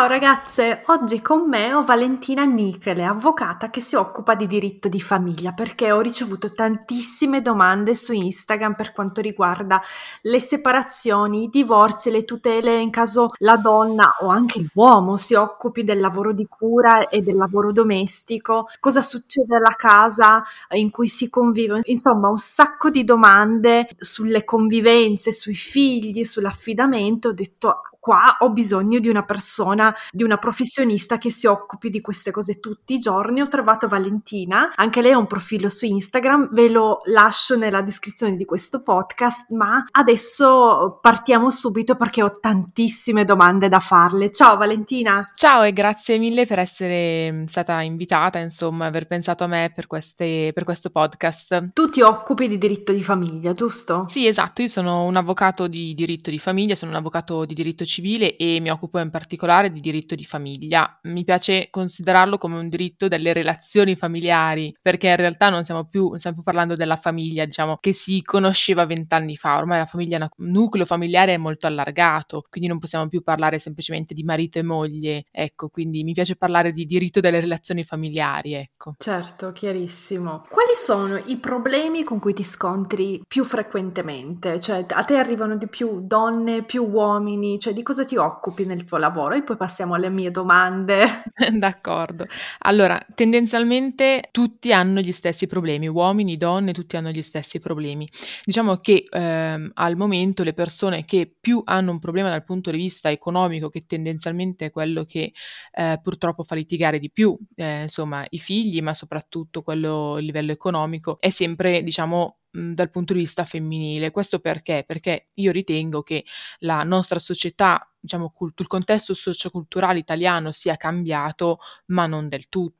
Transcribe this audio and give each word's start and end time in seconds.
Ciao 0.00 0.08
ragazze, 0.08 0.82
oggi 0.86 1.20
con 1.20 1.46
me 1.46 1.74
ho 1.74 1.84
Valentina 1.84 2.44
Nichele, 2.44 3.04
avvocata 3.04 3.68
che 3.68 3.82
si 3.82 3.96
occupa 3.96 4.34
di 4.34 4.46
diritto 4.46 4.88
di 4.88 4.98
famiglia 4.98 5.52
perché 5.52 5.92
ho 5.92 6.00
ricevuto 6.00 6.54
tantissime 6.54 7.42
domande 7.42 7.94
su 7.94 8.14
Instagram 8.14 8.76
per 8.76 8.94
quanto 8.94 9.20
riguarda 9.20 9.78
le 10.22 10.40
separazioni, 10.40 11.42
i 11.42 11.48
divorzi, 11.50 12.10
le 12.10 12.24
tutele 12.24 12.78
in 12.78 12.88
caso 12.88 13.32
la 13.40 13.58
donna 13.58 14.16
o 14.20 14.28
anche 14.28 14.64
l'uomo 14.72 15.18
si 15.18 15.34
occupi 15.34 15.84
del 15.84 16.00
lavoro 16.00 16.32
di 16.32 16.46
cura 16.46 17.08
e 17.08 17.20
del 17.20 17.36
lavoro 17.36 17.70
domestico, 17.70 18.68
cosa 18.80 19.02
succede 19.02 19.56
alla 19.56 19.74
casa 19.76 20.42
in 20.70 20.90
cui 20.90 21.08
si 21.08 21.28
convive, 21.28 21.82
insomma 21.84 22.30
un 22.30 22.38
sacco 22.38 22.88
di 22.88 23.04
domande 23.04 23.86
sulle 23.98 24.46
convivenze, 24.46 25.34
sui 25.34 25.52
figli, 25.52 26.24
sull'affidamento, 26.24 27.28
ho 27.28 27.32
detto 27.34 27.82
qua 28.00 28.36
ho 28.40 28.50
bisogno 28.50 28.98
di 28.98 29.08
una 29.08 29.22
persona, 29.22 29.89
di 30.10 30.22
una 30.22 30.36
professionista 30.36 31.18
che 31.18 31.30
si 31.30 31.46
occupi 31.46 31.90
di 31.90 32.00
queste 32.00 32.30
cose 32.30 32.60
tutti 32.60 32.94
i 32.94 32.98
giorni. 32.98 33.40
Ho 33.40 33.48
trovato 33.48 33.88
Valentina, 33.88 34.72
anche 34.74 35.02
lei 35.02 35.12
ha 35.12 35.18
un 35.18 35.26
profilo 35.26 35.68
su 35.68 35.84
Instagram, 35.84 36.50
ve 36.52 36.68
lo 36.68 37.00
lascio 37.04 37.56
nella 37.56 37.82
descrizione 37.82 38.36
di 38.36 38.44
questo 38.44 38.82
podcast, 38.82 39.50
ma 39.50 39.84
adesso 39.90 40.98
partiamo 41.00 41.50
subito 41.50 41.96
perché 41.96 42.22
ho 42.22 42.30
tantissime 42.30 43.24
domande 43.24 43.68
da 43.68 43.80
farle. 43.80 44.30
Ciao 44.30 44.56
Valentina! 44.56 45.32
Ciao 45.34 45.62
e 45.62 45.72
grazie 45.72 46.18
mille 46.18 46.46
per 46.46 46.58
essere 46.58 47.32
mm, 47.32 47.44
stata 47.46 47.80
invitata, 47.82 48.38
insomma, 48.38 48.86
aver 48.86 49.06
pensato 49.06 49.44
a 49.44 49.46
me 49.46 49.72
per, 49.74 49.86
queste, 49.86 50.50
per 50.54 50.64
questo 50.64 50.90
podcast. 50.90 51.72
Tu 51.72 51.88
ti 51.88 52.00
occupi 52.00 52.48
di 52.48 52.58
diritto 52.58 52.92
di 52.92 53.02
famiglia, 53.02 53.52
giusto? 53.52 54.06
Sì, 54.08 54.26
esatto, 54.26 54.62
io 54.62 54.68
sono 54.68 55.04
un 55.04 55.16
avvocato 55.16 55.66
di 55.66 55.94
diritto 55.94 56.30
di 56.30 56.38
famiglia, 56.38 56.74
sono 56.74 56.90
un 56.90 56.96
avvocato 56.96 57.44
di 57.44 57.54
diritto 57.54 57.84
civile 57.84 58.36
e 58.36 58.60
mi 58.60 58.70
occupo 58.70 58.98
in 58.98 59.10
particolare 59.10 59.69
di 59.70 59.80
diritto 59.80 60.14
di 60.14 60.24
famiglia. 60.24 60.98
Mi 61.02 61.24
piace 61.24 61.68
considerarlo 61.70 62.38
come 62.38 62.58
un 62.58 62.68
diritto 62.68 63.08
delle 63.08 63.32
relazioni 63.32 63.96
familiari, 63.96 64.74
perché 64.80 65.08
in 65.08 65.16
realtà 65.16 65.48
non 65.48 65.62
stiamo 65.62 65.86
più, 65.86 66.14
stiamo 66.16 66.36
più 66.36 66.44
parlando 66.44 66.76
della 66.76 66.96
famiglia, 66.96 67.44
diciamo, 67.44 67.78
che 67.80 67.92
si 67.92 68.22
conosceva 68.22 68.86
vent'anni 68.86 69.36
fa. 69.36 69.56
Ormai 69.56 69.78
la 69.78 69.86
famiglia 69.86 70.18
è 70.18 70.28
un 70.36 70.50
nucleo 70.50 70.84
familiare 70.84 71.38
molto 71.38 71.66
allargato, 71.66 72.44
quindi 72.48 72.68
non 72.68 72.78
possiamo 72.78 73.08
più 73.08 73.22
parlare 73.22 73.58
semplicemente 73.58 74.14
di 74.14 74.22
marito 74.22 74.58
e 74.58 74.62
moglie. 74.62 75.24
Ecco, 75.30 75.68
quindi 75.68 76.02
mi 76.04 76.12
piace 76.12 76.36
parlare 76.36 76.72
di 76.72 76.86
diritto 76.86 77.20
delle 77.20 77.40
relazioni 77.40 77.84
familiari, 77.84 78.54
ecco. 78.54 78.94
Certo, 78.98 79.52
chiarissimo. 79.52 80.44
Quali 80.48 80.74
sono 80.74 81.16
i 81.26 81.36
problemi 81.36 82.02
con 82.02 82.18
cui 82.18 82.34
ti 82.34 82.44
scontri 82.44 83.22
più 83.26 83.44
frequentemente? 83.44 84.60
Cioè, 84.60 84.86
a 84.88 85.04
te 85.04 85.16
arrivano 85.16 85.56
di 85.56 85.68
più 85.68 86.00
donne, 86.06 86.64
più 86.64 86.84
uomini? 86.84 87.58
Cioè, 87.58 87.72
di 87.72 87.82
cosa 87.82 88.04
ti 88.04 88.16
occupi 88.16 88.64
nel 88.64 88.84
tuo 88.84 88.98
lavoro? 88.98 89.34
E 89.34 89.42
poi 89.42 89.56
passiamo 89.60 89.92
alle 89.92 90.08
mie 90.08 90.30
domande. 90.30 91.22
D'accordo. 91.58 92.24
Allora, 92.60 92.98
tendenzialmente 93.14 94.28
tutti 94.30 94.72
hanno 94.72 95.00
gli 95.00 95.12
stessi 95.12 95.46
problemi, 95.46 95.86
uomini, 95.86 96.38
donne, 96.38 96.72
tutti 96.72 96.96
hanno 96.96 97.10
gli 97.10 97.20
stessi 97.20 97.60
problemi. 97.60 98.08
Diciamo 98.42 98.78
che 98.78 99.04
ehm, 99.10 99.72
al 99.74 99.96
momento 99.96 100.44
le 100.44 100.54
persone 100.54 101.04
che 101.04 101.30
più 101.38 101.60
hanno 101.66 101.90
un 101.90 101.98
problema 101.98 102.30
dal 102.30 102.42
punto 102.42 102.70
di 102.70 102.78
vista 102.78 103.10
economico, 103.10 103.68
che 103.68 103.84
tendenzialmente 103.86 104.64
è 104.64 104.70
quello 104.70 105.04
che 105.04 105.32
eh, 105.72 106.00
purtroppo 106.02 106.42
fa 106.42 106.54
litigare 106.54 106.98
di 106.98 107.10
più, 107.10 107.36
eh, 107.56 107.82
insomma, 107.82 108.24
i 108.30 108.38
figli, 108.38 108.80
ma 108.80 108.94
soprattutto 108.94 109.60
quello 109.60 110.14
a 110.14 110.20
livello 110.20 110.52
economico, 110.52 111.18
è 111.20 111.28
sempre, 111.28 111.82
diciamo, 111.82 112.38
dal 112.50 112.90
punto 112.90 113.12
di 113.12 113.20
vista 113.20 113.44
femminile. 113.44 114.10
Questo 114.10 114.40
perché? 114.40 114.84
Perché 114.86 115.28
io 115.34 115.52
ritengo 115.52 116.02
che 116.02 116.24
la 116.60 116.82
nostra 116.82 117.18
società 117.18 117.90
diciamo, 117.98 118.30
cult- 118.30 118.60
il 118.60 118.66
contesto 118.66 119.14
socioculturale 119.14 119.98
italiano 119.98 120.52
sia 120.52 120.76
cambiato, 120.76 121.58
ma 121.86 122.06
non 122.06 122.28
del 122.28 122.48
tutto, 122.48 122.78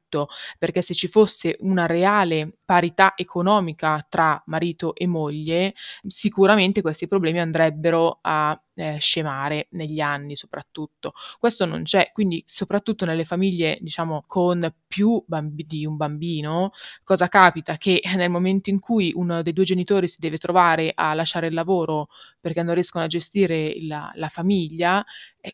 perché 0.57 0.81
se 0.81 0.93
ci 0.93 1.07
fosse 1.07 1.55
una 1.59 1.85
reale 1.85 2.57
parità 2.65 3.13
economica 3.15 4.05
tra 4.09 4.41
marito 4.47 4.95
e 4.95 5.07
moglie, 5.07 5.73
sicuramente 6.07 6.81
questi 6.81 7.07
problemi 7.07 7.39
andrebbero 7.39 8.19
a 8.21 8.59
eh, 8.73 8.97
scemare 8.99 9.67
negli 9.71 9.99
anni 9.99 10.35
soprattutto. 10.35 11.13
Questo 11.39 11.65
non 11.65 11.83
c'è, 11.83 12.11
quindi 12.13 12.43
soprattutto 12.45 13.05
nelle 13.05 13.25
famiglie, 13.25 13.77
diciamo, 13.81 14.23
con 14.27 14.73
più 14.87 15.23
bambi- 15.27 15.65
di 15.65 15.85
un 15.85 15.97
bambino, 15.97 16.71
cosa 17.03 17.27
capita? 17.27 17.77
Che 17.77 18.01
nel 18.15 18.29
momento 18.29 18.69
in 18.69 18.79
cui 18.79 19.11
uno 19.15 19.41
dei 19.41 19.53
due 19.53 19.63
genitori 19.65 20.07
si 20.07 20.17
deve 20.19 20.37
trovare 20.37 20.91
a 20.95 21.13
lasciare 21.13 21.47
il 21.47 21.53
lavoro 21.53 22.07
perché 22.41 22.63
non 22.63 22.73
riescono 22.73 23.03
a 23.05 23.07
gestire 23.07 23.75
la, 23.85 24.11
la 24.15 24.29
famiglia, 24.29 25.05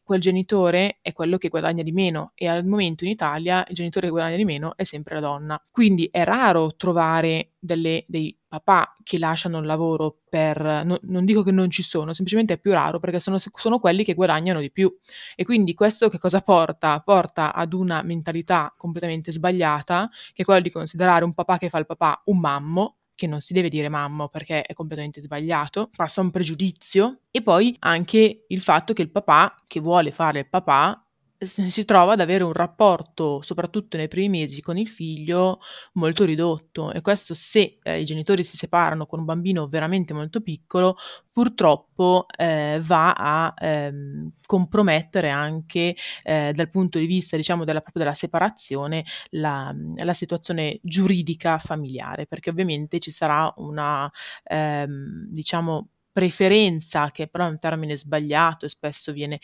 quel 0.04 0.20
genitore 0.20 0.98
è 1.02 1.14
quello 1.14 1.38
che 1.38 1.50
guadagna 1.50 1.84
di 1.84 1.92
meno 1.92 2.32
e 2.36 2.48
al 2.48 2.66
momento 2.66 3.04
in 3.04 3.12
Italia 3.12 3.66
il 3.70 3.76
genitore 3.76 4.08
che 4.08 4.12
guadagna 4.12 4.36
di 4.36 4.46
meno 4.46 4.76
è 4.76 4.84
sempre 4.84 5.16
la 5.16 5.22
donna. 5.22 5.62
Quindi 5.72 6.10
è 6.12 6.24
raro 6.24 6.76
trovare 6.76 7.52
delle, 7.60 8.04
dei 8.08 8.38
papà 8.48 8.96
che 9.04 9.18
lasciano 9.18 9.60
il 9.60 9.66
lavoro 9.66 10.20
per... 10.30 10.60
No, 10.86 10.98
non 11.04 11.26
dico 11.26 11.44
che 11.44 11.52
non 11.52 11.70
ci 11.70 11.84
sono, 11.84 12.14
semplicemente 12.14 12.54
è 12.54 12.58
più 12.58 12.72
raro 12.72 13.00
perché 13.00 13.20
sono, 13.20 13.38
sono 13.40 13.80
quelli 13.80 14.04
che 14.04 14.14
guadagnano 14.14 14.60
di 14.60 14.72
più. 14.72 14.94
E 15.36 15.46
quindi 15.46 15.74
questo 15.74 16.10
che 16.10 16.18
cosa 16.18 16.42
porta? 16.42 17.00
Porta 17.02 17.54
ad 17.54 17.74
una 17.74 18.02
mentalità 18.02 18.74
completamente 18.78 19.32
sbagliata, 19.32 20.10
che 20.34 20.42
è 20.42 20.46
quella 20.46 20.62
di 20.62 20.72
considerare 20.72 21.24
un 21.24 21.34
papà 21.34 21.58
che 21.58 21.70
fa 21.70 21.78
il 21.78 21.86
papà 21.86 22.22
un 22.26 22.40
mammo, 22.40 22.97
che 23.18 23.28
non 23.28 23.42
si 23.42 23.52
deve 23.52 23.68
dire 23.68 23.90
mamma 23.90 24.28
perché 24.30 24.62
è 24.62 24.74
completamente 24.74 25.20
sbagliato, 25.20 25.90
passa 25.94 26.22
un 26.22 26.30
pregiudizio 26.32 27.22
e 27.32 27.42
poi 27.42 27.76
anche 27.80 28.46
il 28.48 28.62
fatto 28.62 28.94
che 28.94 29.02
il 29.02 29.12
papà 29.12 29.64
che 29.68 29.80
vuole 29.80 30.12
fare 30.12 30.40
il 30.40 30.50
papà 30.50 31.02
si 31.40 31.86
trova 31.86 32.14
ad 32.14 32.20
avere 32.20 32.44
un 32.44 32.54
rapporto, 32.54 33.42
soprattutto 33.42 33.96
nei 33.96 34.08
primi 34.08 34.40
mesi, 34.40 34.62
con 34.62 34.78
il 34.78 34.88
figlio 34.88 35.60
molto 35.94 36.26
ridotto. 36.26 36.92
E 36.92 37.02
questo 37.02 37.36
se 37.36 37.78
eh, 37.84 38.02
i 38.02 38.06
genitori 38.06 38.44
si 38.44 38.58
separano 38.58 39.06
con 39.06 39.20
un 39.20 39.26
bambino 39.26 39.68
veramente 39.68 40.14
molto 40.14 40.42
piccolo, 40.42 40.98
purtroppo 41.32 42.26
eh, 42.36 42.82
va 42.84 43.14
a 43.14 43.54
ehm, 43.56 44.32
compromettere 44.48 45.30
anche 45.30 45.96
eh, 46.24 46.54
dal 46.54 46.70
punto 46.72 46.98
di 46.98 47.06
vista, 47.06 47.38
diciamo, 47.38 47.64
della, 47.66 47.84
della 47.94 48.16
separazione 48.16 49.06
la, 49.32 49.74
la, 49.98 50.14
situazione 50.14 50.80
giuridica 50.82 51.60
familiare, 51.60 52.26
perché 52.26 52.50
ovviamente 52.50 53.00
ci 53.00 53.12
sarà 53.12 53.54
una, 53.58 54.12
ehm, 54.44 55.28
diciamo, 55.30 55.90
preferenza, 56.18 57.12
che 57.12 57.28
però 57.28 57.46
è 57.46 57.50
un 57.50 57.60
termine 57.60 57.96
sbagliato 57.96 58.66
e 58.66 58.70
spesso 58.70 59.12
viene 59.12 59.40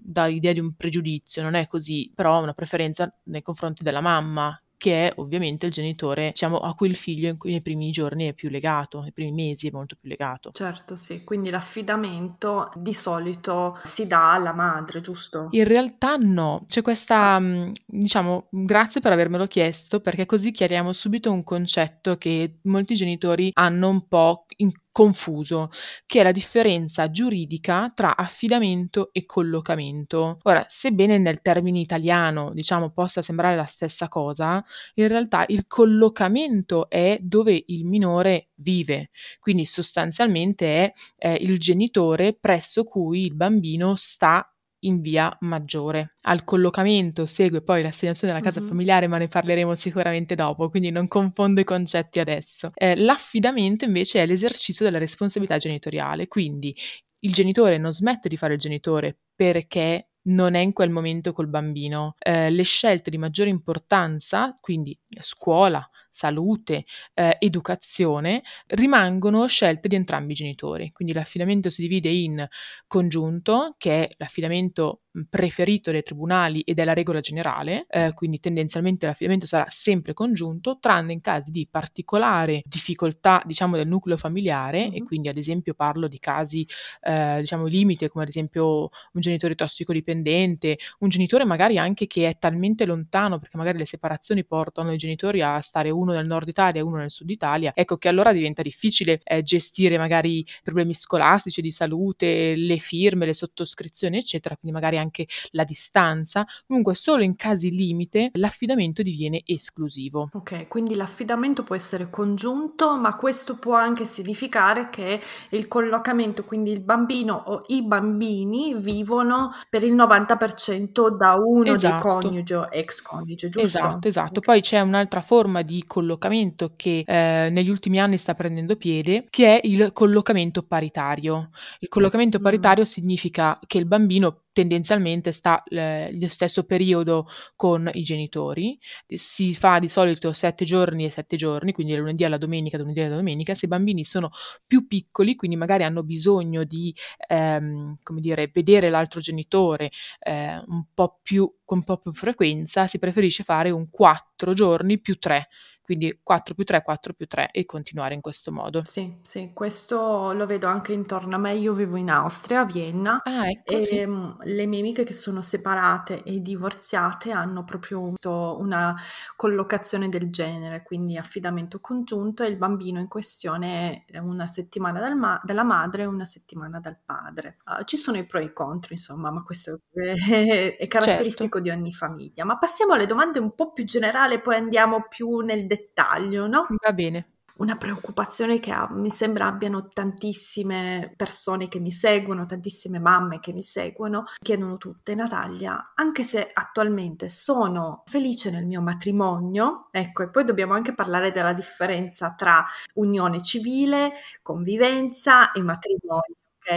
dall'idea 0.00 0.52
di 0.52 0.60
un 0.60 0.76
pregiudizio, 0.76 1.42
non 1.42 1.54
è 1.54 1.66
così, 1.66 2.08
però 2.14 2.40
una 2.40 2.54
preferenza 2.54 3.12
nei 3.24 3.42
confronti 3.42 3.82
della 3.82 4.00
mamma, 4.00 4.56
che 4.76 5.08
è 5.08 5.12
ovviamente 5.16 5.66
il 5.66 5.72
genitore 5.72 6.28
diciamo, 6.28 6.58
a 6.58 6.72
cui 6.74 6.88
il 6.88 6.96
figlio 6.96 7.28
in, 7.28 7.36
nei 7.40 7.62
primi 7.62 7.90
giorni 7.90 8.28
è 8.28 8.32
più 8.32 8.48
legato, 8.48 9.00
nei 9.00 9.12
primi 9.12 9.32
mesi 9.32 9.66
è 9.66 9.70
molto 9.72 9.96
più 9.98 10.08
legato. 10.08 10.52
Certo, 10.52 10.94
sì, 10.94 11.24
quindi 11.24 11.50
l'affidamento 11.50 12.70
di 12.76 12.94
solito 12.94 13.80
si 13.82 14.06
dà 14.06 14.34
alla 14.34 14.52
madre, 14.52 15.00
giusto? 15.00 15.48
In 15.50 15.64
realtà 15.64 16.14
no, 16.14 16.66
c'è 16.68 16.82
questa, 16.82 17.40
mm, 17.40 17.72
diciamo, 17.86 18.46
grazie 18.50 19.00
per 19.00 19.10
avermelo 19.10 19.48
chiesto, 19.48 19.98
perché 19.98 20.26
così 20.26 20.52
chiariamo 20.52 20.92
subito 20.92 21.32
un 21.32 21.42
concetto 21.42 22.18
che 22.18 22.58
molti 22.64 22.94
genitori 22.94 23.50
hanno 23.54 23.88
un 23.88 24.06
po' 24.06 24.46
in 24.58 24.70
confuso, 24.94 25.70
che 26.06 26.20
è 26.20 26.22
la 26.22 26.30
differenza 26.30 27.10
giuridica 27.10 27.90
tra 27.92 28.14
affidamento 28.16 29.10
e 29.12 29.26
collocamento. 29.26 30.38
Ora, 30.42 30.64
sebbene 30.68 31.18
nel 31.18 31.42
termine 31.42 31.80
italiano, 31.80 32.52
diciamo, 32.54 32.92
possa 32.92 33.20
sembrare 33.20 33.56
la 33.56 33.64
stessa 33.66 34.06
cosa, 34.06 34.64
in 34.94 35.08
realtà 35.08 35.44
il 35.48 35.66
collocamento 35.66 36.88
è 36.88 37.18
dove 37.20 37.64
il 37.66 37.84
minore 37.84 38.50
vive, 38.54 39.10
quindi 39.40 39.66
sostanzialmente 39.66 40.66
è 40.66 40.92
eh, 41.18 41.34
il 41.40 41.58
genitore 41.58 42.34
presso 42.40 42.84
cui 42.84 43.24
il 43.24 43.34
bambino 43.34 43.96
sta 43.96 44.48
in 44.86 45.00
via 45.00 45.36
Maggiore. 45.40 46.14
Al 46.22 46.44
collocamento 46.44 47.26
segue 47.26 47.62
poi 47.62 47.82
l'assegnazione 47.82 48.32
della 48.32 48.44
casa 48.44 48.60
mm-hmm. 48.60 48.68
familiare, 48.68 49.06
ma 49.06 49.18
ne 49.18 49.28
parleremo 49.28 49.74
sicuramente 49.74 50.34
dopo, 50.34 50.70
quindi 50.70 50.90
non 50.90 51.08
confondo 51.08 51.60
i 51.60 51.64
concetti 51.64 52.20
adesso. 52.20 52.70
Eh, 52.74 52.96
l'affidamento 52.96 53.84
invece 53.84 54.22
è 54.22 54.26
l'esercizio 54.26 54.84
della 54.84 54.98
responsabilità 54.98 55.58
genitoriale, 55.58 56.28
quindi 56.28 56.74
il 57.20 57.32
genitore 57.32 57.78
non 57.78 57.92
smette 57.92 58.28
di 58.28 58.36
fare 58.36 58.54
il 58.54 58.60
genitore 58.60 59.18
perché 59.34 60.10
non 60.26 60.54
è 60.54 60.60
in 60.60 60.72
quel 60.72 60.90
momento 60.90 61.32
col 61.32 61.48
bambino. 61.48 62.14
Eh, 62.18 62.50
le 62.50 62.62
scelte 62.62 63.10
di 63.10 63.18
maggiore 63.18 63.50
importanza, 63.50 64.56
quindi 64.60 64.98
scuola, 65.20 65.86
salute, 66.14 66.84
eh, 67.14 67.36
educazione, 67.40 68.42
rimangono 68.68 69.46
scelte 69.48 69.88
di 69.88 69.96
entrambi 69.96 70.32
i 70.32 70.36
genitori. 70.36 70.92
Quindi 70.92 71.12
l'affidamento 71.12 71.70
si 71.70 71.82
divide 71.82 72.08
in 72.08 72.46
congiunto, 72.86 73.74
che 73.78 74.04
è 74.04 74.14
l'affidamento 74.18 75.00
preferito 75.28 75.92
dai 75.92 76.02
tribunali 76.02 76.62
e 76.62 76.74
della 76.74 76.92
regola 76.92 77.20
generale, 77.20 77.86
eh, 77.88 78.12
quindi 78.14 78.40
tendenzialmente 78.40 79.06
l'affidamento 79.06 79.46
sarà 79.46 79.66
sempre 79.68 80.12
congiunto, 80.12 80.78
tranne 80.80 81.12
in 81.12 81.20
casi 81.20 81.52
di 81.52 81.68
particolare 81.70 82.62
difficoltà, 82.64 83.40
diciamo, 83.44 83.76
del 83.76 83.86
nucleo 83.86 84.16
familiare, 84.16 84.86
mm-hmm. 84.86 84.94
e 84.94 85.02
quindi 85.04 85.28
ad 85.28 85.36
esempio 85.36 85.74
parlo 85.74 86.08
di 86.08 86.18
casi, 86.18 86.66
eh, 87.00 87.38
diciamo, 87.40 87.66
limite, 87.66 88.08
come 88.08 88.24
ad 88.24 88.30
esempio 88.30 88.90
un 89.12 89.20
genitore 89.20 89.54
tossicodipendente, 89.54 90.78
un 90.98 91.08
genitore 91.08 91.44
magari 91.44 91.78
anche 91.78 92.06
che 92.08 92.28
è 92.28 92.38
talmente 92.38 92.84
lontano, 92.84 93.38
perché 93.38 93.56
magari 93.56 93.78
le 93.78 93.86
separazioni 93.86 94.44
portano 94.44 94.92
i 94.92 94.96
genitori 94.98 95.42
a 95.42 95.60
stare 95.60 95.90
uno 95.90 96.03
nel 96.12 96.26
nord 96.26 96.48
Italia 96.48 96.80
e 96.80 96.84
uno 96.84 96.96
nel 96.96 97.10
sud 97.10 97.30
Italia, 97.30 97.72
ecco 97.74 97.96
che 97.96 98.08
allora 98.08 98.32
diventa 98.32 98.62
difficile 98.62 99.20
eh, 99.24 99.42
gestire 99.42 99.98
magari 99.98 100.46
problemi 100.62 100.94
scolastici, 100.94 101.60
di 101.60 101.70
salute, 101.70 102.54
le 102.56 102.78
firme, 102.78 103.26
le 103.26 103.34
sottoscrizioni, 103.34 104.18
eccetera, 104.18 104.56
quindi 104.56 104.76
magari 104.76 104.98
anche 104.98 105.26
la 105.50 105.64
distanza, 105.64 106.46
comunque 106.66 106.94
solo 106.94 107.22
in 107.22 107.36
casi 107.36 107.70
limite 107.70 108.30
l'affidamento 108.34 109.02
diviene 109.02 109.42
esclusivo. 109.44 110.30
Ok, 110.32 110.68
quindi 110.68 110.94
l'affidamento 110.94 111.62
può 111.62 111.74
essere 111.74 112.10
congiunto, 112.10 112.96
ma 112.96 113.16
questo 113.16 113.56
può 113.56 113.74
anche 113.74 114.04
significare 114.04 114.88
che 114.90 115.20
il 115.50 115.68
collocamento, 115.68 116.44
quindi 116.44 116.70
il 116.70 116.80
bambino 116.80 117.34
o 117.46 117.64
i 117.68 117.82
bambini 117.82 118.74
vivono 118.74 119.52
per 119.68 119.82
il 119.82 119.94
90% 119.94 121.08
da 121.16 121.34
uno 121.34 121.72
esatto. 121.74 121.92
dei 121.92 122.00
coniugi 122.00 122.54
o 122.54 122.68
ex 122.70 123.02
coniuge, 123.02 123.48
giusto? 123.48 123.78
Esatto, 123.78 124.08
esatto. 124.08 124.38
Okay. 124.38 124.54
Poi 124.54 124.60
c'è 124.62 124.80
un'altra 124.80 125.22
forma 125.22 125.62
di 125.62 125.84
collocamento 125.94 126.72
che 126.74 127.04
eh, 127.06 127.50
negli 127.50 127.68
ultimi 127.68 128.00
anni 128.00 128.18
sta 128.18 128.34
prendendo 128.34 128.74
piede, 128.74 129.26
che 129.30 129.60
è 129.60 129.64
il 129.64 129.92
collocamento 129.92 130.64
paritario. 130.64 131.50
Il 131.78 131.86
collocamento 131.86 132.40
mm. 132.40 132.42
paritario 132.42 132.84
significa 132.84 133.60
che 133.64 133.78
il 133.78 133.86
bambino 133.86 134.40
tendenzialmente 134.54 135.32
sta 135.32 135.62
eh, 135.64 136.16
lo 136.18 136.28
stesso 136.28 136.62
periodo 136.64 137.26
con 137.56 137.90
i 137.92 138.04
genitori, 138.04 138.78
si 139.08 139.54
fa 139.54 139.80
di 139.80 139.88
solito 139.88 140.32
sette 140.32 140.64
giorni 140.64 141.04
e 141.04 141.10
sette 141.10 141.36
giorni, 141.36 141.72
quindi 141.72 141.92
da 141.92 141.98
lunedì 141.98 142.24
alla 142.24 142.38
domenica, 142.38 142.78
lunedì 142.78 143.00
alla 143.00 143.16
domenica, 143.16 143.54
se 143.54 143.66
i 143.66 143.68
bambini 143.68 144.04
sono 144.04 144.30
più 144.64 144.86
piccoli, 144.86 145.34
quindi 145.34 145.56
magari 145.56 145.82
hanno 145.82 146.04
bisogno 146.04 146.62
di, 146.62 146.94
ehm, 147.28 147.98
come 148.02 148.20
dire, 148.20 148.48
vedere 148.54 148.90
l'altro 148.90 149.20
genitore 149.20 149.90
eh, 150.20 150.62
un 150.66 150.84
po' 150.94 151.18
più, 151.20 151.52
con 151.64 151.78
un 151.78 151.84
po' 151.84 151.98
più 151.98 152.12
frequenza, 152.14 152.86
si 152.86 152.98
preferisce 152.98 153.42
fare 153.42 153.70
un 153.70 153.90
quattro 153.90 154.54
giorni 154.54 155.00
più 155.00 155.18
tre 155.18 155.48
quindi 155.84 156.18
4 156.22 156.54
più 156.54 156.64
3, 156.64 156.82
4 156.82 157.12
più 157.12 157.26
3 157.26 157.50
e 157.52 157.66
continuare 157.66 158.14
in 158.14 158.22
questo 158.22 158.50
modo. 158.50 158.80
Sì, 158.84 159.18
sì, 159.20 159.50
questo 159.52 160.32
lo 160.32 160.46
vedo 160.46 160.66
anche 160.66 160.94
intorno 160.94 161.36
a 161.36 161.38
me, 161.38 161.54
io 161.54 161.74
vivo 161.74 161.96
in 161.96 162.10
Austria, 162.10 162.60
a 162.60 162.64
Vienna, 162.64 163.20
ah, 163.22 163.46
ecco, 163.46 163.74
e 163.74 163.86
sì. 163.86 164.43
Le 164.44 164.66
mie 164.66 164.80
amiche 164.80 165.04
che 165.04 165.12
sono 165.12 165.42
separate 165.42 166.22
e 166.22 166.40
divorziate 166.40 167.30
hanno 167.32 167.64
proprio 167.64 168.12
una 168.58 168.94
collocazione 169.36 170.08
del 170.08 170.30
genere, 170.30 170.82
quindi 170.82 171.16
affidamento 171.16 171.80
congiunto 171.80 172.42
e 172.42 172.48
il 172.48 172.56
bambino 172.56 173.00
in 173.00 173.08
questione 173.08 174.04
è 174.06 174.18
una 174.18 174.46
settimana 174.46 175.00
dal 175.00 175.16
ma- 175.16 175.40
dalla 175.42 175.62
madre 175.62 176.02
e 176.02 176.06
una 176.06 176.24
settimana 176.24 176.80
dal 176.80 176.98
padre. 177.04 177.58
Uh, 177.64 177.84
ci 177.84 177.96
sono 177.96 178.16
i 178.18 178.26
pro 178.26 178.38
e 178.38 178.44
i 178.44 178.52
contro, 178.52 178.92
insomma, 178.92 179.30
ma 179.30 179.42
questo 179.42 179.80
è, 179.92 180.14
è 180.78 180.86
caratteristico 180.86 181.58
certo. 181.58 181.60
di 181.60 181.70
ogni 181.70 181.92
famiglia. 181.92 182.44
Ma 182.44 182.58
passiamo 182.58 182.94
alle 182.94 183.06
domande 183.06 183.38
un 183.38 183.54
po' 183.54 183.72
più 183.72 183.84
generali, 183.84 184.40
poi 184.40 184.56
andiamo 184.56 185.06
più 185.08 185.38
nel 185.38 185.66
dettaglio, 185.66 186.46
no? 186.46 186.66
Va 186.82 186.92
bene. 186.92 187.33
Una 187.56 187.76
preoccupazione 187.76 188.58
che 188.58 188.72
ha, 188.72 188.88
mi 188.90 189.10
sembra 189.10 189.46
abbiano 189.46 189.88
tantissime 189.88 191.12
persone 191.16 191.68
che 191.68 191.78
mi 191.78 191.92
seguono, 191.92 192.46
tantissime 192.46 192.98
mamme 192.98 193.38
che 193.38 193.52
mi 193.52 193.62
seguono, 193.62 194.24
chiedono 194.42 194.76
tutte, 194.76 195.14
Natalia, 195.14 195.92
anche 195.94 196.24
se 196.24 196.50
attualmente 196.52 197.28
sono 197.28 198.02
felice 198.06 198.50
nel 198.50 198.66
mio 198.66 198.80
matrimonio, 198.80 199.86
ecco, 199.92 200.24
e 200.24 200.30
poi 200.30 200.42
dobbiamo 200.44 200.74
anche 200.74 200.94
parlare 200.94 201.30
della 201.30 201.52
differenza 201.52 202.34
tra 202.36 202.66
unione 202.94 203.40
civile, 203.40 204.14
convivenza 204.42 205.52
e 205.52 205.62
matrimonio, 205.62 206.34
ok? 206.58 206.70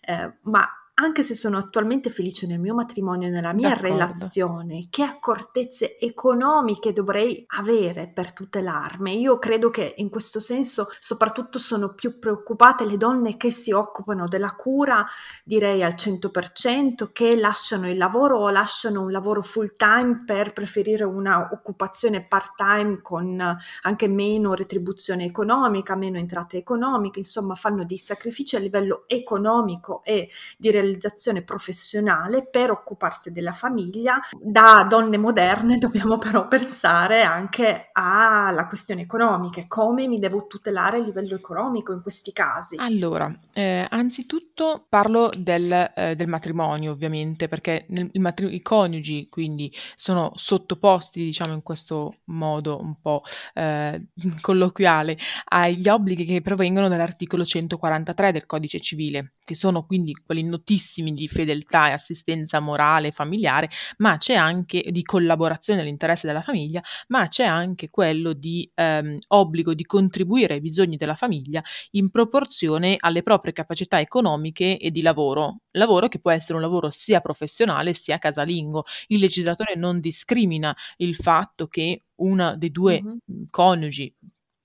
Eh, 0.00 0.38
ma 0.42 0.68
anche 0.98 1.22
se 1.22 1.34
sono 1.34 1.58
attualmente 1.58 2.08
felice 2.08 2.46
nel 2.46 2.58
mio 2.58 2.74
matrimonio, 2.74 3.28
nella 3.28 3.52
mia 3.52 3.68
D'accordo. 3.68 3.92
relazione, 3.92 4.86
che 4.88 5.02
accortezze 5.02 5.98
economiche 5.98 6.92
dovrei 6.92 7.44
avere 7.48 8.08
per 8.08 8.32
tutelarmi? 8.32 9.20
Io 9.20 9.38
credo 9.38 9.68
che 9.68 9.92
in 9.98 10.08
questo 10.08 10.40
senso 10.40 10.88
soprattutto 10.98 11.58
sono 11.58 11.92
più 11.92 12.18
preoccupate 12.18 12.86
le 12.86 12.96
donne 12.96 13.36
che 13.36 13.50
si 13.50 13.72
occupano 13.72 14.26
della 14.26 14.54
cura, 14.54 15.06
direi 15.44 15.82
al 15.82 15.96
100%, 15.96 17.10
che 17.12 17.36
lasciano 17.36 17.90
il 17.90 17.98
lavoro 17.98 18.38
o 18.38 18.48
lasciano 18.48 19.02
un 19.02 19.12
lavoro 19.12 19.42
full 19.42 19.74
time 19.76 20.22
per 20.24 20.54
preferire 20.54 21.04
una 21.04 21.50
occupazione 21.52 22.24
part 22.26 22.54
time 22.56 23.02
con 23.02 23.38
anche 23.82 24.08
meno 24.08 24.54
retribuzione 24.54 25.26
economica, 25.26 25.94
meno 25.94 26.16
entrate 26.16 26.56
economiche, 26.56 27.18
insomma 27.18 27.54
fanno 27.54 27.84
dei 27.84 27.98
sacrifici 27.98 28.56
a 28.56 28.60
livello 28.60 29.04
economico 29.08 30.02
e 30.02 30.30
di 30.56 30.70
realizzazione 30.86 31.42
professionale 31.42 32.46
per 32.46 32.70
occuparsi 32.70 33.32
della 33.32 33.52
famiglia. 33.52 34.20
Da 34.40 34.86
donne 34.88 35.18
moderne 35.18 35.78
dobbiamo 35.78 36.18
però 36.18 36.48
pensare 36.48 37.22
anche 37.22 37.90
alla 37.92 38.66
questione 38.66 39.02
economica, 39.02 39.64
come 39.66 40.06
mi 40.06 40.18
devo 40.18 40.46
tutelare 40.46 40.98
a 40.98 41.02
livello 41.02 41.34
economico 41.34 41.92
in 41.92 42.02
questi 42.02 42.32
casi. 42.32 42.76
Allora, 42.78 43.32
eh, 43.52 43.86
anzitutto 43.88 44.86
parlo 44.88 45.30
del, 45.36 45.92
eh, 45.94 46.14
del, 46.14 46.28
matrimonio 46.28 46.92
ovviamente, 46.92 47.48
perché 47.48 47.86
nel, 47.88 48.10
matri- 48.14 48.54
i 48.54 48.62
coniugi 48.62 49.28
quindi 49.28 49.72
sono 49.96 50.32
sottoposti, 50.34 51.22
diciamo 51.22 51.52
in 51.52 51.62
questo 51.62 52.16
modo 52.26 52.80
un 52.80 53.00
po' 53.00 53.22
eh, 53.54 54.08
colloquiale, 54.40 55.18
agli 55.44 55.88
obblighi 55.88 56.24
che 56.24 56.40
provengono 56.42 56.88
dall'articolo 56.88 57.44
143 57.44 58.32
del 58.32 58.46
codice 58.46 58.80
civile, 58.80 59.34
che 59.44 59.54
sono 59.54 59.84
quindi 59.84 60.14
quelli 60.24 60.42
notissimi 60.42 60.75
altissimi 60.76 61.14
di 61.14 61.26
fedeltà 61.26 61.88
e 61.88 61.92
assistenza 61.92 62.60
morale 62.60 63.08
e 63.08 63.12
familiare, 63.12 63.70
ma 63.98 64.18
c'è 64.18 64.34
anche 64.34 64.84
di 64.90 65.02
collaborazione 65.02 65.80
all'interesse 65.80 66.26
della 66.26 66.42
famiglia, 66.42 66.82
ma 67.08 67.26
c'è 67.28 67.44
anche 67.44 67.88
quello 67.88 68.34
di 68.34 68.70
ehm, 68.74 69.18
obbligo 69.28 69.74
di 69.74 69.84
contribuire 69.84 70.54
ai 70.54 70.60
bisogni 70.60 70.96
della 70.96 71.14
famiglia 71.14 71.62
in 71.92 72.10
proporzione 72.10 72.96
alle 72.98 73.22
proprie 73.22 73.52
capacità 73.52 73.98
economiche 73.98 74.78
e 74.78 74.90
di 74.90 75.00
lavoro. 75.00 75.60
Lavoro 75.72 76.08
che 76.08 76.18
può 76.20 76.30
essere 76.30 76.54
un 76.54 76.60
lavoro 76.60 76.90
sia 76.90 77.20
professionale 77.20 77.94
sia 77.94 78.18
casalingo. 78.18 78.84
Il 79.08 79.20
legislatore 79.20 79.74
non 79.76 80.00
discrimina 80.00 80.76
il 80.98 81.16
fatto 81.16 81.66
che 81.66 82.02
una 82.16 82.54
dei 82.56 82.70
due 82.70 83.02
mm-hmm. 83.02 83.44
coniugi 83.50 84.14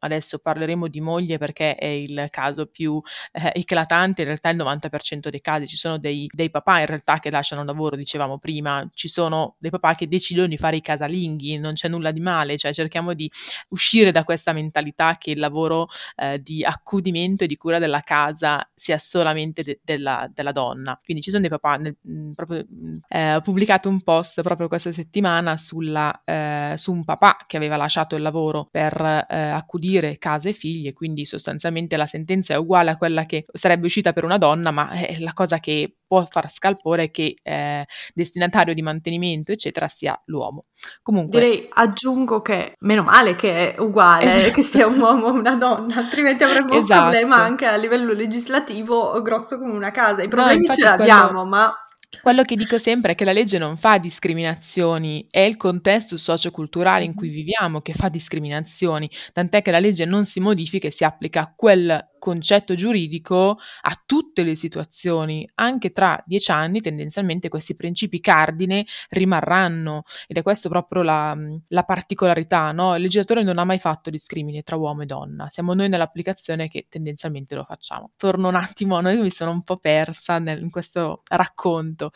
adesso 0.01 0.39
parleremo 0.39 0.88
di 0.88 1.01
moglie 1.01 1.38
perché 1.38 1.75
è 1.75 1.86
il 1.86 2.27
caso 2.29 2.65
più 2.67 3.01
eh, 3.31 3.51
eclatante, 3.55 4.22
in 4.22 4.27
realtà 4.27 4.50
il 4.50 4.58
90% 4.58 5.29
dei 5.29 5.41
casi 5.41 5.67
ci 5.67 5.75
sono 5.75 5.98
dei, 5.98 6.29
dei, 6.31 6.50
papà 6.50 6.79
in 6.79 6.86
realtà 6.88 7.20
che 7.20 7.29
lasciano 7.29 7.62
il 7.62 7.67
lavoro, 7.67 7.96
dicevamo 7.96 8.38
prima, 8.38 8.88
ci 8.93 9.08
sono 9.08 9.55
dei 9.60 9.70
papà 9.72 9.96
che 9.96 10.08
decidono 10.08 10.48
di 10.48 10.58
fare 10.58 10.77
i 10.77 10.81
casalinghi, 10.81 11.58
non 11.58 11.74
c'è 11.74 11.88
nulla 11.88 12.12
di 12.12 12.20
male, 12.20 12.58
cioè 12.58 12.74
cerchiamo 12.74 13.13
di 13.13 13.29
uscire 13.70 14.12
da 14.12 14.24
questa 14.24 14.53
mentalità 14.53 15.17
che 15.17 15.31
il 15.31 15.39
lavoro 15.39 15.88
eh, 16.15 16.41
di 16.41 16.63
accudimento 16.63 17.43
e 17.43 17.48
di 17.48 17.58
cura 17.58 17.79
della 17.79 18.01
casa 18.01 18.67
sia 18.75 18.98
solamente 18.98 19.63
de- 19.63 19.79
della, 19.84 20.29
della, 20.34 20.51
donna. 20.51 21.00
Quindi 21.03 21.22
ci 21.24 21.29
sono 21.29 21.41
dei 21.41 21.50
papà, 21.50 21.75
nel, 21.77 21.96
mm, 22.08 22.31
proprio, 22.34 22.65
mm, 22.70 22.96
eh, 23.08 23.36
ho 23.36 23.41
pubblicato 23.41 23.88
un 23.88 24.01
post 24.01 24.41
proprio 24.41 24.67
questa 24.67 24.91
settimana 24.91 25.58
sulla, 25.58 26.22
eh, 26.25 26.74
su 26.77 26.91
un 26.91 27.05
papà 27.05 27.46
che 27.48 27.58
aveva 27.58 27.77
lasciato 27.77 28.15
il 28.15 28.22
lavoro 28.22 28.67
per 28.70 29.00
eh, 29.29 29.36
accudire 29.36 29.90
distribuire 29.91 30.17
casa 30.17 30.50
e 30.50 30.53
figli 30.53 30.88
e 30.88 30.93
quindi 30.93 31.25
sostanzialmente 31.25 31.98
la 31.98 32.07
sentenza 32.07 32.53
è 32.53 32.57
uguale 32.57 32.91
a 32.91 32.98
quella 32.98 33.25
che 33.25 33.45
sarebbe 33.51 33.88
uscita 33.88 34.13
per 34.13 34.24
una 34.24 34.38
donna, 34.38 34.71
ma 34.71 34.91
eh, 34.91 35.19
la 35.19 35.33
cosa 35.33 35.60
che 35.60 35.95
può 36.07 36.25
far 36.29 36.51
scalpore 36.51 37.05
è 37.05 37.12
che 37.12 37.36
eh, 37.41 37.86
destinatario 38.13 38.74
di 38.74 38.81
mantenimento, 38.81 39.51
eccetera, 39.51 39.88
sia 39.88 40.19
l'uomo. 40.25 40.65
Comunque, 41.01 41.39
Direi, 41.39 41.67
aggiungo 41.69 42.41
che 42.41 42.75
meno 42.79 43.03
male 43.03 43.36
che 43.36 43.74
è 43.74 43.79
uguale, 43.79 44.36
esatto. 44.36 44.53
che 44.53 44.63
sia 44.63 44.88
un 44.88 45.00
uomo 45.00 45.27
o 45.27 45.33
una 45.33 45.55
donna, 45.55 45.95
altrimenti 45.95 46.43
avremmo 46.43 46.74
esatto. 46.74 46.93
un 46.93 47.10
problema 47.10 47.36
anche 47.38 47.65
a 47.65 47.75
livello 47.75 48.13
legislativo 48.13 49.21
grosso 49.21 49.57
come 49.60 49.74
una 49.74 49.91
casa. 49.91 50.24
I 50.24 50.27
problemi 50.27 50.67
no, 50.67 50.74
ce 50.74 50.83
l'abbiamo, 50.83 51.27
quello... 51.27 51.45
ma 51.45 51.75
Quello 52.20 52.44
che 52.44 52.56
dico 52.56 52.77
sempre 52.77 53.13
è 53.13 53.15
che 53.15 53.24
la 53.24 53.32
legge 53.32 53.58
non 53.58 53.77
fa 53.77 53.98
discriminazioni, 53.98 55.27
è 55.32 55.39
il 55.39 55.56
contesto 55.56 56.18
socioculturale 56.18 57.06
in 57.06 57.15
cui 57.15 57.30
viviamo 57.30 57.82
che 57.82 57.94
fa 57.94 58.10
discriminazioni, 58.10 59.10
tant'è 59.32 59.62
che 59.62 59.72
la 59.72 59.80
legge 59.80 60.03
non 60.03 60.25
si 60.25 60.39
modifica 60.41 60.88
e 60.88 60.91
si 60.91 61.06
applica 61.06 61.41
a 61.41 61.53
quel 61.56 62.10
concetto 62.20 62.75
giuridico 62.75 63.58
a 63.82 64.01
tutte 64.06 64.44
le 64.44 64.56
situazioni. 64.56 65.50
Anche 65.56 65.91
tra 65.91 66.22
dieci 66.27 66.51
anni 66.51 66.80
tendenzialmente 66.80 67.50
questi 67.50 67.75
principi 67.75 68.20
cardine 68.20 68.86
rimarranno 69.10 70.03
ed 70.27 70.38
è 70.38 70.44
questa 70.44 70.70
proprio 70.70 71.01
la, 71.01 71.36
la 71.70 71.84
particolarità. 71.84 72.72
No? 72.74 72.96
Il 72.96 73.01
legislatore 73.01 73.41
non 73.41 73.58
ha 73.58 73.63
mai 73.63 73.80
fatto 73.80 74.12
discrimine 74.12 74.62
tra 74.62 74.75
uomo 74.75 75.01
e 75.01 75.06
donna, 75.08 75.50
siamo 75.50 75.74
noi 75.74 75.89
nell'applicazione 75.89 76.68
che 76.68 76.86
tendenzialmente 76.89 77.56
lo 77.56 77.63
facciamo. 77.63 78.12
Torno 78.18 78.50
un 78.50 78.56
attimo, 78.56 78.98
a 78.98 79.01
noi 79.01 79.18
mi 79.18 79.32
sono 79.32 79.50
un 79.50 79.63
po' 79.63 79.77
persa 79.77 80.38
nel, 80.38 80.62
in 80.62 80.70
questo 80.70 81.24
racconto 81.27 82.00
momento. 82.01 82.12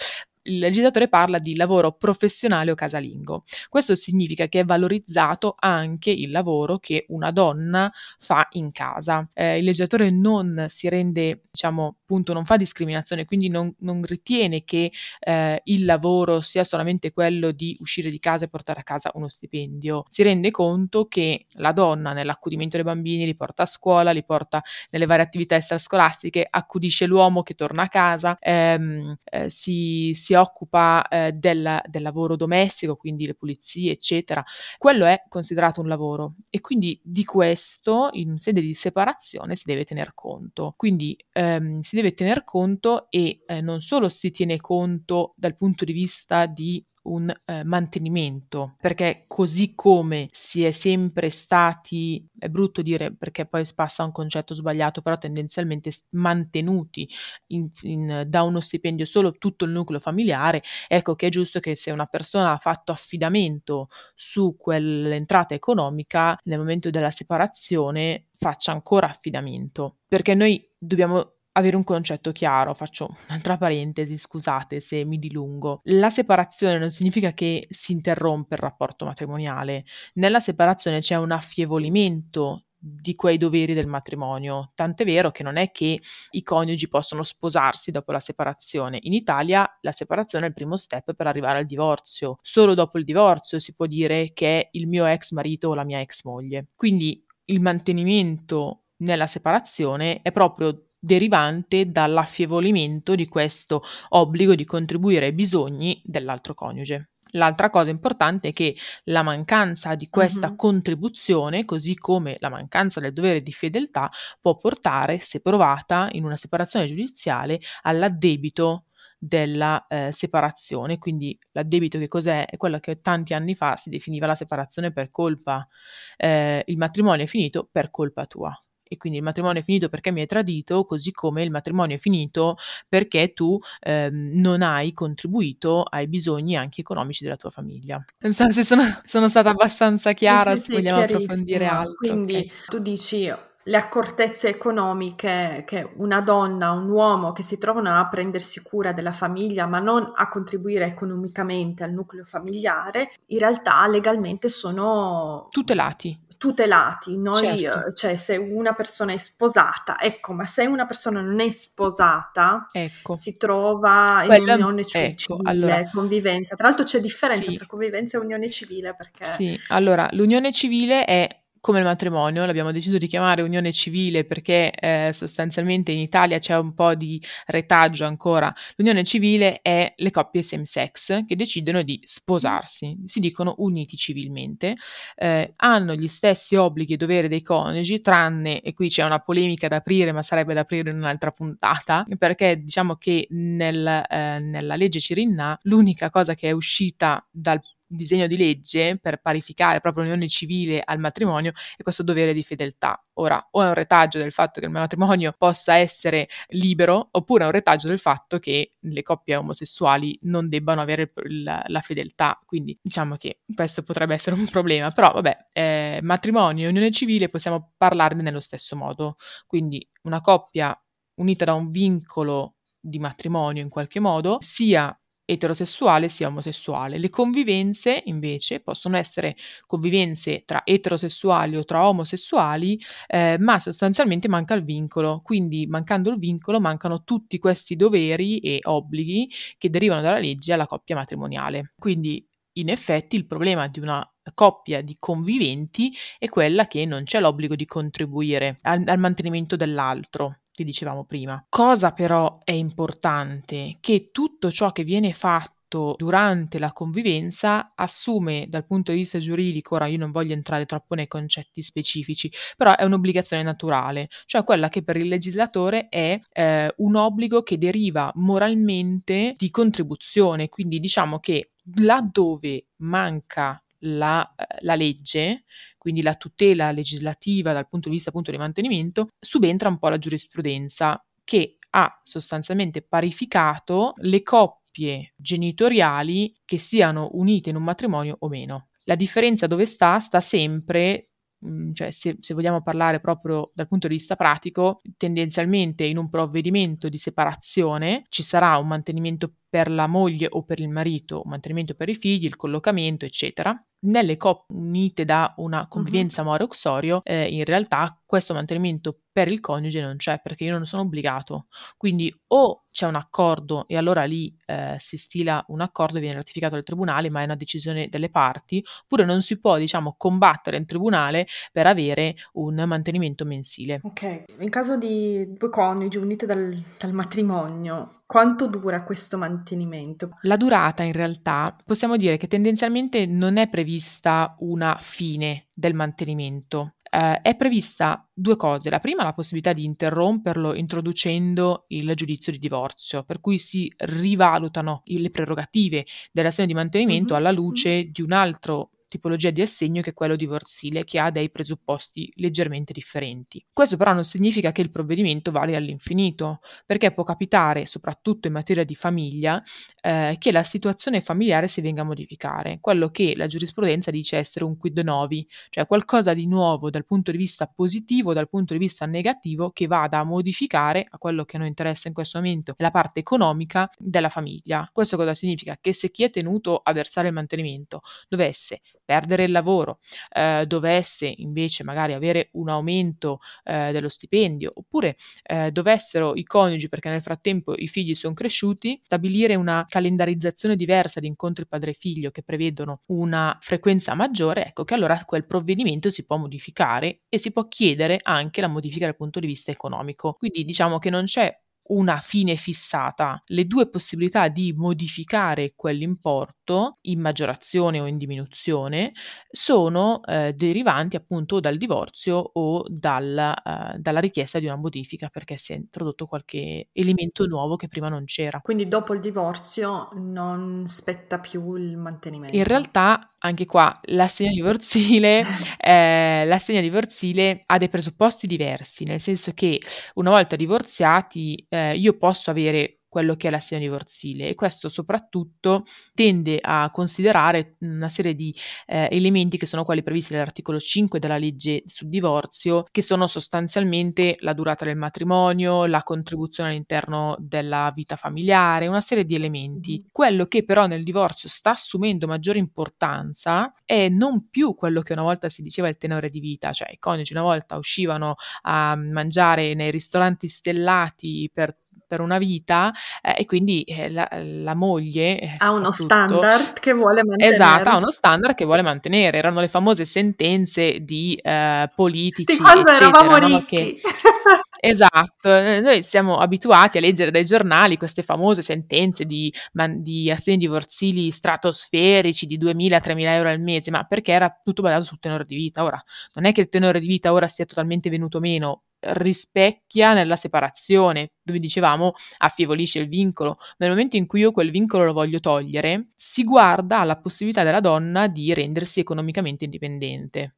Il 0.46 0.60
legislatore 0.60 1.08
parla 1.08 1.40
di 1.40 1.56
lavoro 1.56 1.92
professionale 1.94 2.72
o 2.72 2.75
casalingo. 2.75 3.44
Questo 3.70 3.96
significa 3.96 4.48
che 4.48 4.62
è 4.62 4.66
valorizzato 4.66 5.56
anche 5.58 6.12
il 6.12 6.32
lavoro 6.32 6.78
che 6.80 7.06
una 7.10 7.32
donna 7.32 7.92
fa 8.20 8.48
in 8.52 8.72
casa. 8.72 9.28
Eh, 9.34 9.58
il 9.58 9.64
legislatore 9.64 10.10
non 10.12 10.66
si 10.70 10.90
rende, 10.90 11.44
diciamo, 11.52 11.98
appunto, 12.02 12.34
non 12.34 12.46
fa 12.46 12.58
discriminazione, 12.58 13.25
quindi 13.25 13.50
non, 13.50 13.74
non 13.80 14.04
ritiene 14.04 14.64
che 14.64 14.92
eh, 15.20 15.62
il 15.66 15.86
lavoro 15.86 16.42
sia 16.42 16.64
solamente 16.64 17.12
quello 17.12 17.52
di 17.52 17.75
uscire 17.80 18.10
di 18.10 18.20
casa 18.20 18.46
e 18.46 18.50
portare 18.50 18.80
a 18.82 18.84
casa 18.84 19.12
uno 19.16 19.30
stipendio. 19.30 20.04
Si 20.08 20.22
rende 20.24 20.52
conto 20.52 21.08
che 21.08 21.48
la 21.54 21.72
donna 21.72 22.14
nell'accudimento 22.14 22.75
dei 22.75 22.86
bambini 22.86 23.25
li 23.25 23.36
porta 23.36 23.64
a 23.64 23.66
scuola, 23.66 24.12
li 24.12 24.24
porta 24.24 24.62
nelle 24.92 25.06
varie 25.06 25.24
attività 25.24 25.56
extrascolastiche, 25.56 26.46
accudisce 26.48 27.06
l'uomo 27.06 27.42
che 27.42 27.56
torna 27.56 27.84
a 27.84 27.90
casa, 27.90 28.38
ehm, 28.40 29.16
eh, 29.24 29.50
si, 29.50 30.14
si 30.14 30.35
occupa 30.36 31.08
eh, 31.08 31.32
del, 31.34 31.82
del, 31.88 32.01
lavoro 32.01 32.36
domestico, 32.36 32.96
quindi 32.96 33.25
le 33.25 33.36
pulizie, 33.36 33.92
eccetera, 33.92 34.44
quello 34.77 35.06
è 35.06 35.24
considerato 35.27 35.82
un 35.82 35.88
lavoro 35.88 36.36
e 36.50 36.62
quindi 36.62 37.00
di 37.04 37.25
questo 37.25 38.10
in 38.13 38.38
sede 38.38 38.62
di 38.62 38.74
separazione 38.74 39.56
si 39.56 39.63
deve 39.65 39.86
tener 39.86 40.13
conto. 40.13 40.74
Quindi 40.77 41.18
ehm, 41.32 41.82
si 41.82 41.96
deve 41.96 42.13
tener 42.13 42.44
conto 42.44 43.08
e 43.10 43.42
eh, 43.46 43.62
non 43.62 43.82
solo 43.82 44.10
si 44.10 44.32
tiene 44.32 44.58
conto 44.58 45.34
dal 45.38 45.56
punto 45.56 45.86
di 45.86 45.94
vista 45.94 46.46
di 46.46 46.84
un 47.05 47.33
eh, 47.45 47.63
mantenimento, 47.63 48.75
perché 48.79 49.25
così 49.27 49.74
come 49.75 50.29
si 50.31 50.63
è 50.63 50.71
sempre 50.71 51.29
stati, 51.29 52.25
è 52.38 52.47
brutto 52.47 52.81
dire 52.81 53.13
perché 53.13 53.45
poi 53.45 53.65
passa 53.74 54.03
un 54.03 54.12
concetto 54.12 54.53
sbagliato, 54.53 55.01
però 55.01 55.17
tendenzialmente 55.17 55.91
mantenuti 56.12 57.07
in, 57.47 57.69
in, 57.81 58.24
da 58.27 58.43
uno 58.43 58.59
stipendio 58.59 59.05
solo 59.05 59.33
tutto 59.33 59.65
il 59.65 59.71
nucleo 59.71 60.00
familiare, 60.00 60.63
ecco 60.88 61.15
che 61.15 61.27
è 61.27 61.29
giusto 61.29 61.59
che 61.59 61.75
se 61.75 61.91
una 61.91 62.05
persona 62.05 62.51
ha 62.51 62.57
fatto 62.57 62.91
affidamento 62.91 63.89
su 64.15 64.55
quell'entrata 64.57 65.53
economica, 65.53 66.38
nel 66.43 66.59
momento 66.59 66.89
della 66.89 67.12
separazione 67.12 68.27
faccia 68.38 68.71
ancora 68.71 69.09
affidamento, 69.09 69.97
perché 70.07 70.33
noi 70.33 70.69
dobbiamo 70.77 71.35
avere 71.57 71.75
un 71.75 71.83
concetto 71.83 72.31
chiaro, 72.31 72.74
faccio 72.74 73.15
un'altra 73.27 73.57
parentesi, 73.57 74.17
scusate 74.17 74.79
se 74.79 75.03
mi 75.05 75.17
dilungo. 75.17 75.81
La 75.85 76.09
separazione 76.09 76.77
non 76.77 76.91
significa 76.91 77.33
che 77.33 77.67
si 77.69 77.93
interrompe 77.93 78.55
il 78.55 78.62
rapporto 78.62 79.05
matrimoniale. 79.05 79.85
Nella 80.15 80.39
separazione 80.39 81.00
c'è 81.00 81.15
un 81.15 81.31
affievolimento 81.31 82.65
di 82.77 83.15
quei 83.15 83.38
doveri 83.38 83.74
del 83.74 83.88
matrimonio, 83.88 84.71
tant'è 84.75 85.05
vero 85.05 85.31
che 85.31 85.41
non 85.41 85.57
è 85.57 85.71
che 85.71 86.00
i 86.29 86.43
coniugi 86.43 86.88
possono 86.88 87.24
sposarsi 87.24 87.89
dopo 87.89 88.12
la 88.12 88.19
separazione. 88.19 89.00
In 89.01 89.13
Italia 89.13 89.67
la 89.81 89.91
separazione 89.91 90.45
è 90.45 90.50
il 90.50 90.53
primo 90.53 90.77
step 90.77 91.13
per 91.13 91.25
arrivare 91.25 91.57
al 91.57 91.65
divorzio. 91.65 92.38
Solo 92.41 92.75
dopo 92.75 93.00
il 93.00 93.05
divorzio 93.05 93.59
si 93.59 93.74
può 93.74 93.88
dire 93.88 94.33
che 94.33 94.59
è 94.59 94.67
il 94.74 94.88
mio 94.88 95.05
ex 95.05 95.31
marito 95.31 95.69
o 95.69 95.74
la 95.74 95.83
mia 95.83 96.00
ex 96.00 96.24
moglie. 96.24 96.67
Quindi 96.75 97.25
il 97.45 97.59
mantenimento 97.62 98.81
nella 98.97 99.27
separazione 99.27 100.21
è 100.21 100.31
proprio 100.31 100.85
derivante 101.05 101.91
dall'affievolimento 101.91 103.13
di 103.13 103.27
questo 103.27 103.83
obbligo 104.09 104.55
di 104.55 104.65
contribuire 104.65 105.27
ai 105.27 105.33
bisogni 105.33 106.01
dell'altro 106.03 106.55
coniuge. 106.55 107.09
L'altra 107.31 107.69
cosa 107.69 107.89
importante 107.89 108.50
è 108.50 108.53
che 108.53 108.75
la 109.05 109.21
mancanza 109.21 109.95
di 109.95 110.09
questa 110.09 110.47
uh-huh. 110.47 110.55
contribuzione, 110.55 111.65
così 111.65 111.95
come 111.95 112.38
la 112.39 112.50
mancanza 112.50 113.00
del 113.00 113.13
dovere 113.13 113.41
di 113.41 113.51
fedeltà, 113.51 114.09
può 114.39 114.57
portare, 114.57 115.19
se 115.21 115.41
provata 115.41 116.07
in 116.12 116.24
una 116.24 116.38
separazione 116.38 116.88
giudiziale, 116.88 117.59
all'addebito 117.83 118.85
della 119.17 119.85
eh, 119.88 120.12
separazione. 120.12 120.97
Quindi 120.97 121.38
l'addebito 121.51 122.00
che 122.00 122.07
cos'è? 122.07 122.45
È 122.45 122.57
quello 122.57 122.79
che 122.79 123.01
tanti 123.01 123.33
anni 123.33 123.53
fa 123.53 123.75
si 123.75 123.89
definiva 123.89 124.27
la 124.27 124.35
separazione 124.35 124.91
per 124.91 125.12
colpa. 125.12 125.67
Eh, 126.15 126.63
il 126.65 126.77
matrimonio 126.77 127.25
è 127.25 127.27
finito 127.27 127.67
per 127.69 127.91
colpa 127.91 128.25
tua 128.25 128.57
e 128.88 128.98
quindi 128.98 129.18
il 129.18 129.24
matrimonio 129.24 129.62
è 129.62 129.63
finito 129.63 129.89
perché 129.89 130.12
mi 130.12 130.22
hai 130.22 130.27
tradito, 130.27 130.86
così 130.86 131.12
come 131.12 131.44
il 131.44 131.51
matrimonio 131.51 131.96
è 131.96 132.00
finito 132.00 132.58
perché 132.88 133.34
tu 133.34 133.60
ehm, 133.80 134.32
non 134.36 134.62
hai 134.62 134.94
contribuito 134.94 135.84
ai 135.84 136.08
bisogni 136.08 136.56
anche 136.56 136.82
economici 136.82 137.24
della 137.24 137.38
tua 137.38 137.50
famiglia. 137.50 138.04
Non 138.20 138.34
so 138.34 138.50
se 138.51 138.63
sono, 138.63 138.84
sono 139.06 139.27
stata 139.27 139.50
abbastanza 139.50 140.13
chiara, 140.13 140.54
sì, 140.54 140.60
sì, 140.60 140.65
se 140.65 140.74
vogliamo 140.75 141.01
approfondire 141.01 141.65
altro. 141.65 141.96
Quindi 141.96 142.36
okay. 142.36 142.51
tu 142.68 142.80
dici 142.80 143.32
le 143.67 143.77
accortezze 143.77 144.48
economiche 144.48 145.63
che 145.65 145.89
una 145.95 146.22
donna, 146.22 146.72
un 146.72 146.89
uomo 146.89 147.31
che 147.31 147.41
si 147.41 147.57
trovano 147.57 147.98
a 147.98 148.07
prendersi 148.07 148.62
cura 148.62 148.91
della 148.91 149.12
famiglia 149.12 149.65
ma 149.65 149.79
non 149.79 150.12
a 150.15 150.27
contribuire 150.29 150.86
economicamente 150.86 151.84
al 151.84 151.91
nucleo 151.91 152.25
familiare, 152.25 153.12
in 153.27 153.39
realtà 153.39 153.88
legalmente 153.88 154.50
sono 154.50 155.48
tutelati 155.50 156.24
tutelati. 156.38 157.17
Noi, 157.17 157.62
certo. 157.62 157.91
cioè, 157.93 158.15
se 158.17 158.36
una 158.36 158.74
persona 158.74 159.13
è 159.13 159.17
sposata, 159.17 160.00
ecco, 160.00 160.34
ma 160.34 160.45
se 160.45 160.65
una 160.65 160.86
persona 160.86 161.22
non 161.22 161.39
è 161.39 161.50
sposata, 161.50 162.69
ecco. 162.72 163.15
si 163.15 163.38
trova 163.38 164.19
in 164.22 164.27
Quella, 164.27 164.53
unione 164.53 164.81
ecco, 164.81 165.15
civile, 165.15 165.50
allora, 165.50 165.89
convivenza. 165.91 166.55
Tra 166.55 166.67
l'altro 166.67 166.86
c'è 166.86 167.00
differenza 167.00 167.50
sì. 167.50 167.55
tra 167.55 167.65
convivenza 167.65 168.17
e 168.17 168.22
unione 168.22 168.50
civile 168.50 168.93
perché... 168.95 169.25
Sì, 169.38 169.60
allora, 169.69 170.07
l'unione 170.12 170.51
civile 170.51 171.05
è 171.05 171.45
come 171.65 171.79
il 171.79 171.86
matrimonio, 171.86 172.45
l'abbiamo 172.45 172.72
deciso 172.72 173.00
di 173.00 173.07
chiamare 173.07 173.41
unione 173.41 173.72
civile 173.72 174.24
perché 174.24 174.69
eh, 174.69 175.10
sostanzialmente 175.13 175.91
in 175.91 175.98
Italia 175.98 176.38
c'è 176.38 176.55
un 176.55 176.75
po' 176.75 176.93
di 176.93 177.19
retaggio 177.48 178.05
ancora. 178.05 178.53
L'unione 178.75 179.03
civile 179.03 179.62
è 179.63 179.91
le 179.95 180.12
coppie 180.12 180.43
same 180.43 180.65
sex 180.65 181.25
che 181.25 181.36
decidono 181.36 181.81
di 181.81 182.00
sposarsi, 182.03 182.95
si 183.07 183.19
dicono 183.19 183.55
uniti 183.57 183.98
civilmente, 183.98 184.75
eh, 185.15 185.53
hanno 185.55 185.95
gli 185.95 186.07
stessi 186.07 186.55
obblighi 186.55 186.93
e 186.93 186.98
doveri 186.98 187.27
dei 187.27 187.41
coniugi, 187.41 188.00
tranne, 188.00 188.62
e 188.62 188.75
qui 188.75 188.89
c'è 188.89 189.03
una 189.03 189.22
polemica 189.22 189.67
da 189.67 189.77
aprire, 189.77 190.12
ma 190.12 190.22
sarebbe 190.22 190.53
da 190.53 190.60
aprire 190.60 190.91
in 190.91 190.98
un'altra 190.98 191.31
puntata, 191.31 192.05
perché 192.19 192.62
diciamo 192.62 192.98
che 192.98 193.25
nel, 193.31 194.05
eh, 194.07 194.38
nella 194.38 194.75
legge 194.75 195.00
Cirinna 195.00 195.57
l'unica 195.63 196.12
cosa 196.12 196.36
che 196.36 196.50
è 196.50 196.51
uscita 196.51 197.25
dal 197.31 197.60
disegno 197.88 198.27
di 198.27 198.38
legge 198.38 198.98
per 198.98 199.22
parificare 199.22 199.80
proprio 199.80 200.04
l'unione 200.04 200.27
civile 200.27 200.82
al 200.84 201.00
matrimonio 201.00 201.54
è 201.77 201.84
questo 201.84 202.04
dovere 202.04 202.34
di 202.34 202.44
fedeltà. 202.44 203.00
Ora, 203.18 203.48
o 203.51 203.62
è 203.63 203.68
un 203.68 203.74
retaggio 203.74 204.18
del 204.18 204.32
fatto 204.32 204.60
che 204.60 204.65
il 204.65 204.72
matrimonio 204.72 205.34
possa 205.38 205.75
essere 205.75 206.27
libero, 206.50 207.08
oppure 207.12 207.44
è 207.44 207.46
un 207.46 207.54
retaggio 207.54 207.88
del 207.88 208.00
fatto 208.00 208.39
che 208.39 208.74
le 208.80 209.04
coppie 209.04 209.36
omosessuali 209.36 210.18
non 210.24 210.50
debbano 210.50 210.82
avere 210.82 211.12
la, 211.24 211.63
la 211.68 211.82
fedeltà. 211.82 212.39
Quindi 212.46 212.77
diciamo 212.82 213.15
che 213.15 213.39
questo 213.54 213.84
potrebbe 213.84 214.15
essere 214.15 214.38
un 214.38 214.48
problema, 214.50 214.92
però 214.92 215.12
vabbè, 215.13 215.48
eh, 215.54 216.00
matrimonio 216.01 216.65
e 216.65 216.70
unione 216.70 216.92
civile 216.92 217.30
possiamo 217.30 217.74
parlarne 217.77 218.22
nello 218.22 218.42
stesso 218.42 218.75
modo. 218.75 219.15
Quindi 219.48 219.88
una 220.04 220.22
coppia 220.22 220.77
unita 221.15 221.46
da 221.46 221.54
un 221.54 221.72
vincolo 221.72 222.56
di 222.80 223.00
matrimonio 223.00 223.63
in 223.63 223.70
qualche 223.70 224.00
modo, 224.00 224.38
sia 224.42 224.98
eterosessuale 225.25 226.10
sia 226.10 226.27
omosessuale. 226.27 226.98
Le 226.98 227.10
convivenze 227.10 228.01
invece 228.05 228.60
possono 228.62 228.98
essere 228.98 229.36
convivenze 229.65 230.44
tra 230.46 230.62
eterosessuali 230.63 231.55
o 231.58 231.65
tra 231.65 231.88
omosessuali, 231.88 232.79
eh, 233.08 233.38
ma 233.39 233.60
sostanzialmente 233.60 234.27
manca 234.27 234.53
il 234.53 234.63
vincolo, 234.63 235.22
quindi 235.24 235.65
mancando 235.67 236.10
il 236.12 236.17
vincolo 236.20 236.60
mancano 236.60 237.03
tutti 237.03 237.38
questi 237.39 237.75
doveri 237.75 238.39
e 238.39 238.60
obblighi 238.63 239.29
che 239.58 239.70
derivano 239.70 240.01
dalla 240.01 240.20
legge 240.20 240.53
alla 240.53 240.67
coppia 240.67 240.96
matrimoniale. 240.96 241.74
Quindi 241.77 242.25
in 242.58 242.70
effetti 242.70 243.15
il 243.15 243.25
problema 243.27 243.67
di 243.67 243.79
una 243.79 244.08
coppia 244.34 244.82
di 244.82 244.96
conviventi 244.98 245.94
è 246.17 246.29
quella 246.29 246.67
che 246.67 246.86
non 246.86 247.03
c'è 247.03 247.20
l'obbligo 247.20 247.55
di 247.55 247.65
contribuire 247.65 248.60
al, 248.63 248.84
al 248.88 248.98
mantenimento 249.00 249.55
dell'altro 249.55 250.39
che 250.55 250.63
dicevamo 250.63 251.03
prima. 251.03 251.45
Cosa 251.50 251.91
però 251.91 252.39
è 252.43 252.51
importante? 252.51 253.77
Che 253.79 254.09
tutto 254.12 254.51
ciò 254.51 254.71
che 254.71 254.83
viene 254.83 255.13
fatto 255.13 255.95
durante 255.97 256.57
la 256.57 256.71
convivenza 256.71 257.74
assume 257.75 258.45
dal 258.47 258.65
punto 258.65 258.91
di 258.91 259.00
vista 259.00 259.19
giuridico, 259.19 259.75
ora 259.75 259.88
io 259.88 259.97
non 259.97 260.12
voglio 260.12 260.33
entrare 260.33 260.65
troppo 260.65 260.95
nei 260.95 261.07
concetti 261.07 261.62
specifici, 261.62 262.31
però 262.55 262.75
è 262.75 262.83
un'obbligazione 262.83 263.43
naturale, 263.43 264.07
cioè 264.25 264.45
quella 264.45 264.69
che 264.69 264.83
per 264.83 264.95
il 264.95 265.09
legislatore 265.09 265.89
è 265.89 266.17
eh, 266.31 266.74
un 266.77 266.95
obbligo 266.95 267.43
che 267.43 267.57
deriva 267.57 268.09
moralmente 268.15 269.33
di 269.38 269.50
contribuzione, 269.50 270.47
quindi 270.47 270.79
diciamo 270.79 271.19
che 271.19 271.50
laddove 271.74 272.67
manca 272.77 273.59
la, 273.79 274.34
la 274.62 274.75
legge, 274.75 275.44
quindi 275.77 276.01
la 276.01 276.15
tutela 276.15 276.72
legislativa 276.72 277.53
dal 277.53 277.67
punto 277.67 277.89
di 277.89 277.96
vista 277.96 278.10
appunto 278.10 278.32
di 278.32 278.38
mantenimento, 278.38 279.10
subentra 279.20 279.70
un 279.70 279.77
po' 279.77 279.89
la 279.89 279.98
giurisprudenza 279.98 281.03
che 281.24 281.58
ha 281.72 282.00
sostanzialmente 282.03 282.82
parificato 282.82 283.94
le 283.98 284.24
coppie 284.24 285.13
genitoriali 285.15 286.34
che 286.46 286.58
siano 286.58 287.10
unite 287.13 287.50
in 287.50 287.55
un 287.58 287.63
matrimonio 287.63 288.15
o 288.20 288.29
meno. 288.29 288.70
La 288.86 288.96
differenza 288.96 289.48
dove 289.48 289.65
sta? 289.65 290.00
Sta 290.00 290.22
sempre 290.22 291.10
Mhmm, 291.46 291.74
cioè 291.74 291.91
se, 291.91 292.17
se, 292.20 292.34
vogliamo 292.34 292.62
parlare 292.62 293.00
proprio 293.00 293.51
dal 293.53 293.67
punto 293.67 293.88
di 293.88 293.96
vista 293.96 294.15
pratico, 294.15 294.82
tendenzialmente 294.98 295.84
in 295.84 295.98
un 295.98 296.10
provvedimento 296.10 296.89
di 296.89 296.98
separazione 296.98 298.05
ci 298.10 298.24
sarà 298.24 298.58
un 298.58 298.67
mantenimento 298.67 299.34
per 299.55 299.71
la 299.71 299.88
moglie 299.88 300.27
o 300.29 300.43
per 300.43 300.59
il 300.59 300.67
marito, 300.67 301.21
un 301.24 301.29
mantenimento 301.29 301.75
per 301.75 301.88
i 301.88 301.95
figli, 301.95 302.25
il 302.25 302.35
collocamento, 302.35 303.05
eccetera. 303.05 303.57
Nelle 303.85 304.17
coppie 304.17 304.53
unite 304.53 305.05
da 305.05 305.33
una 305.38 305.69
convivenza 305.69 306.19
uh-huh. 306.19 306.27
amore 306.27 306.43
uxorio, 306.43 307.00
eh, 307.05 307.29
in 307.29 307.45
realtà 307.45 307.97
questo 308.05 308.33
mantenimento 308.33 309.03
per 309.15 309.31
il 309.31 309.39
coniuge 309.39 309.79
non 309.79 309.95
c'è 309.95 310.19
perché 310.22 310.43
io 310.43 310.51
non 310.51 310.65
sono 310.65 310.81
obbligato. 310.81 311.45
Quindi 311.77 312.13
o 312.27 312.65
c'è 312.69 312.86
un 312.86 312.95
accordo 312.95 313.65
e 313.69 313.77
allora 313.77 314.03
lì 314.03 314.38
eh, 314.45 314.75
si 314.77 314.98
stila 314.98 315.41
un 315.48 315.62
accordo 315.62 315.98
e 315.98 316.01
viene 316.01 316.17
ratificato 316.17 316.55
dal 316.55 316.65
tribunale, 316.65 317.10
ma 317.10 317.22
è 317.22 317.24
una 317.24 317.38
decisione 317.38 317.88
delle 317.88 318.10
parti, 318.10 318.62
oppure 318.84 319.05
non 319.05 319.22
si 319.22 319.39
può, 319.39 319.55
diciamo, 319.55 319.95
combattere 319.98 320.57
in 320.57 320.65
tribunale 320.65 321.27
per 321.53 321.65
avere 321.65 322.15
un 322.34 322.62
mantenimento 322.67 323.24
mensile. 323.24 323.79
Ok, 323.84 324.25
in 324.39 324.50
caso 324.50 324.75
di 324.75 325.25
due 325.38 325.50
coniugi 325.50 325.98
unite 325.98 326.25
dal, 326.25 326.53
dal 326.77 326.91
matrimonio, 326.91 328.01
quanto 328.05 328.48
dura 328.48 328.84
questo 328.84 329.17
mantenimento? 329.17 330.17
La 330.24 330.36
durata 330.36 330.84
in 330.84 330.91
realtà 330.91 331.55
possiamo 331.63 331.95
dire 331.95 332.17
che 332.17 332.27
tendenzialmente 332.27 333.05
non 333.05 333.38
è 333.38 333.48
prevista 333.48 334.36
una 334.39 334.77
fine 334.81 335.48
del 335.53 335.74
mantenimento 335.74 336.75
eh, 336.89 337.22
è 337.22 337.36
prevista 337.36 338.08
due 338.13 338.36
cose. 338.36 338.70
La 338.70 338.80
prima, 338.80 339.04
la 339.04 339.13
possibilità 339.13 339.54
di 339.54 339.63
interromperlo 339.63 340.54
introducendo 340.54 341.65
il 341.70 341.94
giudizio 341.96 342.32
di 342.32 342.39
divorzio, 342.39 343.04
per 343.04 343.20
cui 343.20 343.39
si 343.39 343.72
rivalutano 343.77 344.82
le 344.86 345.10
prerogative 345.10 345.86
dell'azione 346.12 346.48
di 346.48 346.54
mantenimento 346.54 347.15
alla 347.15 347.32
luce 347.32 347.89
di 347.92 348.01
un 348.01 348.12
altro 348.12 348.70
tipologia 348.88 349.30
di 349.30 349.42
assegno 349.42 349.82
che 349.82 349.94
quello 349.94 350.15
divorzile, 350.15 350.84
che 350.84 351.00
ha 351.00 351.12
dei 351.12 351.30
presupposti 351.30 352.12
leggermente 352.15 352.74
differenti. 352.74 353.44
Questo 353.51 353.77
però 353.77 353.94
non 353.94 354.04
significa 354.04 354.51
che 354.51 354.62
il 354.62 354.70
provvedimento 354.70 355.32
vale 355.32 355.56
all'infinito, 355.56 356.39
perché 356.65 356.92
può 356.92 357.04
capitare, 357.04 357.65
soprattutto 357.65 358.27
in 358.27 358.34
materia 358.34 358.63
di 358.63 358.75
famiglia, 358.75 359.42
eh, 359.82 360.15
che 360.20 360.32
la 360.32 360.44
situazione 360.44 361.01
familiare 361.01 361.48
si 361.48 361.62
venga 361.62 361.82
a 361.82 361.86
modificare, 361.86 362.60
quello 362.62 362.89
che 362.89 363.13
la 363.15 363.27
giurisprudenza 363.27 363.92
dice 363.92 364.18
essere 364.18 364.46
un 364.46 364.58
quid 364.58 364.77
novi, 364.80 365.27
cioè 365.50 365.65
qualcosa 365.68 366.13
di 366.13 366.27
nuovo 366.27 366.70
dal 366.70 366.86
punto 366.86 367.12
di 367.12 367.18
vista 367.18 367.48
positivo, 367.48 368.13
dal 368.13 368.30
punto 368.30 368.54
di 368.54 368.60
vista 368.60 368.86
negativo, 368.86 369.51
che 369.51 369.68
vada 369.68 370.00
a 370.00 370.04
modificare 370.04 370.86
a 370.89 370.98
quello 370.98 371.25
che 371.25 371.36
a 371.36 371.39
noi 371.39 371.50
interessa 371.50 371.88
in 371.88 371.94
questo 371.94 372.18
momento, 372.20 372.54
la 372.58 372.72
parte 372.72 373.00
economica 373.00 373.70
della 373.77 374.10
famiglia. 374.10 374.70
Questo 374.72 374.98
cosa 374.98 375.13
significa? 375.13 375.58
Che 375.60 375.74
se 375.74 375.92
chi 375.92 376.04
è 376.04 376.10
tenuto 376.10 376.58
a 376.58 376.72
versare 376.74 377.08
il 377.08 377.13
mantenimento 377.13 377.82
dovesse 378.08 378.62
perdere 378.86 379.24
il 379.24 379.32
lavoro, 379.32 379.80
eh, 380.13 380.46
dovesse 380.48 381.12
invece 381.18 381.63
magari 381.63 381.94
avere 381.94 382.30
un 382.34 382.50
aumento 382.50 383.20
eh, 383.44 383.72
dello 383.72 383.89
stipendio, 383.89 384.51
oppure 384.56 384.96
eh, 385.24 385.51
dovessero 385.51 386.15
i 386.15 386.24
coniugi, 386.24 386.70
perché 386.70 386.89
nel 386.89 387.01
frattempo 387.01 387.54
i 387.56 387.68
figli 387.68 387.96
sono 387.96 388.13
cresciuti, 388.13 388.80
stabilire 388.84 389.36
una 389.36 389.65
calendarizzazione 389.68 390.56
diversa 390.56 391.00
di 391.00 391.08
incontri 391.08 391.48
padre 391.48 391.72
e 391.72 391.77
figlio 391.77 392.12
che 392.12 392.24
prevedono 392.24 392.82
una 392.88 393.38
frequenza 393.42 393.94
maggiore, 393.96 394.48
ecco 394.48 394.63
che 394.63 394.74
allora 394.74 395.04
quel 395.06 395.25
provvedimento 395.25 395.89
si 395.89 396.06
può 396.06 396.18
modificare 396.18 397.01
e 397.10 397.18
si 397.18 397.32
può 397.32 397.48
chiedere 397.48 398.00
anche 398.01 398.42
la 398.42 398.48
modifica 398.48 398.86
dal 398.86 398.96
punto 398.96 399.20
di 399.20 399.27
vista 399.27 399.51
economico. 399.51 400.13
Quindi 400.13 400.44
diciamo 400.46 400.77
che 400.80 400.89
non 400.89 401.06
c'è 401.06 401.34
una 401.68 402.00
fine 402.00 402.36
fissata, 402.36 403.22
le 403.27 403.48
due 403.48 403.68
possibilità 403.70 404.27
di 404.27 404.54
modificare 404.54 405.54
quell'importo 405.56 406.35
in 406.82 407.00
maggiorazione 407.00 407.80
o 407.80 407.88
in 407.88 407.98
diminuzione 407.98 408.94
sono 409.29 410.03
eh, 410.05 410.34
derivanti 410.34 410.96
appunto 410.96 411.40
dal 411.40 411.58
divorzio 411.58 412.31
o 412.34 412.64
dalla, 412.68 413.34
eh, 413.74 413.79
dalla 413.79 414.00
richiesta 414.00 414.40
di 414.40 414.46
una 414.46 414.55
modifica 414.55 415.10
perché 415.10 415.38
si 415.38 415.53
è 415.53 415.55
introdotto 415.55 416.05
qualche 416.05 416.70
elemento 416.72 417.25
nuovo 417.25 417.55
che 417.55 417.68
prima 417.68 417.90
non 417.90 418.05
c'era. 418.05 418.40
Quindi 418.42 418.68
dopo 418.68 418.94
il 418.94 419.00
divorzio 419.00 419.90
non 419.94 420.66
spetta 420.68 421.20
più 421.20 421.55
il 421.55 421.77
mantenimento. 421.77 422.36
In 422.36 422.44
realtà 422.44 423.16
anche 423.25 423.46
qua 423.46 423.79
l'assegno 423.86 424.31
divorzile, 424.31 425.24
eh, 425.58 426.24
l'assegno 426.25 426.62
divorzile 426.62 427.44
ha 427.46 427.58
dei 427.58 427.70
presupposti 427.70 428.27
diversi, 428.27 428.84
nel 428.84 429.00
senso 429.00 429.31
che 429.34 429.60
una 429.96 430.12
volta 430.12 430.36
divorziati 430.36 431.46
eh, 431.50 431.75
io 431.75 431.98
posso 431.98 432.29
avere 432.29 432.75
quello 432.96 433.18
che 433.18 433.27
è 433.27 433.29
l'assegno 433.29 433.60
divorzile 433.60 434.29
e 434.29 434.36
questo 434.36 434.70
soprattutto 434.70 435.66
tende 435.94 436.40
a 436.42 436.70
considerare 436.72 437.58
una 437.60 437.90
serie 437.90 438.16
di 438.16 438.34
eh, 438.68 438.88
elementi 438.90 439.38
che 439.38 439.46
sono 439.46 439.66
quelli 439.66 439.84
previsti 439.84 440.14
dall'articolo 440.14 440.62
5 440.62 440.98
della 440.98 441.18
legge 441.18 441.64
sul 441.66 441.90
divorzio 441.90 442.66
che 442.72 442.81
sono 442.81 443.08
sostanzialmente 443.08 444.16
la 444.20 444.31
durata 444.31 444.64
del 444.64 444.77
matrimonio, 444.77 445.66
la 445.66 445.84
contribuzione 445.84 446.51
all'interno 446.51 447.18
della 447.20 447.70
vita 447.75 447.98
familiare, 447.98 448.68
una 448.68 448.79
serie 448.79 449.03
di 449.03 449.14
elementi. 449.14 449.72
Mm-hmm. 449.72 449.88
Quello 449.92 450.27
che 450.27 450.46
però 450.46 450.66
nel 450.66 450.84
divorzio 450.84 451.27
sta 451.27 451.51
assumendo 451.51 452.08
maggiore 452.08 452.40
importanza 452.40 453.53
è 453.66 453.90
non 453.90 454.29
più 454.29 454.55
quello 454.55 454.81
che 454.81 454.94
una 454.94 455.01
volta 455.01 455.27
si 455.27 455.42
diceva 455.42 455.68
il 455.68 455.77
tenore 455.77 456.10
di 456.10 456.22
vita, 456.22 456.53
cioè 456.53 456.72
i 456.72 456.79
coniugi 456.79 457.12
una 457.12 457.24
volta 457.24 457.58
uscivano 457.58 458.16
a 458.44 458.74
mangiare 458.77 459.53
nei 459.53 459.72
ristoranti 459.72 460.29
stellati 460.29 461.29
per 461.34 461.58
per 461.87 462.01
una 462.01 462.17
vita 462.17 462.74
eh, 463.01 463.15
e 463.19 463.25
quindi 463.25 463.63
eh, 463.63 463.89
la, 463.89 464.07
la, 464.11 464.53
moglie 464.53 465.19
eh, 465.19 465.33
ha 465.37 465.51
uno 465.51 465.71
standard 465.71 466.59
che 466.59 466.74
vuole 466.74 467.03
mantenere. 467.03 467.35
Esatto, 467.35 467.69
ha 467.69 467.77
uno 467.77 467.91
standard 467.91 468.35
che 468.35 468.45
vuole 468.45 468.61
mantenere. 468.61 469.17
Erano 469.17 469.39
le 469.39 469.48
famose 469.48 469.85
sentenze 469.85 470.79
di 470.81 471.15
eh, 471.15 471.69
politici. 471.75 472.33
Di 472.33 472.39
quando 472.39 472.69
eccetera, 472.69 472.89
eravamo 472.89 473.17
no? 473.17 473.37
ricchi. 473.37 473.55
Che, 473.55 473.81
Esatto, 474.67 475.31
eh, 475.31 475.59
noi 475.59 475.83
siamo 475.83 476.17
abituati 476.17 476.79
a 476.79 476.81
leggere 476.81 477.11
dai 477.11 477.24
giornali 477.24 477.77
queste 477.77 478.01
famose 478.01 478.41
sentenze 478.41 479.05
di, 479.05 479.31
di 479.77 480.09
assegni 480.09 480.37
divorzili 480.37 481.11
stratosferici 481.11 482.25
di 482.25 482.39
2.000-3.000 482.39 483.00
euro 483.09 483.29
al 483.29 483.39
mese, 483.39 483.69
ma 483.69 483.83
perché 483.83 484.11
era 484.13 484.41
tutto 484.43 484.63
basato 484.63 484.85
sul 484.85 485.00
tenore 485.00 485.25
di 485.25 485.35
vita. 485.35 485.63
Ora, 485.63 485.79
non 486.13 486.25
è 486.25 486.31
che 486.31 486.41
il 486.41 486.50
tenore 486.50 486.79
di 486.79 486.87
vita 486.87 487.13
ora 487.13 487.27
sia 487.27 487.45
totalmente 487.45 487.91
venuto 487.91 488.19
meno, 488.19 488.63
rispecchia 488.93 489.93
nella 489.93 490.15
separazione, 490.15 491.11
dove 491.21 491.39
dicevamo 491.39 491.93
affievolisce 492.17 492.79
il 492.79 492.87
vincolo, 492.87 493.37
ma 493.39 493.55
nel 493.59 493.69
momento 493.69 493.95
in 493.98 494.07
cui 494.07 494.21
io 494.21 494.31
quel 494.31 494.51
vincolo 494.51 494.85
lo 494.85 494.93
voglio 494.93 495.19
togliere, 495.19 495.89
si 495.95 496.24
guarda 496.24 496.79
alla 496.79 496.98
possibilità 496.98 497.43
della 497.43 497.59
donna 497.59 498.07
di 498.07 498.33
rendersi 498.33 498.79
economicamente 498.79 499.45
indipendente. 499.45 500.35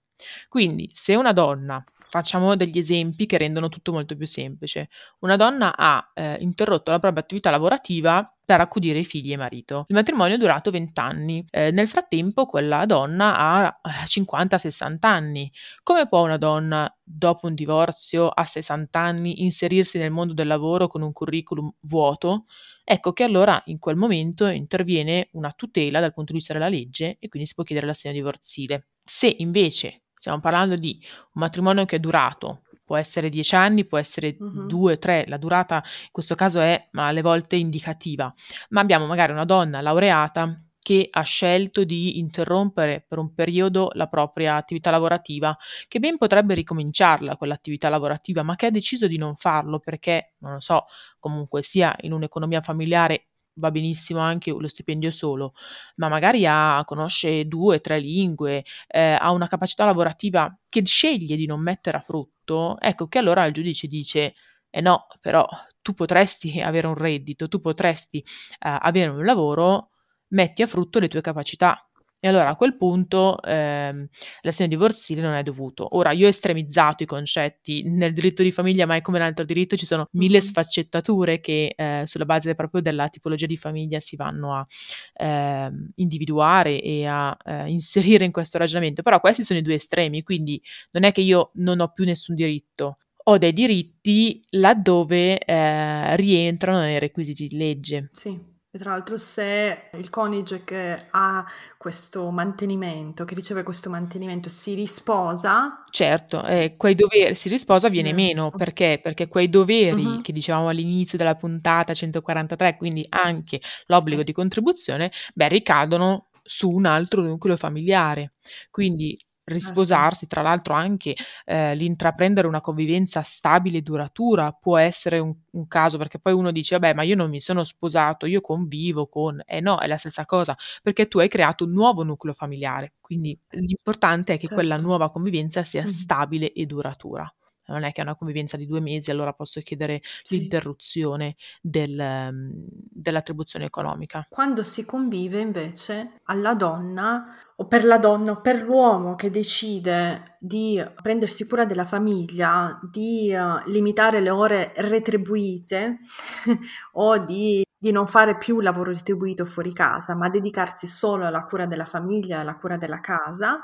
Quindi, 0.50 0.90
se 0.94 1.16
una 1.16 1.34
donna 1.34 1.84
Facciamo 2.10 2.56
degli 2.56 2.78
esempi 2.78 3.26
che 3.26 3.38
rendono 3.38 3.70
tutto 3.70 3.92
molto 3.92 4.16
più 4.16 4.28
semplice. 4.28 4.90
Una 5.20 5.36
donna 5.36 5.76
ha 5.76 6.12
eh, 6.14 6.38
interrotto 6.40 6.92
la 6.92 7.00
propria 7.00 7.22
attività 7.22 7.50
lavorativa 7.50 8.32
per 8.46 8.62
accudire 8.62 9.00
i 9.00 9.06
figli 9.06 9.34
e 9.34 9.38
marito. 9.38 9.84
Il 9.90 9.96
matrimonio 9.96 10.36
è 10.36 10.38
durato 10.38 10.72
20 10.72 11.00
anni. 11.02 11.46
Eh, 11.50 11.72
nel 11.72 11.90
frattempo 11.90 12.46
quella 12.46 12.86
donna 12.86 13.38
ha 13.38 13.80
50-60 14.06 14.94
eh, 14.94 14.98
anni. 15.02 15.52
Come 15.84 16.08
può 16.08 16.24
una 16.24 16.38
donna, 16.38 16.90
dopo 17.04 17.48
un 17.48 17.54
divorzio, 17.54 18.30
a 18.30 18.46
60 18.46 18.98
anni, 18.98 19.44
inserirsi 19.44 19.98
nel 19.98 20.12
mondo 20.12 20.34
del 20.34 20.48
lavoro 20.48 20.88
con 20.88 21.02
un 21.02 21.12
curriculum 21.12 21.70
vuoto? 21.82 22.46
Ecco 22.86 23.12
che 23.12 23.24
allora 23.26 23.62
in 23.66 23.80
quel 23.80 23.98
momento 23.98 24.46
interviene 24.46 25.28
una 25.34 25.52
tutela 25.52 26.00
dal 26.00 26.14
punto 26.14 26.32
di 26.32 26.38
vista 26.38 26.54
della 26.54 26.70
legge 26.70 27.18
e 27.20 27.28
quindi 27.28 27.50
si 27.50 27.54
può 27.54 27.66
chiedere 27.66 27.86
l'assegno 27.86 28.14
divorzile. 28.14 28.88
Se 29.04 29.28
invece 29.40 30.04
Stiamo 30.18 30.40
parlando 30.40 30.76
di 30.76 31.00
un 31.02 31.42
matrimonio 31.42 31.86
che 31.86 31.98
è 31.98 32.00
durato, 32.00 32.64
può 32.84 32.96
essere 32.96 33.30
dieci 33.30 33.54
anni, 33.54 33.86
può 33.86 33.98
essere 33.98 34.36
uh-huh. 34.40 34.66
due, 34.66 34.98
tre, 34.98 35.26
la 35.28 35.38
durata 35.38 35.76
in 35.76 36.10
questo 36.12 36.36
caso 36.36 36.60
è 36.60 36.90
alle 36.94 37.22
volte 37.22 37.56
indicativa, 37.56 38.34
ma 38.70 38.82
abbiamo 38.82 39.06
magari 39.06 39.32
una 39.32 39.46
donna 39.46 39.82
laureata 39.82 40.62
che 40.88 41.06
ha 41.12 41.22
scelto 41.24 41.84
di 41.84 42.18
interrompere 42.18 43.04
per 43.06 43.18
un 43.18 43.34
periodo 43.34 43.90
la 43.96 44.08
propria 44.08 44.56
attività 44.56 44.90
lavorativa, 44.90 45.58
che 45.86 46.00
ben 46.00 46.18
potrebbe 46.18 46.54
ricominciarla 46.54 47.36
quell'attività 47.36 47.90
lavorativa, 47.90 48.42
ma 48.42 48.56
che 48.56 48.68
ha 48.68 48.72
deciso 48.72 49.06
di 49.06 49.18
non 49.18 49.36
farlo 49.36 49.80
perché, 49.80 50.36
non 50.38 50.54
lo 50.54 50.60
so, 50.62 50.86
comunque 51.20 51.62
sia 51.62 51.94
in 52.04 52.14
un'economia 52.14 52.62
familiare 52.62 53.27
va 53.58 53.72
benissimo 53.72 54.20
anche 54.20 54.52
lo 54.52 54.68
stipendio 54.68 55.12
solo, 55.12 55.54
ma 55.96 56.08
magari 56.10 56.46
ha 56.48 56.82
conosce 56.86 57.46
2, 57.48 57.82
3 57.82 58.00
lingue, 58.00 58.64
ehm, 58.88 59.18
ha 59.20 59.32
una 59.32 59.48
capacità 59.48 59.86
lavorativa 59.86 60.56
che 60.70 60.84
sceglie 60.86 61.36
di 61.36 61.46
non 61.46 61.62
mettere 61.62 61.98
a 61.98 62.02
frutto, 62.02 62.80
ecco 62.80 63.08
che 63.08 63.18
allora 63.20 63.46
il 63.46 63.54
giudice 63.54 63.88
dice: 63.88 64.34
"Eh 64.70 64.82
no, 64.82 65.08
però 65.22 65.48
tu 65.82 65.94
potresti 65.94 66.60
avere 66.62 66.88
un 66.88 66.96
reddito, 66.96 67.48
tu 67.48 67.60
potresti, 67.62 68.24
uhm, 68.66 68.78
avere 68.82 69.10
un 69.10 69.24
lavoro, 69.26 69.90
metti 70.30 70.62
a 70.62 70.68
frutto 70.68 71.00
le 71.00 71.08
tue 71.08 71.22
capacità". 71.22 71.87
E 72.24 72.28
allora 72.28 72.50
a 72.50 72.56
quel 72.56 72.76
punto, 72.78 73.40
ehm, 73.44 74.08
l'assegno 74.42 74.68
divorzile 74.70 75.22
non 75.22 75.34
è 75.34 75.44
dovuto. 75.44 75.96
Ora 75.98 76.12
io 76.14 76.26
ho 76.26 76.30
estremizzato 76.30 77.04
i 77.04 77.06
concetti, 77.06 77.84
nel 77.84 78.12
diritto 78.14 78.42
di 78.42 78.52
famiglia, 78.52 78.88
ma 78.88 78.96
è 78.96 79.02
come 79.02 79.20
nell'altro 79.20 79.46
diritto, 79.46 79.76
ci 79.78 79.86
sono 79.86 80.08
1000 80.14 80.38
Mh-mh. 80.40 80.44
sfaccettature 80.44 81.40
che, 81.40 81.74
ehm, 81.76 82.06
sulla 82.06 82.26
base 82.26 82.56
proprio 82.56 82.82
della 82.82 83.08
tipologia 83.10 83.46
di 83.46 83.56
famiglia 83.58 84.00
si 84.00 84.16
vanno 84.16 84.56
a, 84.56 84.66
ehm, 85.14 85.92
individuare 85.98 86.82
e 86.82 87.06
a, 87.06 87.38
ehm, 87.46 87.68
inserire 87.68 88.26
in 88.26 88.32
questo 88.32 88.58
ragionamento. 88.58 89.04
Però 89.04 89.20
questi 89.20 89.44
sono 89.44 89.60
i 89.60 89.62
2 89.62 89.76
estremi, 89.76 90.24
quindi 90.24 90.60
non 90.94 91.04
è 91.04 91.12
che 91.12 91.22
io 91.22 91.52
non 91.56 91.80
ho 91.82 91.90
più 91.94 92.04
nessun 92.04 92.34
diritto. 92.34 92.98
Ho 93.26 93.38
dei 93.38 93.54
diritti 93.54 94.42
laddove, 94.52 95.38
ehm, 95.38 96.16
rientrano 96.16 96.80
nei 96.80 96.98
requisiti 96.98 97.48
di 97.48 97.58
legge. 97.58 98.10
Sì. 98.12 98.56
E 98.78 98.80
tra 98.80 98.92
l'altro 98.92 99.18
se 99.18 99.90
il 99.94 100.12
coniuge 100.12 100.64
che 100.64 101.08
ha 101.10 101.44
questo 101.78 102.30
mantenimento, 102.30 103.26
che 103.26 103.34
riceve 103.34 103.64
questo 103.64 103.90
mantenimento, 103.90 104.50
si 104.50 104.76
risposa 104.76 105.84
Certo, 105.90 106.44
e 106.46 106.76
quei 106.76 106.96
doveri 106.96 107.34
si 107.34 107.48
risposa 107.48 107.88
viene 107.90 108.12
meno, 108.12 108.52
Esatto. 108.52 108.58
perché? 108.58 109.00
Perché 109.02 109.28
quei 109.30 109.48
doveri 109.50 110.20
Mh-mh. 110.20 110.22
che 110.22 110.34
dicevamo 110.34 110.68
all'inizio 110.68 111.18
della 111.18 111.36
puntata 111.36 111.94
143, 111.94 112.76
quindi 112.76 113.06
anche 113.10 113.62
l'obbligo 113.86 114.22
Sì. 114.22 114.26
di 114.26 114.34
contribuzione, 114.34 115.12
beh, 115.34 115.48
ricadono 115.48 116.30
su 116.44 116.70
un 116.70 116.86
altro 116.86 117.22
nucleo 117.22 117.56
familiare. 117.58 118.34
Quindi. 118.70 119.18
Risposarsi, 119.48 120.28
tra 120.28 120.42
l'altro 120.42 120.74
anche, 120.74 121.16
ehm, 121.46 121.76
l'intraprendere 121.76 122.48
una 122.48 122.62
convivenza 122.62 123.22
stabile 123.24 123.80
e 123.80 123.82
duratura 123.82 124.52
può 124.52 124.78
essere 124.78 125.20
un 125.20 125.36
un 125.58 125.68
caso, 125.68 125.98
perché 125.98 126.20
poi 126.20 126.34
uno 126.34 126.52
dice: 126.52 126.78
"Vabbè, 126.78 126.94
ma 126.94 127.02
io 127.04 127.16
non 127.16 127.30
mi 127.32 127.42
sono 127.42 127.64
sposato, 127.64 128.28
io 128.28 128.42
convivo 128.42 129.08
con" 129.08 129.42
eh 129.46 129.60
no, 129.60 129.80
è 129.80 129.88
la 129.88 129.98
stessa 129.98 130.26
cosa, 130.26 130.56
perché 130.84 131.08
tu 131.08 131.18
hai 131.20 131.28
creato 131.30 131.64
un 131.66 131.72
nuovo 131.72 132.04
nucleo 132.04 132.34
familiare. 132.34 132.94
Quindi 133.02 133.40
l'importante 133.50 134.36
è 134.36 134.38
che 134.40 134.50
quella 134.52 134.78
Certo. 134.78 134.78
nuova 134.78 135.10
convivenza 135.12 135.64
sia 135.64 135.86
Mh-mh. 135.86 136.08
stabile 136.08 136.52
e 136.54 136.66
duratura. 136.68 137.32
Non 137.68 137.84
è 137.84 137.92
che 137.92 138.02
è 138.02 138.04
una 138.04 138.16
convivenza 138.16 138.58
di 138.58 138.66
2 138.66 138.80
mesi, 138.80 139.12
allora 139.12 139.34
posso 139.34 139.62
chiedere 139.62 140.02
Sì. 140.24 140.38
l'interruzione 140.38 141.36
del 141.62 141.96
mhmm, 142.32 142.66
dell'attribuzione 142.92 143.66
economica. 143.66 144.28
Quando 144.30 144.62
si 144.64 144.86
convive 144.86 145.40
invece 145.40 146.20
alla 146.26 146.54
donna 146.54 147.34
o 147.56 147.66
per 147.68 147.86
la 147.86 147.98
donna 147.98 148.32
o 148.34 148.42
per 148.42 148.62
l'uomo 148.62 149.16
che 149.16 149.32
decide 149.32 150.38
di 150.40 150.84
prendersi 151.02 151.48
cura 151.48 151.66
della 151.66 151.86
famiglia, 151.86 152.78
di, 152.92 153.34
uhm, 153.34 153.64
limitare 153.68 154.20
le 154.20 154.30
ore 154.30 154.74
retribuite 154.76 155.98
o 156.94 157.18
di 157.20 157.66
di 157.80 157.92
non 157.92 158.08
fare 158.08 158.38
più 158.38 158.60
lavoro 158.60 158.90
retribuito 158.92 159.46
fuori 159.46 159.72
casa, 159.72 160.16
ma 160.16 160.30
dedicarsi 160.30 160.88
solo 160.88 161.28
alla 161.28 161.46
cura 161.46 161.68
della 161.68 161.86
famiglia, 161.86 162.40
alla 162.40 162.56
cura 162.58 162.76
della 162.76 163.00
casa 163.00 163.62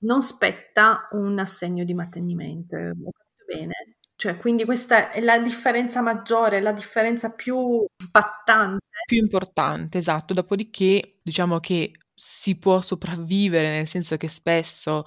non 0.00 0.22
spetta 0.22 1.08
un 1.12 1.38
assegno 1.38 1.84
di 1.84 1.94
mantenimento, 1.94 2.76
ho 2.76 3.10
capito 3.10 3.44
bene? 3.46 3.74
Cioè, 4.16 4.36
quindi 4.36 4.64
questa 4.64 5.12
è 5.12 5.20
la 5.20 5.38
differenza 5.38 6.00
maggiore, 6.00 6.60
la 6.60 6.72
differenza 6.72 7.30
più 7.32 7.84
impattante. 8.02 8.84
Più 9.06 9.16
importante, 9.16 9.98
esatto. 9.98 10.34
Dopodiché, 10.34 11.20
diciamo 11.22 11.60
che 11.60 11.92
si 12.20 12.56
può 12.58 12.80
sopravvivere, 12.80 13.70
nel 13.70 13.86
senso 13.86 14.16
che 14.16 14.28
spesso, 14.28 15.04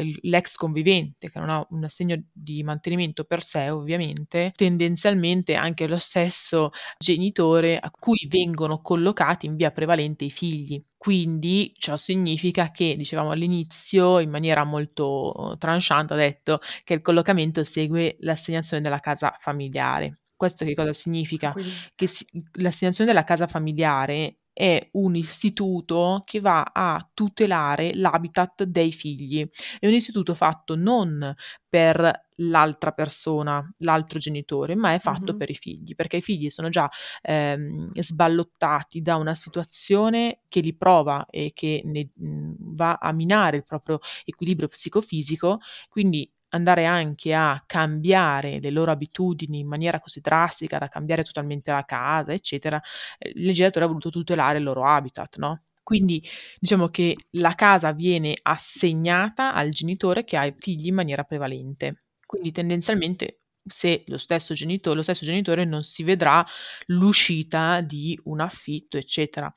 il 0.00 0.18
l'ex 0.22 0.56
convivente 0.56 1.30
che 1.30 1.38
non 1.38 1.50
ha 1.50 1.66
un 1.70 1.84
assegno 1.84 2.20
di 2.32 2.62
mantenimento 2.62 3.24
per 3.24 3.42
sé 3.42 3.68
ovviamente, 3.70 4.52
tendenzialmente 4.56 5.54
anche 5.54 5.86
lo 5.86 5.98
stesso 5.98 6.70
genitore 6.98 7.78
a 7.78 7.90
cui 7.90 8.26
vengono 8.28 8.80
collocati 8.80 9.46
in 9.46 9.56
via 9.56 9.70
prevalente 9.70 10.24
i 10.24 10.30
figli. 10.30 10.82
Quindi 10.96 11.72
ciò 11.78 11.96
significa 11.96 12.70
che, 12.70 12.96
dicevamo 12.96 13.30
all'inizio, 13.30 14.18
in 14.18 14.30
maniera 14.30 14.64
molto 14.64 15.54
tranchant 15.58 16.10
ho 16.12 16.16
detto 16.16 16.60
che 16.84 16.94
il 16.94 17.02
collocamento 17.02 17.62
segue 17.64 18.16
l'assegnazione 18.20 18.82
della 18.82 18.98
casa 19.00 19.36
familiare. 19.40 20.20
Questo 20.36 20.64
che 20.64 20.74
cosa 20.74 20.92
significa? 20.92 21.52
Quindi 21.52 21.86
Che 21.94 22.06
si 22.08 22.26
l'assegnazione 22.54 23.10
della 23.10 23.24
casa 23.24 23.46
familiare 23.46 24.38
è 24.58 24.88
un 24.92 25.14
istituto 25.16 26.22
che 26.24 26.40
va 26.40 26.70
a 26.72 27.06
tutelare 27.12 27.94
l'habitat 27.94 28.62
dei 28.64 28.90
figli. 28.90 29.46
È 29.78 29.86
un 29.86 29.92
istituto 29.92 30.34
fatto 30.34 30.74
non 30.76 31.34
per 31.68 32.24
l'altra 32.36 32.92
persona, 32.92 33.62
l'altro 33.78 34.18
genitore, 34.18 34.74
ma 34.74 34.94
è 34.94 34.98
fatto 34.98 35.34
Mh-mh. 35.34 35.36
per 35.36 35.50
i 35.50 35.54
figli, 35.54 35.94
perché 35.94 36.18
i 36.18 36.22
figli 36.22 36.48
sono 36.48 36.70
già, 36.70 36.88
ehm, 37.22 37.90
sballottati 38.00 39.02
da 39.02 39.16
una 39.16 39.34
situazione 39.34 40.40
che 40.48 40.60
li 40.60 40.74
prova 40.74 41.26
e 41.30 41.52
che 41.54 41.82
ne 41.84 42.08
mhmm, 42.14 42.54
va 42.76 42.94
a 43.00 43.12
minare 43.12 43.58
il 43.58 43.64
proprio 43.64 43.98
equilibrio 44.24 44.68
psicofisico, 44.68 45.60
quindi 45.88 46.30
andare 46.50 46.84
anche 46.86 47.34
a 47.34 47.62
cambiare 47.66 48.60
le 48.60 48.70
loro 48.70 48.90
abitudini 48.92 49.58
in 49.60 49.66
maniera 49.68 50.00
così 50.00 50.20
drastica 50.20 50.78
da 50.78 50.88
cambiare 50.88 51.22
totalmente 51.24 51.70
la 51.72 51.84
casa, 51.84 52.32
eccetera, 52.32 52.80
ehm, 53.18 53.32
il 53.36 53.44
legislatore 53.46 53.84
ha 53.84 53.88
voluto 53.88 54.10
tutelare 54.10 54.58
il 54.58 54.64
loro 54.64 54.84
habitat, 54.86 55.36
no, 55.38 55.62
quindi 55.82 56.22
diciamo 56.58 56.88
che 56.88 57.16
la 57.32 57.54
casa 57.54 57.92
viene 57.92 58.34
assegnata 58.42 59.54
al 59.54 59.70
genitore 59.70 60.24
che 60.24 60.36
ha 60.36 60.44
i 60.46 60.54
figli 60.58 60.86
in 60.88 60.94
maniera 60.94 61.22
prevalente. 61.24 62.04
Quindi 62.26 62.52
tendenzialmente 62.52 63.40
se 63.68 64.04
lo 64.06 64.18
stesso 64.18 64.54
genito 64.54 64.94
lo 64.94 65.02
stesso 65.02 65.24
genitore 65.24 65.64
non 65.64 65.82
si 65.82 66.02
vedrà 66.04 66.44
l'uscita 66.86 67.80
di 67.82 68.18
un 68.24 68.40
affitto, 68.40 68.96
eccetera. 68.96 69.52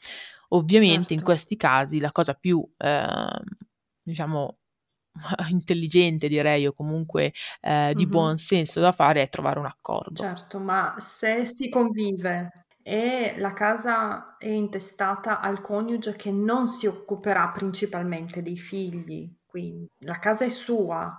Ovviamente 0.50 1.14
in 1.14 1.22
Certo. 1.22 1.24
questi 1.24 1.56
casi 1.58 2.00
la 2.00 2.12
cosa 2.12 2.34
più, 2.34 2.68
ehm, 2.78 3.40
diciamo 4.04 4.58
intelligente 5.50 6.28
direi 6.28 6.68
o 6.68 6.74
comunque, 6.74 7.34
ehm, 7.62 7.94
di 7.94 8.08
buon 8.08 8.38
Mh-mh. 8.38 8.40
senso 8.40 8.80
da 8.80 8.92
fare 8.92 9.22
è 9.22 9.30
trovare 9.30 9.60
un 9.60 9.66
accordo. 9.66 10.30
Certo, 10.30 10.60
ma 10.60 10.96
se 11.00 11.46
si 11.46 11.70
convive 11.70 12.66
e 12.82 13.36
la 13.38 13.54
casa 13.54 14.36
è 14.38 14.48
intestata 14.50 15.40
al 15.40 15.62
coniuge 15.62 16.16
che 16.16 16.32
non 16.32 16.68
si 16.68 16.88
occuperà 16.88 17.50
principalmente 17.52 18.42
dei 18.42 18.58
figli, 18.58 19.34
quin 19.46 19.86
la 20.00 20.20
casa 20.20 20.44
è 20.46 20.50
sua, 20.50 21.16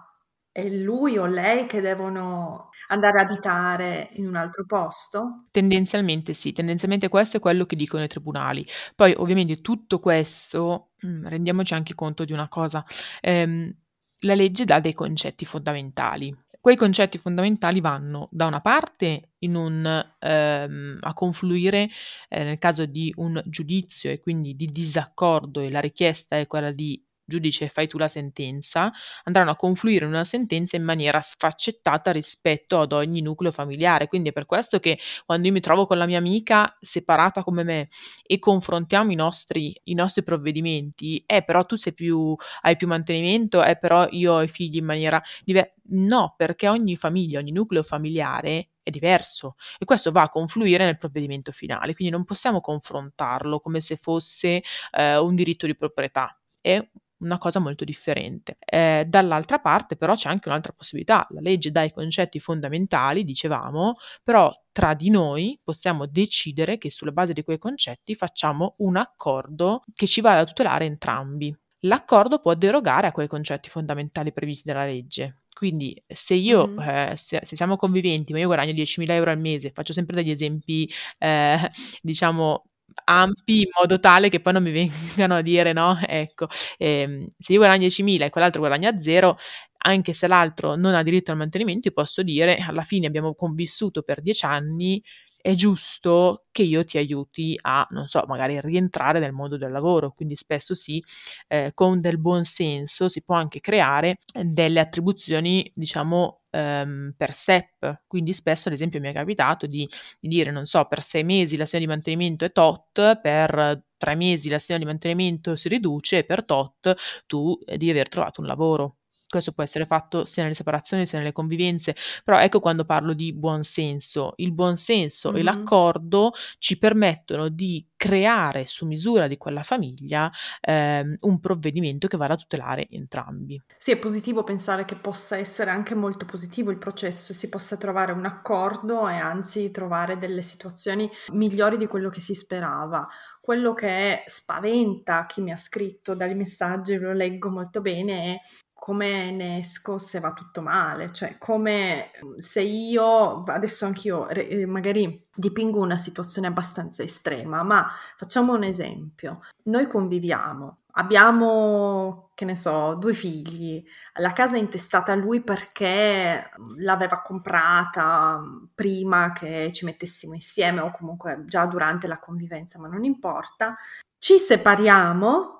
è 0.53 0.69
lui 0.69 1.17
o 1.17 1.25
lei 1.27 1.67
che 1.67 1.81
devono 1.81 2.69
andare 2.89 3.21
a 3.21 3.23
abitare 3.23 4.11
in 4.15 4.27
un 4.27 4.37
altro 4.37 4.65
posto? 4.67 5.47
Tendenzialmente 5.53 6.33
sì, 6.33 6.53
tendenzialmente 6.53 7.09
questo 7.09 7.39
è 7.39 7.41
quello 7.41 7.67
che 7.67 7.75
dicono 7.75 8.05
i 8.05 8.09
tribunali. 8.09 8.65
Poi 8.95 9.13
ovviamente 9.17 9.61
tutto 9.61 9.99
questo, 9.99 10.91
rendiamoci 11.01 11.75
anche 11.75 11.97
conto 11.97 12.25
di 12.25 12.33
una 12.33 12.47
cosa, 12.49 12.85
ehm, 13.21 13.77
la 14.21 14.35
legge 14.35 14.65
dà 14.65 14.81
dei 14.81 14.93
concetti 14.93 15.45
fondamentali. 15.45 16.35
Quei 16.61 16.77
concetti 16.77 17.17
fondamentali 17.19 17.81
vanno 17.81 18.29
da 18.31 18.47
una 18.47 18.61
parte 18.61 19.31
un 19.57 19.85
ehm, 20.19 20.99
a 21.01 21.15
confluire, 21.15 21.89
ehm, 22.29 22.45
nel 22.45 22.59
caso 22.59 22.85
di 22.87 23.13
un 23.17 23.41
giudizio 23.47 24.11
e 24.11 24.21
quindi 24.21 24.55
di 24.55 24.67
disaccordo 24.67 25.61
e 25.61 25.71
la 25.71 25.81
richiesta 25.81 26.39
è 26.39 26.47
quella 26.47 26.71
di: 26.73 27.03
"Giudice 27.31 27.69
fai 27.69 27.89
tu 27.89 27.97
la 27.99 28.09
sentenza", 28.09 28.93
andranno 29.25 29.53
a 29.53 29.57
confluire 29.57 30.05
in 30.05 30.11
una 30.13 30.25
sentenza 30.25 30.77
in 30.77 30.83
maniera 30.85 31.21
sfaccettata 31.23 32.11
rispetto 32.13 32.81
ad 32.81 32.93
ogni 32.93 33.23
nucleo 33.23 33.53
familiare. 33.53 34.09
Quindi 34.09 34.31
è 34.31 34.33
per 34.33 34.47
questo 34.47 34.81
che 34.81 34.99
quando 35.25 35.47
io 35.47 35.53
mi 35.55 35.61
trovo 35.61 35.87
con 35.87 35.99
la 35.99 36.07
mia 36.07 36.19
amica 36.19 36.77
separata 36.81 37.43
come 37.43 37.63
me 37.65 37.89
e 38.27 38.39
confrontiamo 38.39 39.13
i 39.13 39.15
nostri 39.15 39.79
i 39.85 39.95
nostri 39.95 40.23
provvedimenti: 40.25 41.23
"Eh, 41.27 41.43
però 41.45 41.65
tu 41.67 41.77
più 41.95 42.37
hai 42.63 42.77
più 42.77 42.87
mantenimento, 42.89 43.63
eh, 43.65 43.77
però 43.79 44.07
io 44.11 44.35
ho 44.35 44.43
i 44.43 44.49
figli 44.49 44.77
in 44.77 44.85
maniera 44.85 45.23
dive" 45.45 45.75
no, 45.93 46.35
perché 46.37 46.69
ogni 46.69 46.97
famiglia, 46.97 47.39
ogni 47.41 47.53
nucleo 47.53 47.83
familiare 47.83 48.71
è 48.83 48.91
diverso 48.91 49.57
e 49.79 49.85
questo 49.85 50.11
va 50.13 50.23
a 50.23 50.29
confluire 50.29 50.85
nel 50.85 50.99
provvedimento 50.99 51.53
finale, 51.53 51.95
quindi 51.95 52.13
non 52.15 52.25
possiamo 52.25 52.61
confrontarlo 52.61 53.61
come 53.61 53.81
se 53.81 53.97
fosse, 53.97 54.63
ehm, 54.93 55.25
un 55.25 55.35
diritto 55.35 55.67
di 55.67 55.77
proprietà. 55.77 56.37
È 56.61 56.81
una 57.21 57.39
cosa 57.39 57.59
molto 57.59 57.85
differente. 57.85 58.57
Ehm, 58.61 59.05
dall'altra 59.05 59.59
parte 59.59 59.97
però 59.97 60.15
c'è 60.15 60.29
anche 60.29 60.49
un'altra 60.49 60.73
possibilità: 60.73 61.27
la 61.31 61.41
legge 61.41 61.71
dà 61.71 61.83
i 61.83 61.93
concetti 61.93 62.41
fondamentali, 62.41 63.25
dicevamo, 63.25 63.97
però 64.23 64.53
tra 64.73 64.95
di 64.95 65.11
noi 65.11 65.59
possiamo 65.63 66.07
decidere 66.07 66.79
che 66.79 66.91
sulla 66.91 67.13
base 67.13 67.33
di 67.33 67.43
quei 67.43 67.59
concetti 67.59 68.15
facciamo 68.15 68.75
un 68.79 68.97
accordo 68.97 69.85
che 69.95 70.07
ci 70.07 70.21
vada 70.21 70.41
a 70.41 70.45
tutelare 70.45 70.85
entrambi. 70.85 71.55
L'accordo 71.85 72.41
può 72.41 72.55
derogare 72.55 73.07
a 73.07 73.13
quei 73.13 73.27
concetti 73.27 73.71
fondamentali 73.71 74.33
previsti 74.33 74.65
dalla 74.67 74.85
legge. 74.85 75.43
Quindi 75.61 76.03
se 76.07 76.35
io, 76.35 76.67
mm-hmm. 76.69 76.89
eh, 76.89 77.13
se, 77.17 77.41
se, 77.45 77.57
siamo 77.57 77.77
conviventi, 77.77 78.33
ma 78.33 78.39
io 78.39 78.47
guadagno 78.47 78.73
10.000 78.73 79.11
euro 79.11 79.31
al 79.31 79.39
mese, 79.39 79.73
faccio 79.73 79.93
sempre 79.93 80.17
degli 80.17 80.31
esempi, 80.31 80.91
eh, 81.19 81.71
diciamo, 82.01 82.70
ampi 83.05 83.61
in 83.63 83.69
modo 83.79 83.99
tale 84.01 84.29
che 84.29 84.41
poi 84.41 84.53
non 84.55 84.63
mi 84.63 84.71
vengano 85.17 85.37
a 85.37 85.43
dire 85.43 85.73
no, 85.73 85.99
ecco, 86.07 86.49
ehm, 86.79 87.27
se 87.39 87.53
io 87.53 87.59
guadagno 87.59 87.81
10.000 87.81 88.25
e 88.27 88.31
quell'altro 88.31 88.61
guadagna 88.61 88.99
zero, 88.99 89.37
anche 89.83 90.13
se 90.13 90.27
l'altro 90.27 90.75
non 90.77 90.95
ha 90.95 91.03
diritto 91.03 91.31
al 91.31 91.37
mantenimento, 91.39 91.89
io 91.89 91.95
posso 91.95 92.23
dire 92.23 92.57
alla 92.59 92.83
fine 92.83 93.07
abbiamo 93.07 93.35
convissuto 93.35 94.03
per 94.03 94.21
10 94.23 94.45
anni 94.45 95.03
è 95.43 95.55
giusto 95.55 96.45
che 96.51 96.63
io 96.63 96.85
ti 96.85 96.99
aiuti 96.99 97.57
a, 97.63 97.87
non 97.93 98.07
so, 98.09 98.23
magari 98.27 98.61
rientrare 98.61 99.21
nel 99.21 99.33
mondo 99.33 99.57
del 99.57 99.71
lavoro. 99.73 100.13
Quindi 100.13 100.37
spesso 100.37 100.75
sì, 100.75 101.03
eh, 101.49 101.71
con 101.75 101.99
del 102.01 102.19
buon 102.19 102.45
senso 102.45 103.09
si 103.09 103.23
può 103.23 103.37
anche 103.37 103.61
creare 103.61 104.19
delle 104.33 104.81
attribuzioni, 104.81 105.71
diciamo, 105.75 106.40
ehm, 106.51 107.15
per 107.17 107.33
step. 107.33 108.03
Quindi 108.07 108.33
spesso, 108.33 108.69
ad 108.69 108.75
esempio, 108.75 109.01
mi 109.01 109.09
è 109.09 109.13
capitato 109.13 109.67
di, 109.67 109.89
di 110.19 110.29
dire, 110.29 110.51
non 110.51 110.67
so, 110.67 110.85
per 110.87 111.03
sei 111.03 111.25
mesi 111.25 111.57
l'assegno 111.57 111.85
di 111.85 111.91
mantenimento 111.91 112.45
è 112.45 112.53
tot, 112.53 113.21
per 113.21 113.83
tre 113.97 114.15
mesi 114.15 114.49
l'assegno 114.49 114.79
di 114.79 114.85
mantenimento 114.87 115.57
si 115.57 115.69
riduce 115.69 116.19
e 116.19 116.25
per 116.25 116.45
tot 116.45 116.95
tu 117.27 117.59
devi 117.65 117.91
aver 117.91 118.09
trovato 118.09 118.41
un 118.41 118.47
lavoro. 118.47 119.00
Questo 119.31 119.53
può 119.53 119.63
essere 119.63 119.87
fatto 119.87 120.25
sia 120.25 120.43
nelle 120.43 120.57
separazioni 120.57 121.07
sia 121.07 121.19
nelle 121.19 121.33
convivenze, 121.33 121.95
però 122.25 122.41
ecco 122.41 122.59
quando 122.59 122.85
parlo 122.85 123.13
di 123.13 123.33
buon 123.33 123.63
senso. 123.63 124.33
Il 124.37 124.51
buon 124.51 124.77
senso 124.77 125.31
mm-hmm. 125.31 125.39
e 125.39 125.43
l'accordo 125.45 126.33
ci 126.59 126.79
permettono 126.79 127.49
di 127.49 127.87
creare 127.95 128.67
su 128.67 128.87
misura 128.87 129.29
di 129.29 129.37
quella 129.37 129.63
famiglia 129.63 130.33
ehm, 130.61 131.17
un 131.21 131.39
provvedimento 131.39 132.09
che 132.09 132.17
vada 132.17 132.35
a 132.35 132.39
tutelare 132.39 132.89
entrambi. 132.91 133.63
Sì, 133.77 133.93
è 133.93 133.99
positivo 133.99 134.43
pensare 134.43 134.85
che 134.85 134.97
possa 134.97 135.37
essere 135.37 135.71
anche 135.71 135.95
molto 135.95 136.25
positivo 136.25 136.73
il 136.73 136.79
processo 136.79 137.31
e 137.31 137.37
si 137.37 137.49
possa 137.49 137.77
trovare 137.77 138.11
un 138.11 138.25
accordo 138.25 139.07
e 139.09 139.15
anzi 139.15 139.71
trovare 139.71 140.19
delle 140.19 140.43
situazioni 140.43 141.09
migliori 141.29 141.77
di 141.77 141.87
quello 141.87 142.09
che 142.09 142.21
si 142.21 142.35
sperava 142.35 143.07
quello 143.41 143.73
che 143.73 144.23
spaventa 144.27 145.27
chi 145.27 145.41
mi 145.41 145.51
ha 145.51 145.57
scritto 145.57 146.15
dai 146.15 146.35
messaggi, 146.35 146.97
lo 146.99 147.13
leggo 147.13 147.51
molto 147.51 147.81
bene, 147.81 148.35
è 148.35 148.41
come 148.81 149.31
ne 149.31 149.59
esco 149.59 149.99
se 149.99 150.21
va 150.21 150.33
tutto 150.33 150.63
male, 150.63 151.13
cioè 151.13 151.37
come 151.37 152.11
mm, 152.25 152.39
se 152.39 152.63
io, 152.63 153.45
adesso 153.45 153.85
anch'io 153.85 154.27
eh, 154.29 154.65
magari 154.65 155.29
dipingo 155.33 155.81
una 155.81 155.99
situazione 155.99 156.47
abbastanza 156.47 157.03
estrema, 157.03 157.63
ma 157.63 157.91
facciamo 158.17 158.55
un 158.55 158.65
esempio, 158.65 159.41
noi 159.65 159.87
conviviamo, 159.87 160.79
abbiamo, 160.93 162.31
che 162.35 162.47
ne 162.47 162.57
so, 162.57 162.95
due 162.95 163.13
figli, 163.13 163.85
la 164.15 164.33
casa 164.33 164.57
è 164.57 164.61
intestata 164.61 165.13
a 165.13 165.17
lui 165.17 165.43
perché 165.43 166.51
mm, 166.59 166.81
l'aveva 166.81 167.21
comprata 167.21 168.39
mm, 168.39 168.65
prima 168.75 169.33
che 169.33 169.73
ci 169.75 169.85
mettessimo 169.85 170.33
insieme 170.33 170.81
o 170.81 170.91
comunque 170.91 171.45
già 171.45 171.67
durante 171.67 172.07
la 172.07 172.19
convivenza, 172.19 172.79
ma 172.79 172.89
non 172.89 173.05
importa, 173.05 173.77
ci 174.19 174.39
separiamo 174.39 175.60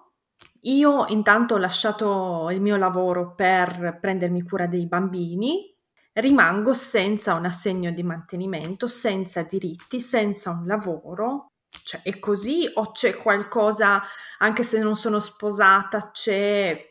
io 0.63 1.07
intanto 1.09 1.55
ho 1.55 1.59
lasciato 1.59 2.49
il 2.51 2.61
mio 2.61 2.77
lavoro 2.77 3.35
per 3.35 3.99
prendermi 4.01 4.43
cura 4.43 4.67
dei 4.67 4.87
bambini, 4.87 5.75
rimango 6.15 6.75
senza 6.75 7.35
un 7.35 7.47
assegno 7.47 7.91
di 7.91 8.03
mantenimento, 8.03 8.89
senza 8.89 9.43
diritti, 9.43 10.01
senza 10.01 10.51
un 10.51 10.67
lavoro. 10.67 11.47
Cioè, 11.83 12.03
è 12.03 12.19
così 12.19 12.69
o 12.75 12.91
c'è 12.93 13.17
qualcosa, 13.17 14.03
anche 14.39 14.65
se 14.65 14.79
non 14.81 14.97
sono 14.97 15.21
sposata, 15.21 16.11
c'è 16.11 16.90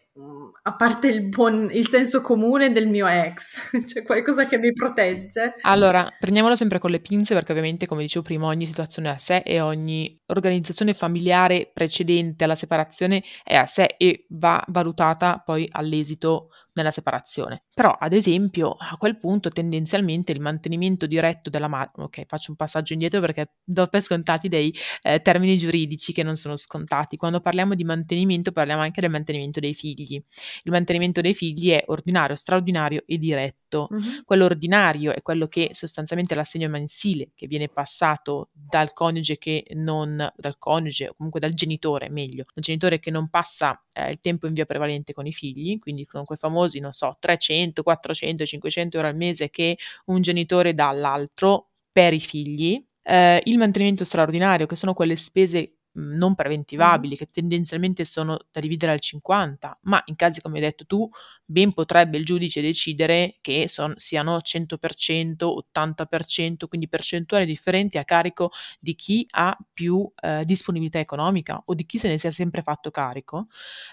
a 0.62 0.76
parte 0.76 1.08
il, 1.08 1.30
buon, 1.30 1.70
il 1.72 1.88
senso 1.88 2.22
comune 2.22 2.72
del 2.72 2.88
mio 2.88 3.08
ex, 3.08 3.72
c'è 3.86 4.04
qualcosa 4.04 4.46
che 4.46 4.58
mi 4.58 4.74
protegge? 4.74 5.56
Allora, 5.62 6.08
prendiamolo 6.20 6.56
sempre 6.56 6.80
con 6.80 6.92
le 6.92 7.00
pinze 7.00 7.34
perché 7.34 7.52
ovviamente, 7.52 7.88
come 7.88 8.02
dicevo 8.02 8.26
prima, 8.26 8.48
ogni 8.48 8.66
situazione 8.66 9.10
è 9.10 9.14
a 9.14 9.18
sé 9.18 9.38
e 9.38 9.62
ogni 9.62 10.20
organizzazione 10.28 10.94
familiare 10.94 11.70
precedente 11.74 12.44
alla 12.44 12.56
separazione 12.56 13.24
è 13.44 13.56
a 13.56 13.66
sé 13.66 13.96
e 13.98 14.26
va 14.30 14.64
valutata 14.68 15.42
poi 15.44 15.68
all'esito 15.72 16.50
nella 16.74 16.92
separazione. 16.92 17.64
Però, 17.74 17.92
ad 17.92 18.14
esempio, 18.14 18.76
a 18.78 18.96
quel 18.98 19.18
punto 19.18 19.50
tendenzialmente 19.50 20.32
il 20.32 20.40
mantenimento 20.40 21.06
diretto 21.06 21.50
della 21.50 21.68
madre, 21.68 22.04
ok, 22.04 22.26
faccio 22.26 22.52
un 22.52 22.58
passaggio 22.58 22.94
indietro 22.94 23.20
perché 23.22 23.54
do 23.64 23.88
per 23.88 24.04
scontati 24.04 24.48
dei 24.48 24.74
eh, 25.02 25.22
termini 25.22 25.58
giuridici 25.58 26.14
che 26.14 26.24
non 26.24 26.36
sono 26.36 26.56
scontati. 26.56 27.18
Quando 27.18 27.42
parliamo 27.42 27.76
di 27.76 27.84
mantenimento 27.84 28.52
parliamo 28.52 28.82
anche 28.82 29.02
del 29.02 29.10
mantenimento 29.10 29.60
dei 29.60 29.74
figli. 29.74 30.22
Il 30.64 30.72
mantenimento 30.72 31.22
dei 31.22 31.34
figli 31.34 31.70
è 31.72 31.84
ordinario, 31.88 32.36
straordinario 32.36 33.04
e 33.06 33.18
diretto. 33.18 33.88
Uh-huh. 33.90 34.24
Quello 34.26 34.46
ordinario 34.46 35.14
è 35.14 35.22
quello 35.22 35.48
che 35.48 35.70
sostanzialmente 35.74 36.36
l'assegno 36.36 36.70
mensile 36.70 37.32
che 37.36 37.48
viene 37.48 37.68
passato 37.68 38.50
dal 38.52 38.94
coniuge 38.94 39.38
che 39.38 39.66
non, 39.74 40.32
dal 40.36 40.58
coniuge 40.58 41.10
o 41.10 41.14
comunque 41.16 41.40
dal 41.40 41.54
genitore, 41.54 42.10
meglio, 42.10 42.46
dal 42.54 42.64
genitore 42.64 43.00
che 43.00 43.12
non 43.12 43.30
passa 43.30 43.82
eh, 43.94 44.12
il 44.12 44.20
tempo 44.22 44.48
in 44.48 44.54
via 44.54 44.66
prevalente 44.66 45.14
con 45.14 45.26
i 45.26 45.34
figli, 45.34 45.80
quindi 45.80 46.06
con 46.06 46.26
quei 46.26 46.38
famosi, 46.60 46.80
non 46.80 46.94
so, 46.94 47.16
300, 47.20 47.84
400, 47.84 48.46
500 48.46 48.98
euro 48.98 49.10
al 49.10 49.16
mese 49.16 49.50
che 49.50 49.78
un 50.06 50.22
genitore 50.22 50.74
dà 50.74 50.90
all'altro 50.90 51.70
per 51.92 52.14
i 52.14 52.20
figli. 52.20 52.84
Eh, 53.02 53.42
il 53.46 53.58
mantenimento 53.58 54.04
straordinario, 54.06 54.66
che 54.66 54.76
sono 54.76 54.94
quelle 54.94 55.16
spese 55.16 55.76
non 55.94 56.36
preventivabili, 56.36 57.18
che 57.18 57.28
tendenzialmente 57.32 58.06
sono 58.06 58.40
da 58.52 58.60
dividere 58.60 58.92
al 58.92 59.00
50, 59.00 59.78
ma 59.84 60.02
in 60.06 60.16
casi 60.16 60.42
come 60.42 60.56
hai 60.58 60.64
detto 60.64 60.86
tu, 60.86 61.10
ben 61.50 61.74
potrebbe 61.74 62.18
il 62.18 62.26
giudice 62.26 62.62
decidere 62.62 63.38
che 63.42 63.68
son, 63.68 63.96
siano 63.98 64.40
100%, 64.44 65.44
80%, 65.74 66.68
quindi 66.68 66.88
percentuali 66.88 67.46
differenti 67.46 67.98
a 67.98 68.06
carico 68.06 68.52
di 68.80 68.94
chi 68.94 69.26
ha 69.32 69.58
più 69.74 70.10
eh, 70.22 70.46
disponibilità 70.46 71.00
economica 71.00 71.60
o 71.66 71.74
di 71.74 71.86
chi 71.88 71.98
se 71.98 72.08
ne 72.08 72.20
sia 72.20 72.30
sempre 72.32 72.62
fatto 72.62 72.92
carico. 72.92 73.48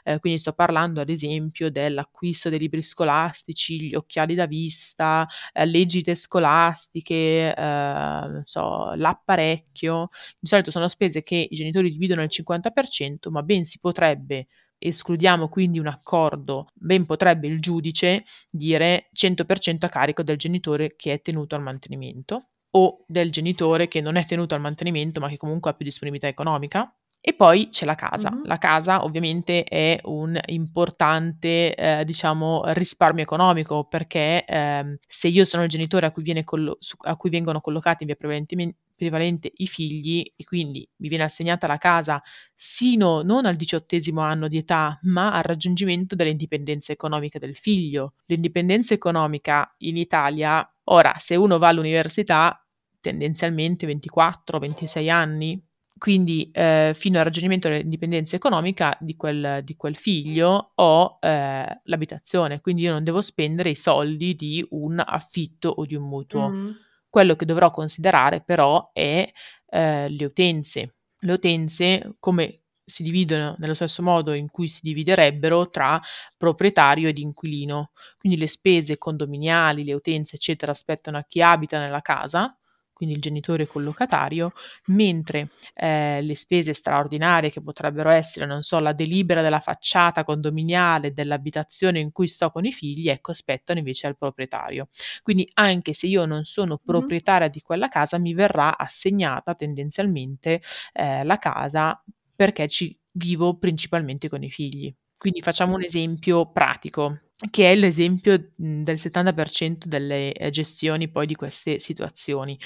Eh, 0.04 0.18
quindi 0.20 0.38
sto 0.38 0.52
parlando 0.52 1.00
ad 1.00 1.08
esempio 1.08 1.70
dell'acquisto 1.70 2.50
dei 2.50 2.58
libri 2.58 2.82
scolastici, 2.82 3.88
gli 3.88 3.94
occhiali 3.94 4.34
da 4.34 4.46
vista, 4.46 5.26
eh, 5.52 5.64
le 5.64 5.86
gite 5.86 6.14
scolastiche, 6.14 7.54
eh, 7.54 8.40
so, 8.44 8.92
l'apparecchio. 8.94 10.10
Di 10.38 10.46
solito 10.46 10.70
sono 10.70 10.88
spese 10.88 11.22
che 11.22 11.46
i 11.50 11.56
genitori 11.56 11.90
dividono 11.90 12.20
al 12.20 12.28
50%, 12.30 13.30
ma 13.30 13.42
ben 13.42 13.64
si 13.64 13.78
potrebbe 13.80 14.46
escludiamo 14.78 15.48
quindi 15.48 15.78
un 15.78 15.86
accordo, 15.86 16.68
ben 16.74 17.06
potrebbe 17.06 17.46
il 17.48 17.60
giudice 17.60 18.24
dire 18.50 19.08
100% 19.12 19.86
a 19.86 19.88
carico 19.88 20.22
del 20.22 20.36
genitore 20.36 20.94
che 20.96 21.12
è 21.14 21.22
tenuto 21.22 21.54
al 21.54 21.62
mantenimento 21.62 22.48
o 22.70 23.04
del 23.06 23.30
genitore 23.30 23.88
che 23.88 24.00
non 24.00 24.16
è 24.16 24.26
tenuto 24.26 24.54
al 24.54 24.60
mantenimento 24.60 25.20
ma 25.20 25.28
che 25.28 25.36
comunque 25.36 25.70
ha 25.70 25.74
più 25.74 25.84
disponibilità 25.84 26.28
economica. 26.28 26.92
E 27.28 27.34
poi 27.34 27.70
c'è 27.70 27.84
la 27.84 27.96
casa. 27.96 28.30
Mm-hmm. 28.30 28.44
La 28.44 28.56
casa 28.56 29.02
ovviamente 29.02 29.64
è 29.64 29.98
un 30.04 30.38
importante, 30.46 31.74
eh, 31.74 32.04
diciamo, 32.04 32.62
risparmio 32.66 33.24
economico 33.24 33.82
perché 33.82 34.44
eh, 34.44 34.98
se 35.04 35.26
io 35.26 35.44
sono 35.44 35.64
il 35.64 35.68
genitore 35.68 36.06
a 36.06 36.12
cui, 36.12 36.44
collo- 36.44 36.78
a 37.00 37.16
cui 37.16 37.28
vengono 37.28 37.60
collocati 37.60 38.04
in 38.04 38.06
via 38.10 38.16
prevalentemente 38.16 38.76
prevalente 38.94 39.50
i 39.56 39.66
figli 39.66 40.32
e 40.36 40.44
quindi 40.44 40.88
mi 40.98 41.08
viene 41.08 41.24
assegnata 41.24 41.66
la 41.66 41.78
casa 41.78 42.22
sino 42.54 43.22
non 43.22 43.44
al 43.44 43.56
diciottesimo 43.56 44.20
anno 44.20 44.46
di 44.46 44.58
età, 44.58 44.96
ma 45.02 45.32
al 45.32 45.42
raggiungimento 45.42 46.14
dell'indipendenza 46.14 46.92
economica 46.92 47.40
del 47.40 47.56
figlio. 47.56 48.14
L'indipendenza 48.26 48.94
economica 48.94 49.74
in 49.78 49.96
Italia, 49.96 50.66
ora 50.84 51.16
se 51.18 51.34
uno 51.34 51.58
va 51.58 51.68
all'università, 51.68 52.64
tendenzialmente 53.00 53.84
24-26 53.86 55.10
anni, 55.10 55.65
quindi 55.98 56.50
eh, 56.52 56.92
fino 56.94 57.18
al 57.18 57.24
raggiungimento 57.24 57.68
dell'indipendenza 57.68 58.36
economica 58.36 58.96
di 59.00 59.16
quel, 59.16 59.60
di 59.64 59.76
quel 59.76 59.96
figlio 59.96 60.72
ho 60.74 61.18
eh, 61.20 61.80
l'abitazione, 61.84 62.60
quindi 62.60 62.82
io 62.82 62.92
non 62.92 63.04
devo 63.04 63.22
spendere 63.22 63.70
i 63.70 63.74
soldi 63.74 64.36
di 64.36 64.66
un 64.70 65.02
affitto 65.04 65.70
o 65.70 65.86
di 65.86 65.94
un 65.94 66.06
mutuo. 66.06 66.48
Mm. 66.48 66.70
Quello 67.08 67.34
che 67.34 67.46
dovrò 67.46 67.70
considerare 67.70 68.42
però 68.42 68.90
è 68.92 69.30
eh, 69.70 70.08
le 70.08 70.24
utenze. 70.24 70.96
Le 71.18 71.32
utenze 71.32 72.16
come 72.20 72.60
si 72.84 73.02
dividono 73.02 73.56
nello 73.58 73.74
stesso 73.74 74.02
modo 74.02 74.32
in 74.32 74.50
cui 74.50 74.68
si 74.68 74.80
dividerebbero 74.82 75.68
tra 75.68 76.00
proprietario 76.36 77.08
ed 77.08 77.18
inquilino. 77.18 77.90
Quindi 78.18 78.38
le 78.38 78.48
spese 78.48 78.98
condominiali, 78.98 79.82
le 79.82 79.94
utenze, 79.94 80.36
eccetera, 80.36 80.72
aspettano 80.72 81.16
a 81.16 81.24
chi 81.26 81.40
abita 81.40 81.78
nella 81.78 82.02
casa 82.02 82.55
quindi 82.96 83.16
il 83.16 83.20
genitore 83.20 83.66
collocatario, 83.66 84.52
mentre 84.86 85.50
eh, 85.74 86.22
le 86.22 86.34
spese 86.34 86.72
straordinarie 86.72 87.50
che 87.50 87.60
potrebbero 87.60 88.08
essere, 88.08 88.46
non 88.46 88.62
so, 88.62 88.78
la 88.78 88.94
delibera 88.94 89.42
della 89.42 89.60
facciata 89.60 90.24
condominiale 90.24 91.12
dell'abitazione 91.12 92.00
in 92.00 92.10
cui 92.10 92.26
sto 92.26 92.50
con 92.50 92.64
i 92.64 92.72
figli, 92.72 93.10
ecco, 93.10 93.32
aspettano 93.32 93.80
invece 93.80 94.06
al 94.06 94.16
proprietario. 94.16 94.88
Quindi 95.22 95.46
anche 95.52 95.92
se 95.92 96.06
io 96.06 96.24
non 96.24 96.44
sono 96.44 96.80
proprietaria 96.82 97.48
di 97.48 97.60
quella 97.60 97.88
casa, 97.88 98.16
mi 98.16 98.32
verrà 98.32 98.78
assegnata 98.78 99.54
tendenzialmente 99.54 100.62
eh, 100.94 101.22
la 101.22 101.38
casa 101.38 102.02
perché 102.34 102.66
ci 102.66 102.98
vivo 103.12 103.58
principalmente 103.58 104.30
con 104.30 104.42
i 104.42 104.50
figli. 104.50 104.94
Quindi 105.18 105.42
facciamo 105.42 105.74
un 105.74 105.82
esempio 105.82 106.50
pratico. 106.50 107.18
Che 107.50 107.70
è 107.70 107.74
l'esempio, 107.76 108.52
mhmm, 108.56 108.82
del 108.82 108.98
70% 108.98 109.88
delle, 109.88 110.32
ehm, 110.32 110.50
gestioni 110.50 111.08
poi 111.10 111.26
di 111.26 111.34
queste 111.34 111.78
situazioni. 111.80 112.58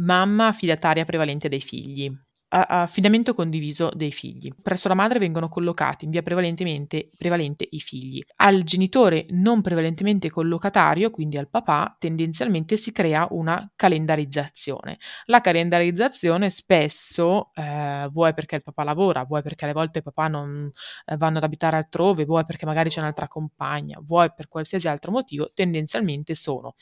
Mamma 0.00 0.48
affidataria 0.48 1.04
prevalente 1.04 1.48
dei 1.48 1.60
figli. 1.60 2.10
Affidamento 2.52 3.32
condiviso 3.32 3.90
dei 3.94 4.10
figli. 4.10 4.50
Presso 4.60 4.88
la 4.88 4.94
madre 4.94 5.20
vengono 5.20 5.48
collocati 5.48 6.04
in 6.04 6.10
via 6.10 6.22
prevalentemente 6.22 7.08
prevalente 7.16 7.64
i 7.70 7.78
figli. 7.78 8.20
Al 8.36 8.64
genitore 8.64 9.26
non 9.30 9.60
prevalentemente 9.62 10.30
collocatario, 10.30 11.10
quindi 11.10 11.36
al 11.38 11.48
papà, 11.48 11.94
tendenzialmente 12.00 12.76
si 12.76 12.90
crea 12.90 13.28
una 13.30 13.70
calendarizzazione. 13.76 14.98
La 15.26 15.40
calendarizzazione 15.40 16.50
spesso, 16.50 17.52
ehm, 17.54 18.08
vuoi 18.10 18.34
perché 18.34 18.56
il 18.56 18.62
papà 18.64 18.82
lavora, 18.82 19.22
vuoi 19.22 19.42
perché 19.42 19.64
alle 19.66 19.74
volte 19.74 20.00
i 20.00 20.02
papà 20.02 20.26
non 20.26 20.68
ehm, 21.06 21.16
vanno 21.18 21.38
ad 21.38 21.44
abitare 21.44 21.76
altrove, 21.76 22.24
vuoi 22.24 22.44
perché 22.44 22.66
magari 22.66 22.90
c'è 22.90 22.98
un'altra 22.98 23.28
compagna, 23.28 24.00
vuoi 24.02 24.32
per 24.34 24.48
qualsiasi 24.48 24.88
altro 24.88 25.12
motivo, 25.12 25.52
tendenzialmente 25.54 26.34
sono 26.34 26.74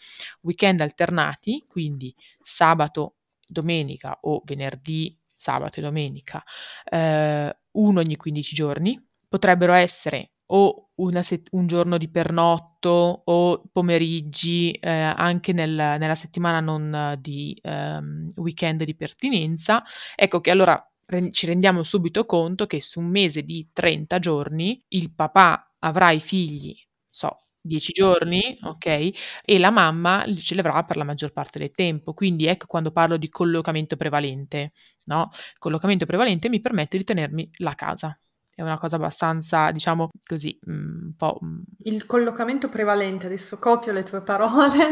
weekend 0.42 0.80
alternati, 0.80 1.64
quindi 1.68 2.14
sabato, 2.42 3.16
domenica 3.50 4.18
o 4.22 4.42
venerdì 4.44 5.17
sabato 5.38 5.78
e 5.78 5.82
domenica, 5.82 6.42
ehm, 6.84 7.50
1 7.72 8.00
ogni 8.00 8.16
15 8.16 8.54
giorni. 8.54 9.00
Potrebbero 9.28 9.72
essere 9.74 10.32
o 10.50 10.88
set 11.22 11.48
un 11.52 11.66
giorno 11.66 11.96
di 11.98 12.08
pernotto 12.10 13.22
o 13.24 13.62
pomeriggi, 13.72 14.72
ehm, 14.80 15.14
anche 15.16 15.52
nel 15.52 15.70
nella 15.70 16.14
settimana 16.14 16.60
non 16.60 17.16
di 17.20 17.56
ehm, 17.62 18.32
weekend 18.36 18.82
di 18.84 18.96
pertinenza. 18.96 19.84
Ecco 20.16 20.40
che 20.40 20.50
allora 20.50 20.82
ren 21.06 21.32
ci 21.32 21.46
rendiamo 21.46 21.82
subito 21.84 22.24
conto 22.26 22.66
che 22.66 22.80
su 22.82 23.00
un 23.00 23.06
mese 23.08 23.42
di 23.42 23.68
30 23.72 24.18
giorni 24.18 24.82
il 24.88 25.12
papà 25.14 25.72
avrà 25.80 26.10
i 26.10 26.20
figli, 26.20 26.74
so 27.10 27.47
10 27.60 27.92
giorni, 27.92 28.58
okay, 28.62 29.12
e 29.44 29.58
la 29.58 29.70
mamma 29.70 30.24
li 30.24 30.36
ce 30.40 30.54
li 30.54 30.60
avrà 30.60 30.82
per 30.84 30.96
la 30.96 31.04
maggior 31.04 31.32
parte 31.32 31.58
del 31.58 31.70
tempo. 31.72 32.14
Quindi 32.14 32.46
ecco 32.46 32.66
quando 32.66 32.90
parlo 32.92 33.16
di 33.16 33.28
collocamento 33.28 33.96
prevalente, 33.96 34.72
no, 35.04 35.30
collocamento 35.58 36.06
prevalente 36.06 36.48
mi 36.48 36.60
permette 36.60 36.96
di 36.98 37.04
tenermi 37.04 37.50
la 37.58 37.74
casa. 37.74 38.16
È 38.54 38.62
una 38.62 38.78
cosa 38.78 38.96
abbastanza, 38.96 39.70
diciamo 39.70 40.08
così, 40.24 40.58
mhmm, 40.64 41.04
un 41.06 41.14
po', 41.16 41.38
mhmm 41.40 41.62
Il 41.82 42.06
collocamento 42.06 42.68
prevalente, 42.68 43.26
adesso 43.26 43.58
copio 43.60 43.92
le 43.92 44.02
tue 44.02 44.20
parole, 44.20 44.88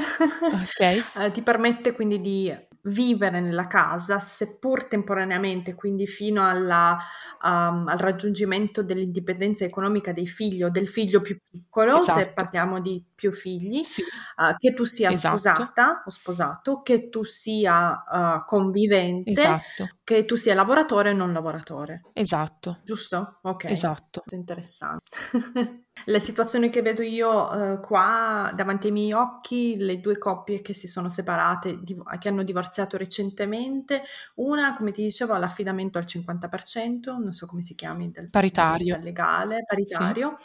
Okay. 0.52 1.06
ehm, 1.16 1.32
ti 1.32 1.42
permette 1.42 1.92
quindi 1.92 2.20
di 2.20 2.48
vivere 2.86 3.40
nella 3.40 3.66
casa, 3.66 4.18
seppur 4.20 4.86
temporaneamente, 4.86 5.74
quindi 5.74 6.06
fino 6.06 6.46
alla 6.48 6.98
uhm, 7.42 7.88
al 7.88 7.98
raggiungimento 7.98 8.82
dell'indipendenza 8.82 9.64
economica 9.64 10.12
dei 10.12 10.26
figli 10.26 10.62
o 10.62 10.70
del 10.70 10.88
figlio 10.88 11.20
più 11.20 11.38
piccolo, 11.50 12.04
se 12.06 12.32
Esatto. 12.32 12.32
parliamo 12.32 12.80
di 12.80 13.04
più 13.14 13.32
figli, 13.32 13.82
Sì. 13.84 14.10
uhm, 14.38 14.54
che 14.56 14.74
tu 14.74 14.84
sia 14.84 15.12
Esatto. 15.14 15.66
sposata 15.66 16.02
o 16.06 16.10
sposato, 16.10 16.82
che 16.82 17.08
tu 17.08 17.24
sia, 17.24 18.04
uhm, 18.10 18.44
convivente, 18.46 19.26
Esatto. 19.26 19.98
che 20.04 20.24
tu 20.24 20.36
sia 20.36 20.54
lavoratore 20.54 21.10
o 21.10 21.14
non 21.14 21.32
lavoratore. 21.32 22.06
Esatto. 22.14 22.78
Giusto? 22.82 23.38
Okay. 23.42 23.74
Esatto. 23.74 24.26
Interessan 24.32 24.98
Le 26.04 26.20
situazioni 26.20 26.70
che 26.70 26.82
vedo 26.82 27.02
io, 27.02 27.48
uhm, 27.50 27.80
qua 27.80 28.52
davanti 28.54 28.86
ai 28.88 28.92
miei 28.92 29.12
occhi, 29.12 29.76
le 29.76 29.98
2 30.00 30.18
coppie 30.18 30.60
che 30.60 30.72
si 30.74 30.86
sono 30.86 31.08
separate, 31.08 31.80
div 31.82 32.02
che 32.18 32.28
hanno 32.28 32.42
divorziato 32.44 32.96
recentemente, 32.96 34.02
una, 34.36 34.74
come 34.74 34.92
ti 34.92 35.02
dicevo, 35.02 35.32
ha 35.32 35.38
l'affidamento 35.38 35.98
al 35.98 36.06
50%, 36.06 37.18
non 37.18 37.32
so 37.32 37.46
come 37.46 37.62
si 37.62 37.74
chiami 37.74 38.10
di 38.10 38.66
vista 38.66 38.96
Paritario. 38.96 38.98
legale, 38.98 39.64
Sì. 39.82 40.04
paritario. 40.06 40.36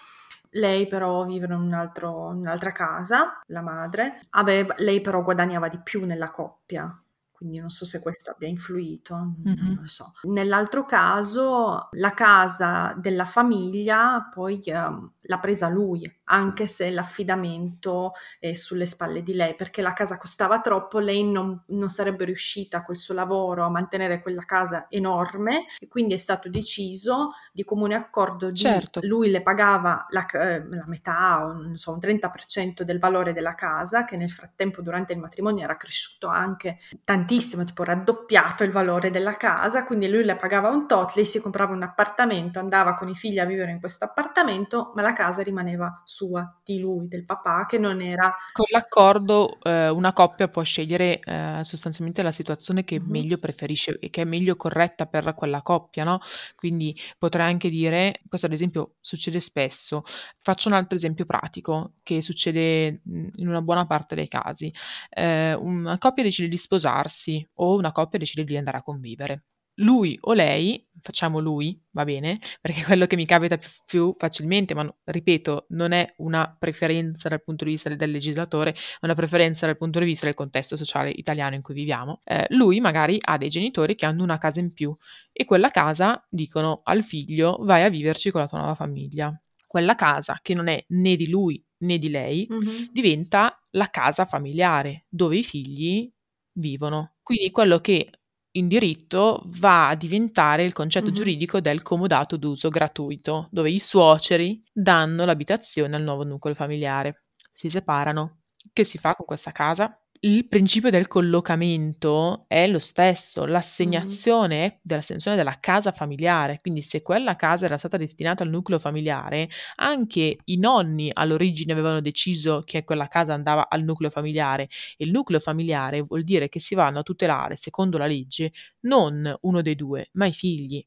Lei 0.52 0.88
però 0.88 1.26
vive 1.26 1.46
in 1.46 1.52
un 1.54 1.74
altro 1.74 2.28
un'altra 2.28 2.72
casa, 2.72 3.42
la 3.48 3.62
madre. 3.62 4.22
Aveva 4.32 4.74
lei 4.78 5.00
però 5.02 5.22
guadagnava 5.24 5.68
di 5.68 5.80
più 5.84 6.06
nella 6.06 6.30
coppia, 6.32 7.02
quindi 7.32 7.60
non 7.60 7.70
so 7.70 7.86
se 7.86 8.02
questo 8.02 8.32
abbia 8.32 8.48
influito, 8.48 9.16
non 9.16 9.36
Mh-mh. 9.46 9.82
lo 9.82 9.88
so. 9.88 10.12
Nell'altro 10.24 10.86
caso 10.86 11.88
la 11.94 12.12
casa 12.14 12.94
della 12.98 13.26
famiglia 13.26 14.28
poi, 14.32 14.62
uhm, 14.68 15.14
l'ha 15.24 15.40
presa 15.40 15.68
lui, 15.70 16.12
anche 16.26 16.68
se 16.68 16.90
l'affidamento 16.92 18.14
è 18.40 18.54
sulle 18.54 18.86
spalle 18.86 19.24
di 19.24 19.34
lei, 19.34 19.56
perché 19.56 19.82
la 19.82 19.94
casa 19.94 20.18
costava 20.18 20.60
troppo, 20.62 21.00
lei 21.00 21.24
non 21.24 21.64
non 21.68 21.90
sarebbe 21.90 22.26
riuscita 22.26 22.84
col 22.84 22.98
suo 22.98 23.14
lavoro 23.14 23.64
a 23.66 23.70
mantenere 23.70 24.22
quella 24.22 24.44
casa 24.46 24.86
enorme 24.90 25.66
e 25.80 25.88
quindi 25.88 26.14
è 26.14 26.18
stato 26.18 26.50
deciso 26.50 27.32
di 27.52 27.64
comune 27.64 27.96
accordo 27.96 28.52
di 28.52 28.60
Certo. 28.62 29.00
lui 29.02 29.30
le 29.30 29.42
pagava 29.42 30.06
la 30.10 30.26
c 30.26 30.36
ehm, 30.36 30.76
la 30.76 30.86
metà 30.88 31.46
o 31.46 31.54
non 31.54 31.78
so, 31.78 31.92
un 31.92 32.00
30% 32.00 32.84
del 32.84 33.00
valore 33.00 33.34
della 33.34 33.56
casa, 33.56 34.06
che 34.06 34.18
nel 34.18 34.30
frattempo 34.32 34.82
durante 34.82 35.14
il 35.14 35.20
matrimonio 35.20 35.64
era 35.64 35.78
cresciuto 35.78 36.28
anche 36.28 36.80
tantissimo, 37.04 37.64
tipo 37.64 37.84
raddoppiato 37.84 38.64
il 38.64 38.72
valore 38.72 39.12
della 39.12 39.36
casa, 39.38 39.84
quindi 39.84 40.08
lui 40.10 40.24
le 40.24 40.36
pagava 40.36 40.70
un 40.70 40.88
tot, 40.88 41.14
lei 41.16 41.26
si 41.26 41.40
comprava 41.42 41.74
un 41.74 41.84
appartamento, 41.84 42.60
andava 42.60 42.94
con 42.96 43.08
i 43.10 43.16
figli 43.16 43.40
a 43.40 43.46
vivere 43.46 43.72
in 43.72 43.80
questo 43.80 44.06
appartamento, 44.06 44.92
ma 44.96 45.02
la 45.02 45.11
casa 45.14 45.44
rimaneva 45.44 46.02
sua, 46.06 46.60
di 46.64 46.80
lui, 46.80 47.08
del 47.08 47.26
papà, 47.26 47.66
che 47.66 47.78
non 47.78 48.02
era 48.02 48.34
Con 48.54 48.66
l'accordo, 48.70 49.60
ehm, 49.62 49.96
una 49.96 50.12
coppia 50.12 50.50
può 50.50 50.62
scegliere, 50.64 51.20
ehm, 51.20 51.62
sostanzialmente 51.62 52.22
la 52.22 52.34
situazione 52.34 52.84
che 52.84 53.00
Mh-mh. 53.00 53.02
meglio 53.06 53.38
preferisce 53.38 53.98
e 54.00 54.10
che 54.10 54.24
è 54.24 54.26
meglio 54.26 54.58
corretta 54.58 55.06
per 55.06 55.34
quella 55.36 55.62
coppia, 55.62 56.04
no, 56.04 56.20
quindi 56.56 56.94
potrei 57.18 57.46
anche 57.48 57.70
dire 57.70 58.20
questo 58.28 58.48
ad 58.48 58.54
esempio 58.54 58.96
succede 59.00 59.40
spesso. 59.40 60.04
Faccio 60.40 60.68
un 60.68 60.74
altro 60.74 60.98
esempio 60.98 61.26
pratico 61.26 61.94
che 62.04 62.22
succede, 62.22 63.00
mhmm, 63.06 63.30
in 63.38 63.48
una 63.48 63.62
buona 63.62 63.86
parte 63.86 64.16
dei 64.16 64.28
casi. 64.28 64.70
Ehm, 65.12 65.58
una 65.64 65.98
coppia 65.98 66.24
decide 66.24 66.50
di 66.50 66.58
sposarsi 66.58 67.48
o 67.56 67.76
una 67.78 67.94
coppia 67.94 68.20
decide 68.20 68.44
di 68.44 68.58
andare 68.58 68.78
a 68.80 68.84
convivere. 68.84 69.44
Lui 69.82 70.18
o 70.22 70.34
lei, 70.34 70.88
facciamo 71.02 71.40
lui, 71.40 71.80
va 71.92 72.04
bene, 72.04 72.40
perché 72.62 72.82
è 72.82 72.84
quello 72.84 73.08
che 73.08 73.16
mi 73.16 73.26
capita 73.26 73.58
p 73.58 73.64
più 73.86 74.14
facilmente, 74.18 74.74
ma 74.76 74.84
no 74.84 74.98
ripeto, 75.06 75.66
non 75.70 75.92
è 75.92 76.14
una 76.18 76.56
preferenza 76.58 77.30
dal 77.30 77.42
punto 77.44 77.66
di 77.66 77.72
vista 77.72 77.90
del 77.94 78.12
legislatore, 78.12 78.72
è 78.74 78.76
una 79.02 79.16
preferenza 79.16 79.66
dal 79.66 79.78
punto 79.78 80.00
di 80.00 80.06
vista 80.06 80.26
del 80.26 80.36
contesto 80.36 80.76
sociale 80.78 81.10
italiano 81.10 81.56
in 81.56 81.62
cui 81.64 81.74
viviamo. 81.74 82.20
Ehm, 82.26 82.46
lui 82.50 82.80
magari 82.80 83.18
ha 83.20 83.38
dei 83.38 83.50
genitori 83.50 83.96
che 83.96 84.06
hanno 84.06 84.24
una 84.24 84.38
casa 84.38 84.60
in 84.60 84.72
più 84.74 84.96
e 85.32 85.46
quella 85.46 85.70
casa 85.72 86.24
dicono 86.30 86.82
al 86.84 87.04
figlio: 87.04 87.58
"Vai 87.62 87.84
a 87.84 87.90
viverci 87.90 88.30
con 88.30 88.42
la 88.42 88.48
tua 88.48 88.60
nuova 88.60 88.76
famiglia". 88.76 89.34
Quella 89.66 89.96
casa, 89.96 90.40
che 90.42 90.54
non 90.54 90.68
è 90.68 90.84
né 90.90 91.16
di 91.16 91.30
lui 91.30 91.64
né 91.80 91.98
di 91.98 92.10
lei, 92.10 92.46
Mh-mh. 92.50 92.90
diventa 92.92 93.58
la 93.72 93.90
casa 93.90 94.26
familiare 94.26 95.06
dove 95.10 95.38
i 95.38 95.44
figli 95.44 96.12
vivono. 96.54 97.14
Quindi 97.24 97.50
quello 97.52 97.80
che 97.80 98.12
in 98.54 98.68
diritto 98.68 99.44
va 99.46 99.90
a 99.90 99.96
diventare 99.96 100.64
il 100.64 100.74
concetto 100.74 101.12
Mh-mh. 101.12 101.16
giuridico 101.16 101.60
del 101.62 101.82
comodato 101.84 102.38
d'uso 102.38 102.70
gratuito, 102.70 103.48
dove 103.52 103.70
i 103.72 103.80
suoceri 103.80 104.62
danno 104.74 105.26
l'abitazione 105.26 105.96
al 105.96 106.04
nuovo 106.04 106.24
nucleo 106.24 106.56
familiare. 106.56 107.26
Si 107.54 107.70
separano. 107.70 108.40
Che 108.74 108.84
si 108.84 108.98
fa 108.98 109.16
con 109.16 109.26
questa 109.26 109.52
casa? 109.52 110.01
Il 110.24 110.48
principio 110.48 110.92
del 110.92 111.08
collocamento 111.08 112.46
è 112.48 112.68
lo 112.68 112.78
stesso, 112.78 113.44
Mh-mh. 113.84 114.22
l'assegnazione 114.24 114.78
dell'astensione 114.84 115.36
della 115.36 115.58
casa 115.60 115.92
familiare, 115.92 116.60
quindi 116.62 116.84
se 116.84 117.02
quella 117.02 117.36
casa 117.36 117.66
era 117.66 117.80
stata 117.80 117.98
destinata 117.98 118.44
al 118.44 118.50
nucleo 118.50 118.78
familiare, 118.78 119.50
anche 119.78 120.38
i 120.46 120.58
nonni 120.60 121.10
all'origine 121.12 121.72
avevano 121.72 122.02
deciso 122.02 122.62
che 122.64 122.84
quella 122.84 123.08
casa 123.08 123.34
andava 123.34 123.68
al 123.68 123.82
nucleo 123.84 124.12
familiare 124.12 124.70
e 124.96 125.06
il 125.06 125.10
nucleo 125.12 125.40
familiare 125.40 126.02
vuol 126.02 126.24
dire 126.24 126.50
che 126.50 126.60
si 126.60 126.76
vanno 126.76 127.00
a 127.00 127.04
tutelare, 127.04 127.56
secondo 127.56 127.98
la 127.98 128.06
legge, 128.06 128.52
non 128.82 129.36
uno 129.42 129.62
dei 129.64 129.76
2, 129.76 130.10
ma 130.14 130.28
i 130.28 130.34
figli. 130.34 130.86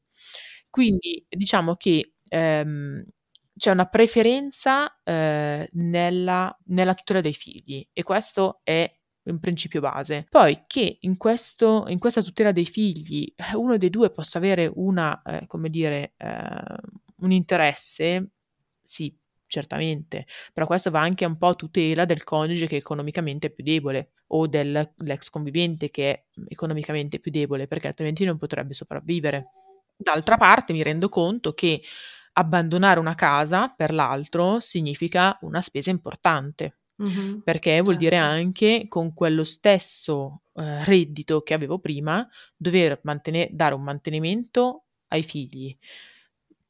Quindi 0.69 1.25
diciamo 1.27 1.75
che, 1.75 2.13
ehm, 2.29 3.03
c'è 3.57 3.71
una 3.71 3.85
preferenza, 3.87 4.97
ehm, 5.03 5.65
nella 5.73 6.57
nella 6.67 6.93
tutela 6.93 7.19
dei 7.21 7.33
figli 7.33 7.85
e 7.91 8.03
questo 8.03 8.59
è 8.63 8.89
un 9.25 9.39
principio 9.39 9.81
base. 9.81 10.25
Poi 10.29 10.63
che 10.67 10.97
in 11.01 11.17
questo 11.17 11.85
in 11.87 11.99
questa 11.99 12.21
tutela 12.21 12.51
dei 12.51 12.65
figli, 12.65 13.31
eh, 13.35 13.55
uno 13.55 13.77
dei 13.77 13.89
2 13.89 14.11
possa 14.11 14.37
avere 14.37 14.71
una 14.75 15.21
ehm, 15.25 15.45
come 15.47 15.69
dire, 15.69 16.13
ehm, 16.17 16.77
un 17.17 17.31
interesse, 17.31 18.29
sì, 18.83 19.15
certamente, 19.47 20.25
però 20.53 20.65
questo 20.65 20.91
va 20.91 21.01
anche 21.01 21.25
un 21.25 21.37
po' 21.37 21.47
a 21.47 21.55
tutela 21.55 22.05
del 22.05 22.23
coniuge 22.23 22.67
che 22.67 22.77
economicamente 22.77 23.47
è 23.47 23.49
più 23.51 23.63
debole 23.63 24.11
o 24.27 24.47
del 24.47 24.93
l'ex 24.97 25.29
convivente 25.29 25.89
che 25.91 26.11
è 26.11 26.23
economicamente 26.49 27.19
più 27.19 27.31
debole, 27.31 27.67
perché 27.67 27.87
altrimenti 27.87 28.25
non 28.25 28.37
potrebbe 28.37 28.73
sopravvivere. 28.73 29.51
D'altra 29.95 30.37
parte 30.37 30.73
mi 30.73 30.83
rendo 30.83 31.09
conto 31.09 31.53
che 31.53 31.81
abbandonare 32.33 32.99
una 32.99 33.15
casa 33.15 33.69
per 33.75 33.93
l'altro 33.93 34.59
significa 34.59 35.37
una 35.41 35.61
spesa 35.61 35.89
importante, 35.89 36.79
Mh-mh. 36.99 37.43
perché 37.43 37.81
vuol 37.81 37.97
dire 37.97 38.15
Certo. 38.17 38.25
anche 38.31 38.85
con 38.87 39.13
quello 39.13 39.43
stesso, 39.43 40.41
ehm, 40.55 40.83
reddito 40.85 41.41
che 41.43 41.53
avevo 41.53 41.79
prima 41.79 42.27
dover 42.55 42.99
mantene 43.03 43.49
dare 43.51 43.75
un 43.75 43.83
mantenimento 43.83 44.85
ai 45.09 45.23
figli. 45.23 45.75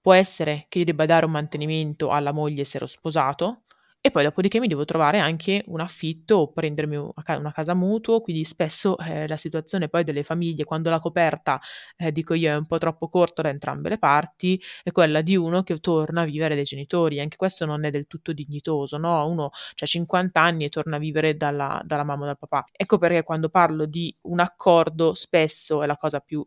Può 0.01 0.13
essere 0.13 0.65
che 0.69 0.79
io 0.79 0.85
debba 0.85 1.05
dare 1.05 1.25
un 1.25 1.31
mantenimento 1.31 2.09
alla 2.11 2.31
moglie 2.31 2.65
se 2.65 2.77
ero 2.77 2.87
sposato 2.87 3.63
e 4.05 4.11
poi 4.11 4.23
dopodiché 4.23 4.59
mi 4.59 4.67
devo 4.67 4.85
trovare 4.85 5.17
anche 5.17 5.63
un 5.65 5.79
affitto 5.79 6.35
o 6.35 6.51
prendermi 6.51 6.95
una 6.95 7.51
casa 7.51 7.73
mutuo, 7.73 8.21
quindi 8.21 8.45
spesso 8.45 8.99
eh, 8.99 9.27
la 9.27 9.35
situazione 9.35 9.89
poi 9.89 10.03
delle 10.03 10.21
famiglie, 10.21 10.63
quando 10.63 10.91
la 10.91 10.99
coperta, 10.99 11.59
eh, 11.97 12.11
dico 12.11 12.35
io, 12.35 12.51
è 12.51 12.55
un 12.55 12.67
po' 12.67 12.77
troppo 12.77 13.09
corta 13.09 13.41
da 13.41 13.49
entrambe 13.49 13.89
le 13.89 13.97
parti, 13.97 14.61
è 14.83 14.91
quella 14.91 15.21
di 15.21 15.35
uno 15.35 15.63
che 15.63 15.79
torna 15.79 16.21
a 16.21 16.25
vivere 16.25 16.53
dai 16.53 16.65
genitori. 16.65 17.19
Anche 17.19 17.35
questo 17.35 17.65
non 17.65 17.83
è 17.83 17.89
del 17.89 18.05
tutto 18.05 18.31
dignitoso, 18.31 18.97
no? 18.97 19.25
Uno 19.27 19.49
ha 19.75 19.85
50 19.87 20.39
anni 20.39 20.65
e 20.65 20.69
torna 20.69 20.97
a 20.97 20.99
vivere 20.99 21.35
dalla, 21.35 21.81
dalla 21.83 22.03
mamma 22.03 22.23
o 22.23 22.25
dal 22.27 22.37
papà. 22.37 22.63
Ecco 22.73 22.99
perché 22.99 23.23
quando 23.23 23.49
parlo 23.49 23.87
di 23.87 24.15
un 24.27 24.39
accordo, 24.39 25.15
spesso 25.15 25.81
è 25.81 25.87
la 25.87 25.97
cosa 25.97 26.19
più 26.19 26.45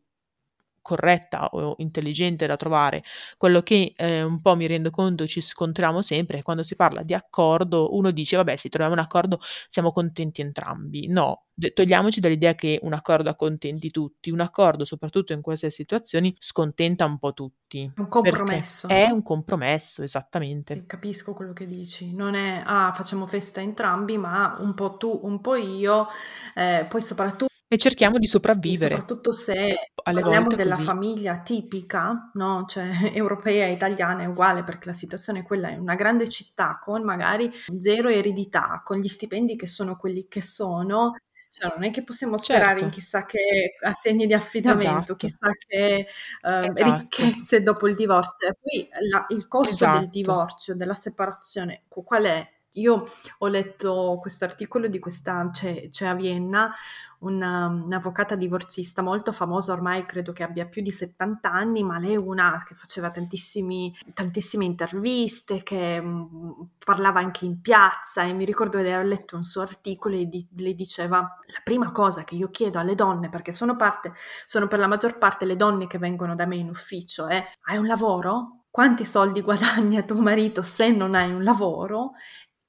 corretta 0.88 1.50
o 1.52 1.74
intelligente 1.78 2.46
da 2.46 2.56
trovare. 2.56 3.02
Quello 3.36 3.62
che 3.62 3.92
eh, 3.94 4.22
un 4.22 4.40
po' 4.40 4.56
mi 4.56 4.66
rendo 4.66 4.90
conto 4.90 5.26
ci 5.26 5.42
scontriamo 5.42 6.00
sempre 6.00 6.38
è 6.38 6.42
quando 6.42 6.62
si 6.62 6.76
parla 6.76 7.02
di 7.02 7.12
accordo, 7.12 7.94
uno 7.94 8.10
dice 8.10 8.36
vabbè 8.36 8.56
se 8.56 8.70
troviamo 8.70 8.94
un 8.94 9.04
accordo 9.04 9.40
siamo 9.68 9.92
contenti 9.92 10.40
entrambi. 10.40 11.08
No, 11.08 11.44
togliamoci 11.74 12.20
dall'idea 12.20 12.54
che 12.54 12.78
un 12.82 12.94
accordo 12.94 13.28
accontenti 13.28 13.90
tutti, 13.90 14.30
un 14.30 14.40
accordo 14.40 14.86
soprattutto 14.86 15.34
in 15.34 15.42
queste 15.42 15.70
situazioni 15.70 16.34
scontenta 16.38 17.04
un 17.04 17.18
po' 17.18 17.34
tutti. 17.34 17.90
Un 17.96 18.08
compromesso. 18.08 18.88
È 18.88 19.10
un 19.10 19.22
compromesso, 19.22 20.02
esattamente. 20.02 20.74
Sì, 20.74 20.86
capisco 20.86 21.34
quello 21.34 21.52
che 21.52 21.66
dici, 21.66 22.14
non 22.14 22.34
è 22.34 22.62
ah 22.64 22.92
facciamo 22.94 23.26
festa 23.26 23.60
entrambi 23.60 24.16
ma 24.16 24.56
un 24.60 24.72
po' 24.72 24.96
tu, 24.96 25.20
un 25.24 25.42
po' 25.42 25.56
io, 25.56 26.06
eh, 26.54 26.86
poi 26.88 27.02
soprattutto 27.02 27.47
e 27.68 27.76
cerchiamo 27.76 28.18
di 28.18 28.26
sopravvivere. 28.26 28.94
soprattutto 28.94 29.32
se 29.32 29.92
Alle 30.04 30.20
parliamo 30.22 30.48
della 30.48 30.74
così. 30.76 30.86
famiglia 30.86 31.40
tipica, 31.40 32.30
no? 32.34 32.64
Cioè 32.66 32.88
europea 33.14 33.66
e 33.66 33.72
italiana 33.72 34.22
è 34.22 34.26
uguale 34.26 34.64
perché 34.64 34.88
la 34.88 34.94
situazione 34.94 35.40
è 35.40 35.42
quella, 35.42 35.68
in 35.68 35.80
una 35.80 35.94
grande 35.94 36.28
città 36.30 36.78
con 36.82 37.04
magari 37.04 37.52
zero 37.78 38.08
eredità, 38.08 38.80
con 38.82 38.96
gli 38.96 39.08
stipendi 39.08 39.54
che 39.54 39.66
sono 39.66 39.96
quelli 39.96 40.26
che 40.28 40.40
sono, 40.40 41.14
cioè 41.50 41.72
non 41.74 41.84
è 41.84 41.90
che 41.90 42.04
possiamo 42.04 42.38
sperare 42.38 42.68
certo. 42.68 42.84
in 42.84 42.90
chissà 42.90 43.24
che 43.26 43.76
assegni 43.84 44.26
di 44.26 44.34
affidamento, 44.34 44.88
esatto. 44.88 45.16
chissà 45.16 45.50
che 45.66 46.06
uh, 46.42 46.48
esatto. 46.48 46.82
ricchezze 46.84 47.62
dopo 47.62 47.86
il 47.86 47.94
divorzio. 47.94 48.48
E 48.48 48.56
poi 48.58 48.88
la, 49.10 49.26
il 49.28 49.46
costo 49.46 49.74
esatto. 49.74 49.98
del 49.98 50.08
divorzio, 50.08 50.74
della 50.74 50.94
separazione, 50.94 51.82
qual 51.88 52.24
è? 52.24 52.48
Io 52.72 53.02
ho 53.38 53.46
letto 53.48 54.18
questo 54.20 54.44
articolo 54.44 54.86
di 54.86 54.98
questa, 54.98 55.50
c'è, 55.50 55.88
c'è 55.90 56.06
a 56.06 56.14
Vienna 56.14 56.72
una, 57.20 57.66
un'avvocata 57.66 58.34
divorzista 58.34 59.02
molto 59.02 59.32
famosa, 59.32 59.72
ormai 59.72 60.06
credo 60.06 60.32
che 60.32 60.42
abbia 60.42 60.66
più 60.66 60.82
di 60.82 60.92
70 60.92 61.50
anni, 61.50 61.82
ma 61.82 61.98
lei 61.98 62.14
è 62.14 62.18
una 62.18 62.62
che 62.66 62.74
faceva 62.74 63.10
tantissime 63.10 64.64
interviste, 64.64 65.62
che 65.62 66.00
mh, 66.00 66.06
mm, 66.06 66.50
parlava 66.84 67.20
anche 67.20 67.44
in 67.44 67.60
piazza 67.60 68.22
e 68.22 68.32
mi 68.32 68.44
ricordo 68.44 68.80
di 68.80 68.88
aver 68.88 69.06
letto 69.06 69.36
un 69.36 69.44
suo 69.44 69.62
articolo 69.62 70.16
e 70.16 70.26
di, 70.26 70.46
lei 70.56 70.74
diceva 70.74 71.18
la 71.20 71.60
prima 71.64 71.90
cosa 71.92 72.24
che 72.24 72.34
io 72.34 72.50
chiedo 72.50 72.78
alle 72.78 72.94
donne, 72.94 73.28
perché 73.28 73.52
sono 73.52 73.76
parte, 73.76 74.12
sono 74.44 74.68
per 74.68 74.78
la 74.78 74.86
maggior 74.86 75.18
parte 75.18 75.44
le 75.44 75.56
donne 75.56 75.86
che 75.86 75.98
vengono 75.98 76.34
da 76.34 76.46
me 76.46 76.56
in 76.56 76.68
ufficio, 76.68 77.26
è 77.26 77.44
hai 77.62 77.76
un 77.76 77.86
lavoro? 77.86 78.64
Quanti 78.70 79.04
soldi 79.04 79.40
guadagna 79.42 80.02
tuo 80.02 80.20
marito 80.20 80.62
se 80.62 80.90
non 80.90 81.14
hai 81.14 81.32
un 81.32 81.42
lavoro? 81.42 82.12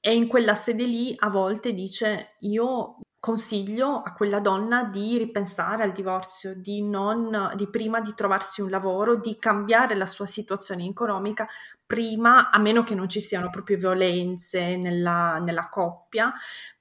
E 0.00 0.14
in 0.16 0.28
quella 0.28 0.54
sede 0.54 0.84
lì 0.84 1.14
a 1.18 1.28
volte 1.28 1.74
dice 1.74 2.36
io 2.40 2.96
consiglio 3.20 4.00
a 4.00 4.14
quella 4.14 4.40
donna 4.40 4.84
di 4.84 5.18
ripensare 5.18 5.82
al 5.82 5.92
divorzio, 5.92 6.54
di, 6.56 6.82
non, 6.82 7.52
di 7.54 7.68
prima 7.68 8.00
di 8.00 8.14
trovarsi 8.14 8.62
un 8.62 8.70
lavoro, 8.70 9.16
di 9.16 9.36
cambiare 9.38 9.94
la 9.94 10.06
sua 10.06 10.26
situazione 10.26 10.86
economica 10.86 11.46
prima, 11.84 12.50
a 12.50 12.58
meno 12.58 12.82
che 12.82 12.94
non 12.94 13.08
ci 13.08 13.20
siano 13.20 13.50
proprio 13.50 13.76
violenze 13.76 14.76
nella, 14.76 15.38
nella 15.38 15.68
coppia, 15.68 16.32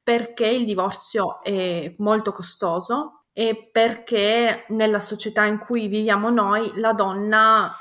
perché 0.02 0.48
il 0.48 0.66
divorzio 0.66 1.42
è 1.42 1.94
molto 1.98 2.32
costoso 2.32 3.26
e 3.34 3.70
perché 3.72 4.66
nella 4.70 5.02
società 5.02 5.44
in 5.46 5.60
cui 5.60 5.88
viviamo 5.88 6.30
noi 6.30 6.72
la 6.76 6.94
donna 6.94 7.76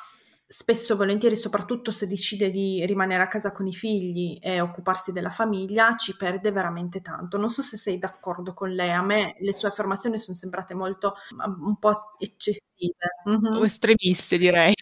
spesso 0.51 0.95
e 0.95 0.97
volentieri, 0.97 1.37
soprattutto 1.37 1.91
se 1.91 2.07
decide 2.07 2.51
di 2.51 2.85
rimanere 2.87 3.23
a 3.23 3.29
casa 3.29 3.53
con 3.53 3.67
i 3.67 3.75
figli 3.75 4.39
e 4.41 4.63
occuparsi 4.63 5.13
della 5.13 5.29
famiglia, 5.29 5.95
ci 5.97 6.17
perde 6.17 6.51
veramente 6.51 7.03
tanto. 7.03 7.37
Non 7.37 7.51
so 7.51 7.61
se 7.61 7.77
sei 7.77 7.99
d'accordo 7.99 8.55
con 8.55 8.73
lei, 8.73 8.91
a 8.91 9.03
me 9.03 9.37
le 9.41 9.53
sue 9.53 9.69
affermazioni 9.69 10.19
sono 10.19 10.37
sembrate 10.37 10.73
molto 10.73 11.15
un 11.37 11.79
po' 11.79 12.17
eccessive. 12.19 12.95
Mm-hmm. 13.29 13.57
O 13.61 13.65
estremiste, 13.67 14.39
direi. 14.39 14.73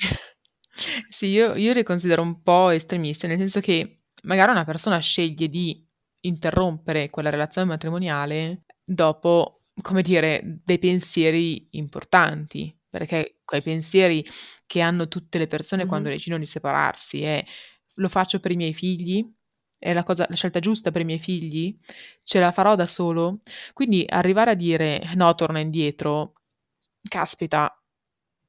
sì, 1.11 1.27
io, 1.27 1.57
io 1.57 1.73
le 1.73 1.83
considero 1.83 2.23
un 2.23 2.43
po' 2.43 2.71
estremiste, 2.71 3.27
nel 3.27 3.39
senso 3.39 3.59
che 3.59 4.05
magari 4.23 4.53
una 4.53 4.65
persona 4.65 5.01
sceglie 5.01 5.49
di 5.49 5.85
interrompere 6.21 7.11
quella 7.11 7.31
relazione 7.31 7.67
matrimoniale 7.67 8.63
dopo, 8.85 9.63
come 9.83 10.03
dire, 10.03 10.61
dei 10.65 10.79
pensieri 10.79 11.67
importanti 11.73 12.73
perché 12.97 13.41
quei 13.45 13.61
pensieri 13.61 14.25
che 14.67 14.81
hanno 14.81 15.09
tutte 15.09 15.39
le 15.39 15.47
persone 15.47 15.83
mm-hmm. 15.83 15.91
quando 15.91 16.09
decidono 16.09 16.41
di 16.41 16.47
separarsi 16.47 17.23
è 17.23 17.45
lo 17.95 18.09
faccio 18.09 18.41
per 18.41 18.51
i 18.51 18.57
miei 18.57 18.75
figli? 18.75 19.25
È 19.79 19.93
la, 19.93 20.03
cosa, 20.05 20.27
la 20.29 20.35
scelta 20.35 20.59
giusta 20.59 20.91
per 20.91 21.03
i 21.03 21.05
miei 21.05 21.19
figli? 21.19 21.79
Ce 22.23 22.39
la 22.39 22.53
farò 22.53 22.75
da 22.75 22.87
solo? 22.87 23.41
Quindi 23.73 24.05
arrivare 24.07 24.53
a 24.53 24.55
dire 24.55 25.13
no, 25.15 25.35
torna 25.35 25.61
indietro, 25.61 26.35
caspita, 27.09 27.81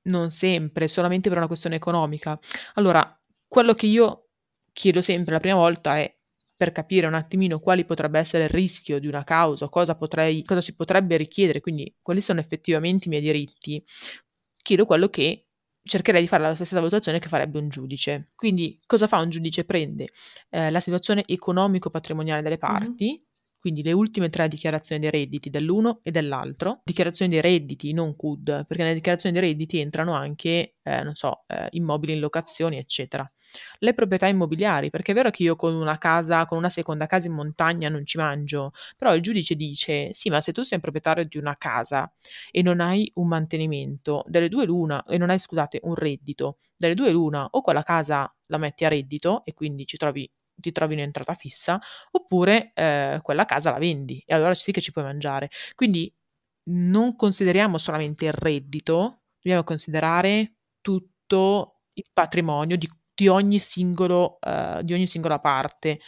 non 0.04 0.32
sempre, 0.32 0.88
solamente 0.88 1.30
per 1.30 1.38
una 1.38 1.48
questione 1.48 1.76
economica. 1.76 2.40
Allora, 2.76 3.20
quello 3.48 3.74
che 3.74 3.86
io 3.86 4.30
chiedo 4.74 5.02
sempre 5.02 5.34
la 5.34 5.40
prima 5.40 5.56
volta 5.58 5.98
è 5.98 6.14
per 6.56 6.72
capire 6.72 7.06
un 7.08 7.14
attimino 7.14 7.60
quali 7.60 7.86
potrebbe 7.86 8.20
essere 8.20 8.46
il 8.46 8.50
rischio 8.50 9.00
di 9.00 9.08
una 9.08 9.24
causa, 9.24 9.70
cosa, 9.70 9.96
potrei, 9.96 10.44
cosa 10.44 10.62
si 10.62 10.76
potrebbe 10.76 11.16
richiedere, 11.16 11.62
quindi 11.62 11.96
quali 12.02 12.20
sono 12.20 12.40
effettivamente 12.40 13.06
i 13.06 13.10
miei 13.10 13.22
diritti, 13.22 13.84
chiedo 14.64 14.86
quello 14.86 15.08
che 15.10 15.47
cercherei 15.88 16.22
di 16.22 16.28
fare 16.28 16.44
la 16.44 16.56
stessa 16.56 16.76
valutazione 16.76 17.20
che 17.20 17.28
farebbe 17.28 17.60
un 17.60 17.70
giudice. 17.70 18.32
Quindi 18.36 18.80
cosa 18.86 19.08
fa 19.08 19.20
un 19.20 19.30
giudice? 19.30 19.64
Prende 19.66 20.10
eh, 20.50 20.70
la 20.70 20.80
situazione 20.80 21.24
economico-patrimoniale 21.26 22.42
delle 22.42 22.58
parti, 22.58 23.06
mm-hmm. 23.06 23.24
quindi 23.60 23.84
le 23.84 23.92
ultime 23.94 24.30
tre 24.30 24.48
dichiarazioni 24.48 25.02
dei 25.02 25.12
redditi 25.12 25.50
dell'uno 25.50 26.00
e 26.04 26.12
dell'altro, 26.12 26.82
dichiarazioni 26.84 27.32
dei 27.32 27.42
redditi, 27.42 27.94
non 27.94 28.16
CUD, 28.16 28.66
perché 28.68 28.84
nelle 28.84 28.96
dichiarazioni 28.96 29.38
dei 29.38 29.50
redditi 29.50 29.80
entrano 29.80 30.14
anche, 30.14 30.76
eh, 30.82 31.04
non 31.04 31.16
so, 31.16 31.44
eh, 31.48 31.68
immobili 31.72 32.14
in 32.14 32.20
locazione, 32.20 32.78
eccetera 32.78 33.30
le 33.80 33.94
proprietà 33.94 34.28
immobiliari, 34.28 34.90
perché 34.90 35.12
è 35.12 35.16
vero 35.16 35.30
che 35.30 35.44
io 35.44 35.56
con 35.56 35.74
una 35.74 35.98
casa, 35.98 36.46
con 36.46 36.58
una 36.58 36.70
seconda 36.70 37.06
casa 37.06 37.28
in 37.28 37.34
montagna 37.34 37.90
non 37.90 38.06
ci 38.06 38.18
mangio, 38.18 38.72
però 38.98 39.16
il 39.16 39.22
giudice 39.22 39.56
dice, 39.56 40.14
sì, 40.14 40.30
ma 40.30 40.42
se 40.42 40.52
tu 40.52 40.64
sei 40.64 40.80
proprietario 40.80 41.26
di 41.26 41.38
una 41.38 41.56
casa 41.58 42.12
e 42.52 42.62
non 42.62 42.80
hai 42.80 43.10
un 43.16 43.28
mantenimento, 43.28 44.24
delle 44.28 44.50
due 44.50 44.66
l'una, 44.66 45.04
e 45.06 45.18
non 45.18 45.30
hai, 45.30 45.40
scusate, 45.40 45.80
un 45.84 45.96
reddito, 45.96 46.58
delle 46.76 46.94
due 46.96 47.12
l'una, 47.12 47.48
o 47.52 47.62
quella 47.62 47.84
casa 47.84 48.32
la 48.48 48.58
metti 48.58 48.86
a 48.86 48.90
reddito 48.90 49.44
e 49.46 49.54
quindi 49.54 49.86
ci 49.86 49.98
trovi 49.98 50.30
ti 50.60 50.72
trovi 50.72 50.96
un'entrata 50.96 51.36
fissa, 51.36 51.80
oppure 52.12 52.72
eh, 52.74 53.20
quella 53.22 53.46
casa 53.46 53.70
la 53.70 53.78
vendi 53.78 54.24
e 54.26 54.34
allora 54.34 54.56
sì 54.56 54.72
che 54.72 54.82
ci 54.82 54.92
puoi 54.92 55.04
mangiare. 55.04 55.52
Quindi 55.76 56.12
non 56.70 57.16
consideriamo 57.16 57.78
solamente 57.78 58.26
il 58.26 58.34
reddito, 58.34 59.22
dobbiamo 59.42 59.64
considerare 59.64 60.56
tutto 60.82 61.82
il 61.94 62.06
patrimonio 62.14 62.78
di 62.78 62.88
di 63.18 63.28
ogni, 63.28 63.58
singolo, 63.58 64.38
uh, 64.42 64.84
di 64.84 64.94
ogni 64.94 65.08
singola 65.08 65.40
parte 65.40 66.00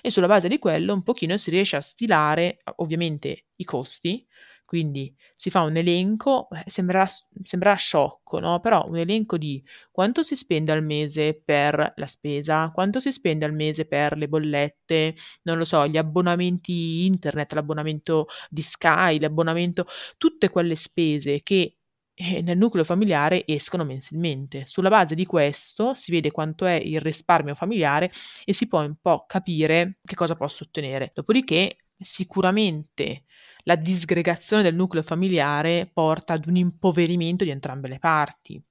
e 0.00 0.10
sulla 0.10 0.26
base 0.26 0.48
di 0.48 0.58
quello 0.58 0.94
un 0.94 1.02
pochino 1.02 1.36
si 1.36 1.50
riesce 1.50 1.76
a 1.76 1.82
stilare 1.82 2.60
ovviamente 2.76 3.44
i 3.56 3.64
costi, 3.64 4.26
quindi 4.64 5.14
si 5.36 5.50
fa 5.50 5.60
un 5.60 5.76
elenco, 5.76 6.48
eh, 6.50 6.70
sembrerà, 6.70 7.06
sembrerà 7.42 7.76
sciocco, 7.76 8.38
no? 8.38 8.60
però 8.60 8.86
un 8.88 8.96
elenco 8.96 9.36
di 9.36 9.62
quanto 9.90 10.22
si 10.22 10.36
spende 10.36 10.72
al 10.72 10.82
mese 10.82 11.38
per 11.44 11.92
la 11.96 12.06
spesa, 12.06 12.70
quanto 12.72 12.98
si 12.98 13.12
spende 13.12 13.44
al 13.44 13.52
mese 13.52 13.84
per 13.84 14.16
le 14.16 14.26
bollette, 14.26 15.14
non 15.42 15.58
lo 15.58 15.66
so, 15.66 15.86
gli 15.86 15.98
abbonamenti 15.98 17.04
internet, 17.04 17.52
l'abbonamento 17.52 18.26
di 18.48 18.62
Sky, 18.62 19.20
l'abbonamento, 19.20 19.86
tutte 20.16 20.48
quelle 20.48 20.76
spese 20.76 21.42
che 21.42 21.76
eh, 22.14 22.42
nel 22.42 22.56
nucleo 22.56 22.84
familiare 22.84 23.44
escono 23.46 23.84
mensilmente. 23.84 24.66
Sulla 24.66 24.88
base 24.88 25.14
di 25.14 25.26
questo 25.26 25.94
si 25.94 26.10
vede 26.12 26.30
quanto 26.30 26.64
è 26.64 26.74
il 26.74 27.00
risparmio 27.00 27.54
familiare 27.54 28.12
e 28.44 28.52
si 28.52 28.68
può 28.68 28.80
un 28.82 28.96
po' 29.00 29.24
capire 29.26 29.98
che 30.04 30.14
cosa 30.14 30.36
posso 30.36 30.64
ottenere. 30.64 31.10
Dopodiché 31.12 31.78
sicuramente 31.98 33.24
la 33.64 33.76
disgregazione 33.76 34.62
del 34.62 34.74
nucleo 34.74 35.02
familiare 35.02 35.90
porta 35.92 36.34
ad 36.34 36.46
un 36.46 36.56
impoverimento 36.56 37.44
di 37.44 37.50
entrambe 37.50 37.88
le 37.88 37.98
parti. 37.98 38.62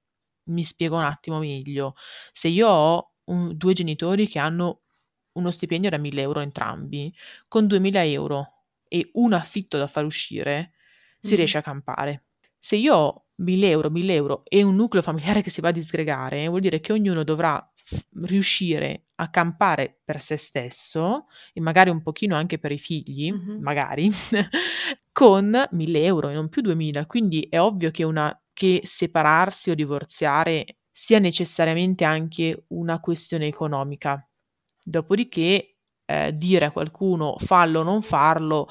Mi 0.44 0.64
spiego 0.64 0.96
un 0.96 1.04
attimo 1.04 1.38
meglio. 1.38 1.94
Se 2.32 2.48
io 2.48 2.68
ho 2.68 3.12
un, 3.24 3.56
due 3.56 3.72
genitori 3.74 4.28
che 4.28 4.38
hanno 4.38 4.80
uno 5.32 5.50
stipendio 5.50 5.90
da 5.90 5.98
1000 5.98 6.20
euro 6.20 6.40
entrambi, 6.40 7.12
con 7.48 7.66
2000 7.66 8.04
euro 8.06 8.52
e 8.88 9.10
un 9.14 9.32
affitto 9.32 9.78
da 9.78 9.88
far 9.88 10.04
uscire, 10.04 10.72
si 11.20 11.34
mm. 11.34 11.36
riesce 11.36 11.58
a 11.58 11.62
campare. 11.62 12.24
Se 12.66 12.76
io 12.76 12.94
ho 12.96 13.24
1000 13.42 13.68
euro, 13.68 13.90
1000 13.90 14.14
euro 14.14 14.42
e 14.48 14.62
un 14.62 14.74
nucleo 14.74 15.02
familiare 15.02 15.42
che 15.42 15.50
si 15.50 15.60
va 15.60 15.68
a 15.68 15.72
disgregare, 15.72 16.48
vuol 16.48 16.62
dire 16.62 16.80
che 16.80 16.92
ognuno 16.94 17.22
dovrà 17.22 17.62
riuscire 18.22 19.08
a 19.16 19.28
campare 19.28 20.00
per 20.02 20.18
se 20.22 20.38
stesso 20.38 21.26
e 21.52 21.60
magari 21.60 21.90
un 21.90 22.00
pochino 22.00 22.34
anche 22.36 22.58
per 22.58 22.72
i 22.72 22.78
figli, 22.78 23.30
Mh-mh. 23.30 23.60
magari, 23.60 24.10
con 25.12 25.50
1.000 25.72 25.98
euro 26.04 26.30
e 26.30 26.32
non 26.32 26.48
più 26.48 26.62
2.000. 26.62 27.04
Quindi 27.04 27.46
è 27.50 27.60
ovvio 27.60 27.90
che 27.90 28.02
una 28.02 28.34
che 28.54 28.80
separarsi 28.84 29.68
o 29.68 29.74
divorziare 29.74 30.78
sia 30.90 31.18
necessariamente 31.18 32.04
anche 32.04 32.64
una 32.68 32.98
questione 32.98 33.46
economica. 33.46 34.26
Dopodiché, 34.82 35.76
ehm, 36.06 36.30
dire 36.30 36.64
a 36.66 36.70
qualcuno 36.72 37.36
fallo 37.40 37.80
o 37.80 37.82
non 37.82 38.00
farlo, 38.00 38.68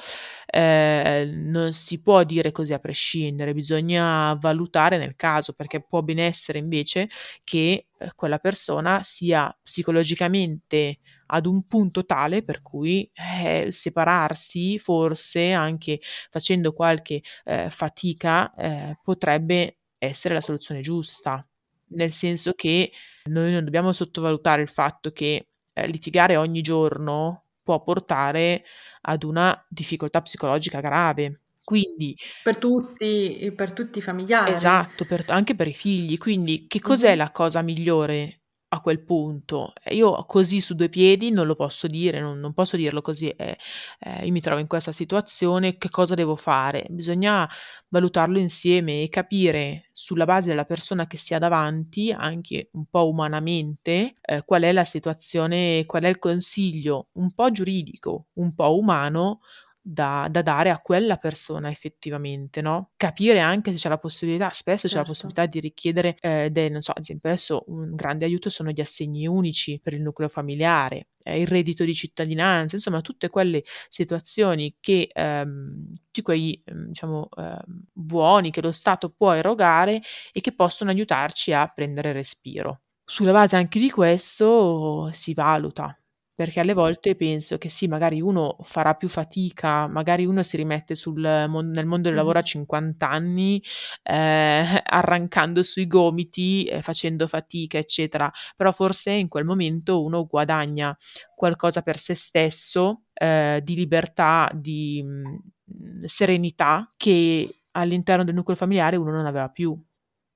ehm, 0.54 1.50
non 1.50 1.74
si 1.74 2.00
può 2.02 2.24
dire 2.24 2.52
così 2.52 2.74
a 2.74 2.80
prescindere, 2.80 3.54
bisogna 3.54 4.34
valutare 4.36 4.98
nel 4.98 5.16
caso, 5.16 5.54
perché 5.54 5.82
può 5.84 6.02
ben 6.04 6.20
essere 6.20 6.60
invece 6.60 7.10
che, 7.44 7.88
ehm, 7.98 8.10
quella 8.16 8.38
persona 8.40 9.02
sia 9.04 9.56
psicologicamente 9.64 11.00
ad 11.28 11.46
un 11.48 11.66
punto 11.68 12.06
tale 12.06 12.44
per 12.44 12.62
cui, 12.62 13.10
eh, 13.14 13.70
separarsi 13.72 14.78
forse 14.80 15.52
anche 15.52 16.00
facendo 16.30 16.74
qualche, 16.74 17.22
ehm, 17.46 17.70
fatica, 17.70 18.54
ehm, 18.56 19.00
potrebbe 19.04 19.78
essere 19.98 20.34
la 20.36 20.42
soluzione 20.42 20.82
giusta. 20.82 21.46
Nel 21.90 22.12
senso 22.12 22.54
che 22.54 22.92
noi 23.26 23.52
non 23.52 23.64
dobbiamo 23.64 23.94
sottovalutare 23.94 24.62
il 24.62 24.70
fatto 24.70 25.12
che, 25.12 25.48
ehm, 25.74 25.86
litigare 25.90 26.38
ogni 26.38 26.62
giorno 26.62 27.43
può 27.64 27.82
portare 27.84 28.64
ad 29.02 29.24
una 29.24 29.66
difficoltà 29.70 30.22
psicologica 30.22 30.80
grave. 30.82 31.42
Quindi 31.64 32.16
Per 32.46 32.58
tutti 32.58 33.54
per 33.56 33.72
tutti 33.72 34.00
i 34.00 34.02
familiari. 34.02 34.52
Esatto, 34.52 35.06
per 35.06 35.24
anche 35.30 35.56
per 35.56 35.68
i 35.68 35.74
figli. 35.74 36.18
Quindi 36.18 36.66
che 36.68 36.80
cos'è 36.82 37.14
Mh-mh. 37.14 37.18
la 37.18 37.32
cosa 37.32 37.62
migliore 37.62 38.43
a 38.74 38.82
quel 38.82 39.04
punto? 39.04 39.74
Io 39.92 40.26
così 40.26 40.62
su 40.62 40.74
due 40.76 40.90
piedi 40.90 41.32
non 41.32 41.46
lo 41.48 41.56
posso 41.56 41.88
dire, 41.88 42.20
non 42.20 42.40
non 42.40 42.54
posso 42.54 42.76
dirlo 42.78 43.02
così, 43.02 43.30
ehm, 43.30 43.54
ehm, 44.00 44.26
io 44.26 44.32
mi 44.32 44.42
trovo 44.42 44.60
in 44.60 44.68
questa 44.68 44.92
situazione, 44.92 45.78
che 45.78 45.90
cosa 45.90 46.16
devo 46.16 46.36
fare? 46.36 46.86
Bisogna 46.90 47.48
valutarlo 47.90 48.38
insieme 48.40 49.04
e 49.04 49.10
capire 49.10 49.90
sulla 49.94 50.26
base 50.26 50.50
della 50.50 50.66
persona 50.66 51.08
che 51.08 51.18
si 51.18 51.34
ha 51.34 51.40
davanti, 51.40 52.12
anche 52.12 52.70
un 52.74 52.86
po' 52.90 53.08
umanamente, 53.08 54.16
ehm, 54.22 54.42
qual 54.46 54.64
è 54.64 54.72
la 54.72 54.86
situazione, 54.86 55.86
qual 55.86 56.04
è 56.04 56.08
il 56.10 56.20
consiglio 56.20 57.08
un 57.14 57.32
po' 57.34 57.52
giuridico, 57.52 58.28
un 58.34 58.54
po' 58.56 58.76
umano 58.78 59.40
da 59.86 60.28
da 60.32 60.42
dare 60.42 60.70
a 60.70 60.80
quella 60.80 61.18
persona 61.18 61.70
effettivamente, 61.70 62.62
no, 62.62 62.92
capire 62.96 63.40
anche 63.42 63.72
se 63.74 63.78
c'è 63.78 63.90
la 63.90 63.98
possibilità 63.98 64.52
spesso 64.52 64.88
c'è 64.88 64.98
la 65.00 65.04
Certo. 65.04 65.06
possibilità 65.06 65.46
di 65.46 65.60
richiedere, 65.60 66.16
ehm, 66.22 66.48
de 66.48 66.70
non 66.70 66.82
so, 66.82 66.92
ad 66.92 67.00
esempio 67.02 67.30
adesso 67.30 67.64
un 67.68 67.94
grande 67.96 68.26
aiuto 68.26 68.50
sono 68.50 68.72
gli 68.72 68.80
assegni 68.82 69.28
unici 69.28 69.80
per 69.84 69.94
il 69.94 70.02
nucleo 70.02 70.30
familiare, 70.30 71.08
ehm, 71.24 71.38
il 71.42 71.48
reddito 71.48 71.84
di 71.84 71.94
cittadinanza, 71.94 72.76
insomma 72.76 73.02
tutte 73.02 73.30
quelle 73.30 73.64
situazioni 73.90 74.78
che 74.80 75.10
ehm, 75.14 75.92
tutti 76.06 76.22
quei, 76.22 76.62
mhmm, 76.66 76.88
diciamo, 76.88 77.28
ehm, 77.38 77.62
buoni 77.92 78.52
che 78.52 78.62
lo 78.62 78.72
Stato 78.72 79.10
può 79.12 79.34
erogare 79.34 80.02
e 80.32 80.40
che 80.42 80.54
possono 80.56 80.92
aiutarci 80.92 81.52
a 81.54 81.68
prendere 81.68 82.14
respiro. 82.14 82.80
Sulla 83.08 83.34
base 83.34 83.58
anche 83.58 83.80
di 83.80 83.90
questo 83.92 85.10
si 85.12 85.34
valuta. 85.34 85.98
Perché 86.40 86.60
alle 86.60 86.74
volte 86.74 87.16
penso 87.16 87.60
che 87.60 87.70
sì, 87.70 87.88
magari 87.88 88.20
uno 88.20 88.58
farà 88.64 88.96
più 88.96 89.08
fatica, 89.08 89.86
magari 89.86 90.26
uno 90.26 90.42
si 90.42 90.58
rimette 90.58 90.96
sul 90.96 91.20
mon 91.48 91.70
nel 91.70 91.86
mondo 91.86 92.08
del 92.08 92.18
lavoro 92.18 92.40
a 92.40 92.42
Mh-mh. 92.42 92.46
50 92.48 93.08
anni, 93.10 93.62
ehm, 94.02 94.80
arrancando 94.84 95.62
sui 95.62 95.86
gomiti 95.86 96.64
e 96.66 96.82
facendo 96.82 97.28
fatica, 97.28 97.78
eccetera, 97.78 98.32
però 98.56 98.72
forse 98.72 99.12
in 99.12 99.28
quel 99.28 99.46
momento 99.46 100.02
uno 100.04 100.26
guadagna 100.26 100.98
qualcosa 101.36 101.84
per 101.84 101.98
se 102.00 102.16
stesso, 102.16 103.04
ehm, 103.14 103.60
di 103.60 103.76
libertà, 103.76 104.50
di, 104.56 105.04
mhmm, 105.04 106.06
serenità 106.06 106.92
che 106.98 107.62
all'interno 107.74 108.24
del 108.24 108.34
nucleo 108.34 108.56
familiare 108.58 108.96
uno 108.96 109.12
non 109.12 109.28
aveva 109.28 109.50
più. 109.50 109.80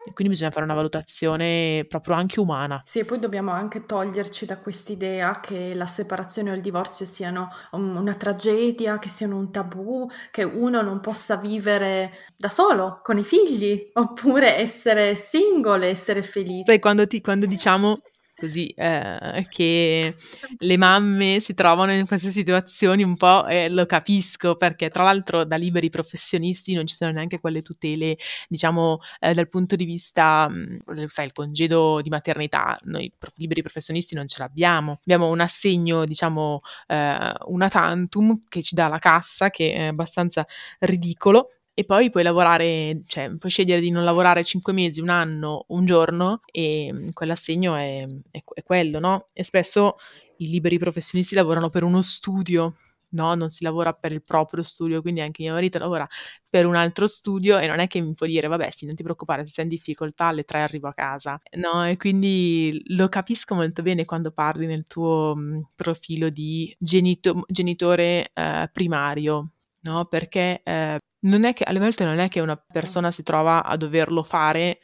E 0.07 0.13
quindi 0.13 0.33
bisogna 0.33 0.51
fare 0.51 0.63
una 0.63 0.73
valutazione 0.73 1.85
proprio 1.89 2.15
anche 2.15 2.39
umana. 2.39 2.81
Sì, 2.85 2.99
e 2.99 3.05
poi 3.05 3.19
dobbiamo 3.19 3.51
anche 3.51 3.85
toglierci 3.85 4.45
da 4.45 4.57
quest'idea 4.57 5.41
che 5.41 5.75
la 5.75 5.85
separazione 5.85 6.51
o 6.51 6.53
il 6.53 6.61
divorzio 6.61 7.05
siano 7.05 7.49
un 7.71 7.95
una 7.97 8.13
tragedia, 8.13 8.99
che 8.99 9.09
siano 9.09 9.37
un 9.37 9.51
tabù, 9.51 10.07
che 10.31 10.43
uno 10.43 10.81
non 10.81 11.01
possa 11.01 11.35
vivere 11.35 12.29
da 12.37 12.47
solo, 12.47 13.01
con 13.03 13.17
i 13.17 13.23
figli, 13.23 13.89
oppure 13.93 14.55
essere 14.55 15.15
single, 15.15 15.87
essere 15.87 16.21
felice. 16.21 16.71
Sai 16.71 16.79
quando 16.79 17.05
ti 17.05 17.19
quando 17.19 17.45
diciamo 17.45 17.99
così, 18.37 18.71
ehm, 18.75 19.47
che 19.49 20.15
le 20.59 20.77
mamme 20.77 21.39
si 21.39 21.53
trovano 21.53 21.91
in 21.93 22.05
queste 22.05 22.31
situazioni 22.31 23.03
un 23.03 23.17
po', 23.17 23.45
ehm, 23.47 23.73
lo 23.73 23.85
capisco 23.85 24.55
perché 24.55 24.89
tra 24.89 25.03
l'altro 25.03 25.43
da 25.43 25.55
liberi 25.55 25.89
professionisti 25.89 26.73
non 26.73 26.85
ci 26.87 26.95
sono 26.95 27.11
neanche 27.11 27.39
quelle 27.39 27.61
tutele, 27.61 28.17
diciamo, 28.47 28.99
ehm, 29.19 29.33
dal 29.33 29.49
punto 29.49 29.75
di 29.75 29.85
vista, 29.85 30.47
mhmm, 30.49 31.07
sai 31.07 31.25
il 31.25 31.31
congedo 31.33 32.01
di 32.01 32.09
maternità, 32.09 32.77
noi 32.83 33.11
pro 33.17 33.31
liberi 33.35 33.61
professionisti 33.61 34.15
non 34.15 34.27
ce 34.27 34.37
l'abbiamo. 34.39 34.99
Abbiamo 35.01 35.27
un 35.29 35.39
assegno, 35.39 36.05
diciamo, 36.05 36.61
ehm, 36.87 37.33
una 37.47 37.69
tantum 37.69 38.43
che 38.47 38.61
ci 38.63 38.75
dà 38.75 38.87
la 38.87 38.99
cassa, 38.99 39.49
che 39.49 39.73
è 39.73 39.83
abbastanza 39.87 40.45
ridicolo, 40.79 41.51
e 41.79 41.85
poi 41.85 42.09
puoi 42.09 42.23
lavorare 42.23 43.01
cioè 43.05 43.35
puoi 43.37 43.51
scegliere 43.51 43.79
di 43.81 43.91
non 43.91 44.03
lavorare 44.03 44.43
5 44.43 44.73
mesi, 44.73 44.99
1 44.99 45.09
anno, 45.09 45.65
1 45.67 45.85
giorno, 45.85 46.39
ehm, 46.51 47.11
quell'assegno 47.13 47.75
è 47.75 48.03
è 48.31 48.41
è 48.55 48.63
quello, 48.63 48.97
no, 48.99 49.27
e 49.31 49.43
spesso 49.43 49.97
i 50.37 50.49
liberi 50.49 50.79
professionisti 50.79 51.35
lavorano 51.35 51.69
per 51.69 51.83
uno 51.83 52.01
studio, 52.01 52.77
no, 53.09 53.35
non 53.35 53.49
si 53.51 53.63
lavora 53.63 53.93
per 53.93 54.11
il 54.11 54.23
proprio 54.23 54.63
studio, 54.63 55.01
quindi 55.03 55.21
anche 55.21 55.43
mio 55.43 55.53
marito 55.53 55.77
lavora 55.77 56.07
per 56.49 56.65
un 56.65 56.75
altro 56.75 57.05
studio 57.07 57.59
e 57.59 57.67
non 57.67 57.77
è 57.79 57.85
che 57.87 58.01
mi 58.01 58.13
può 58.13 58.25
dire: 58.25 58.47
"Vabbè 58.47 58.71
sì, 58.71 58.85
non 58.87 58.95
ti 58.95 59.03
preoccupare, 59.03 59.45
se 59.45 59.51
sei 59.51 59.65
in 59.65 59.69
difficoltà 59.69 60.25
alle 60.25 60.45
3 60.45 60.61
arrivo 60.61 60.87
a 60.87 60.93
casa." 60.95 61.39
No, 61.57 61.85
e 61.87 61.95
quindi 61.97 62.81
lo 62.87 63.07
capisco 63.09 63.53
molto 63.55 63.83
bene 63.83 64.03
quando 64.05 64.31
parli 64.31 64.65
nel 64.65 64.85
tuo, 64.87 65.35
mhmm, 65.35 65.67
profilo 65.75 66.29
di 66.29 66.75
genito 66.79 67.43
genitore, 67.47 68.31
ehm, 68.33 68.69
primario, 68.73 69.51
no, 69.91 70.05
perché, 70.05 70.61
ehm, 70.63 70.97
non 71.25 71.43
è 71.45 71.53
che 71.53 71.63
alle 71.63 71.79
volte 71.79 72.03
non 72.05 72.19
è 72.19 72.27
che 72.29 72.39
una 72.39 72.55
persona 72.57 73.11
si 73.11 73.23
trova 73.23 73.63
a 73.63 73.75
doverlo 73.77 74.23
fare 74.23 74.79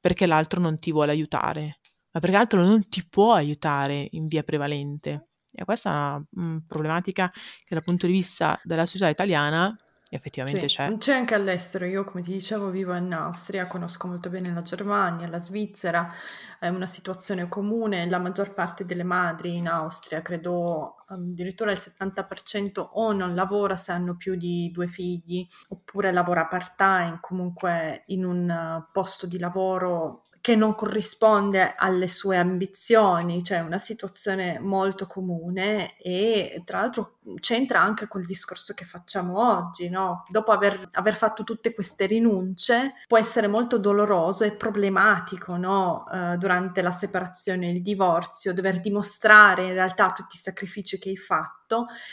perché 0.00 0.26
l'altro 0.26 0.60
non 0.60 0.78
ti 0.78 0.92
vuole 0.92 1.10
aiutare, 1.12 1.80
ma 2.12 2.20
perché 2.20 2.36
l'altro 2.36 2.64
non 2.64 2.88
ti 2.88 3.06
può 3.08 3.32
aiutare 3.34 4.08
in 4.12 4.26
via 4.26 4.42
prevalente. 4.42 5.28
E 5.52 5.64
questa 5.64 5.90
è 5.90 5.92
una, 5.94 6.24
mhmm, 6.30 6.64
problematica 6.66 7.30
che 7.32 7.74
dal 7.74 7.84
punto 7.84 8.06
di 8.06 8.12
vista 8.12 8.60
della 8.64 8.86
società 8.86 9.08
italiana 9.08 9.74
effettivamente 10.16 10.66
Sì, 10.66 10.66
c'è. 10.66 10.92
c'è 10.98 11.14
anche 11.14 11.34
all'estero. 11.34 11.86
Io 11.86 12.04
come 12.04 12.22
ti 12.22 12.30
dicevo 12.32 12.68
vivo 12.68 12.94
in 12.94 13.12
Austria, 13.14 13.66
conosco 13.66 14.08
molto 14.08 14.28
bene 14.28 14.52
la 14.52 14.60
Germania, 14.62 15.26
la 15.26 15.40
Svizzera, 15.40 16.12
è 16.60 16.68
una 16.68 16.86
situazione 16.86 17.48
comune. 17.48 18.06
La 18.08 18.18
maggior 18.18 18.52
parte 18.52 18.84
delle 18.84 19.04
madri 19.04 19.56
in 19.56 19.68
Austria, 19.68 20.20
credo 20.20 20.96
addirittura 21.06 21.70
il 21.72 21.78
70% 21.78 22.80
o 22.92 23.12
non 23.12 23.34
lavora 23.34 23.74
se 23.76 23.92
hanno 23.92 24.16
più 24.16 24.34
di 24.36 24.70
2 24.70 24.86
figli, 24.86 25.46
oppure 25.68 26.12
lavora 26.12 26.46
part-time, 26.46 27.18
comunque 27.20 28.02
in 28.08 28.24
un 28.26 28.86
posto 28.92 29.26
di 29.26 29.38
lavoro 29.38 30.23
che 30.44 30.56
non 30.56 30.74
corrisponde 30.74 31.74
alle 31.74 32.06
sue 32.06 32.36
ambizioni, 32.36 33.42
cioè 33.42 33.60
una 33.60 33.78
situazione 33.78 34.58
molto 34.60 35.06
comune 35.06 35.96
e 35.96 36.60
tra 36.66 36.80
l'altro, 36.80 37.16
c'entra 37.40 37.80
anche 37.80 38.06
col 38.08 38.26
discorso 38.26 38.74
che 38.74 38.84
facciamo 38.84 39.38
oggi, 39.38 39.88
no, 39.88 40.24
dopo 40.28 40.52
aver 40.52 40.86
aver 40.92 41.14
fatto 41.14 41.44
tutte 41.44 41.72
queste 41.72 42.04
rinunce, 42.04 42.92
può 43.06 43.16
essere 43.16 43.46
molto 43.46 43.78
doloroso 43.78 44.44
e 44.44 44.54
problematico, 44.54 45.56
no, 45.56 46.04
uhm, 46.12 46.34
durante 46.36 46.82
la 46.82 46.92
separazione 46.92 47.70
il 47.70 47.80
divorzio, 47.80 48.52
dover 48.52 48.80
dimostrare 48.80 49.64
in 49.68 49.72
realtà 49.72 50.08
tutti 50.10 50.36
i 50.36 50.38
sacrifici 50.38 50.98
che 50.98 51.08
hai 51.08 51.16
fatto. 51.16 51.63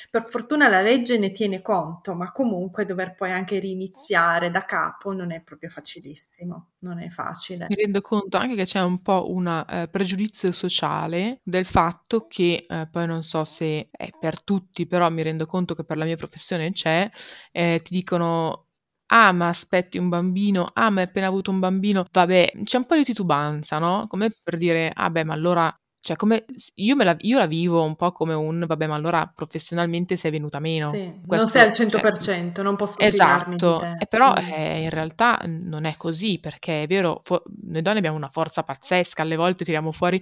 Per 0.09 0.27
fortuna 0.29 0.67
la 0.69 0.81
legge 0.81 1.17
ne 1.17 1.31
tiene 1.31 1.61
conto, 1.61 2.13
ma 2.15 2.31
comunque 2.31 2.85
dover 2.85 3.15
poi 3.15 3.31
anche 3.31 3.59
riniziare 3.59 4.49
da 4.51 4.63
capo 4.65 5.13
non 5.13 5.31
è 5.31 5.41
proprio 5.41 5.69
facilissimo, 5.69 6.71
non 6.79 6.99
è 6.99 7.09
facile. 7.09 7.71
Mi 7.71 7.75
rendo 7.75 8.01
conto 8.01 8.35
anche 8.37 8.55
che 8.55 8.65
c'è 8.65 8.81
un 8.81 9.01
po' 9.01 9.31
una, 9.31 9.65
ehm, 9.65 9.87
pregiudizio 9.89 10.51
sociale 10.51 11.39
del 11.43 11.65
fatto 11.65 12.27
che, 12.27 12.65
ehm, 12.67 12.89
poi 12.91 13.07
non 13.07 13.23
so 13.23 13.45
se 13.45 13.87
è 13.91 14.09
per 14.19 14.43
tutti, 14.43 14.85
però 14.87 15.09
mi 15.09 15.21
rendo 15.21 15.45
conto 15.45 15.73
che 15.73 15.85
per 15.85 15.95
la 15.97 16.03
mia 16.05 16.17
professione 16.17 16.71
c'è, 16.73 17.09
ehm, 17.51 17.81
ti 17.81 17.93
dicono: 17.93 18.67
"Ah, 19.07 19.31
ma 19.31 19.47
aspetti 19.47 19.97
un 19.97 20.09
bambino? 20.09 20.69
Ah, 20.73 20.89
ma 20.89 21.01
hai 21.01 21.07
appena 21.07 21.27
avuto 21.27 21.49
un 21.51 21.59
bambino?" 21.59 22.05
Vabbè, 22.11 22.51
c'è 22.63 22.77
un 22.77 22.85
po' 22.87 22.95
di 22.95 23.03
titubanza, 23.05 23.77
no, 23.79 24.05
come 24.07 24.31
per 24.43 24.57
dire: 24.57 24.91
"Ah 24.93 25.09
beh, 25.09 25.23
ma 25.23 25.33
allora 25.33 25.73
Cioè, 26.03 26.15
come 26.15 26.45
io, 26.75 26.95
me 26.95 27.03
la, 27.03 27.15
io 27.19 27.37
la 27.37 27.45
vivo 27.45 27.83
un 27.83 27.95
po' 27.95 28.11
come 28.11 28.33
un 28.33 28.65
vabbè, 28.65 28.87
ma 28.87 28.95
allora 28.95 29.31
professionalmente 29.33 30.17
sei 30.17 30.31
venuta 30.31 30.59
meno. 30.59 30.89
Sì, 30.89 31.21
Questo, 31.23 31.35
non 31.35 31.47
sei 31.47 31.61
al 31.61 31.71
100%, 31.71 32.21
cioè, 32.21 32.63
non 32.63 32.75
posso 32.75 32.99
esatto, 32.99 33.77
di 33.77 33.97
te. 33.99 34.07
però 34.07 34.33
mm. 34.33 34.51
eh, 34.51 34.81
in 34.81 34.89
realtà 34.89 35.39
non 35.45 35.85
è 35.85 35.95
così, 35.97 36.39
perché 36.39 36.83
è 36.83 36.87
vero, 36.87 37.21
fo- 37.23 37.43
noi 37.65 37.83
donne 37.83 37.99
abbiamo 37.99 38.17
una 38.17 38.29
forza 38.29 38.63
pazzesca, 38.63 39.21
alle 39.21 39.35
volte 39.35 39.63
tiriamo 39.63 39.91
fuori 39.91 40.19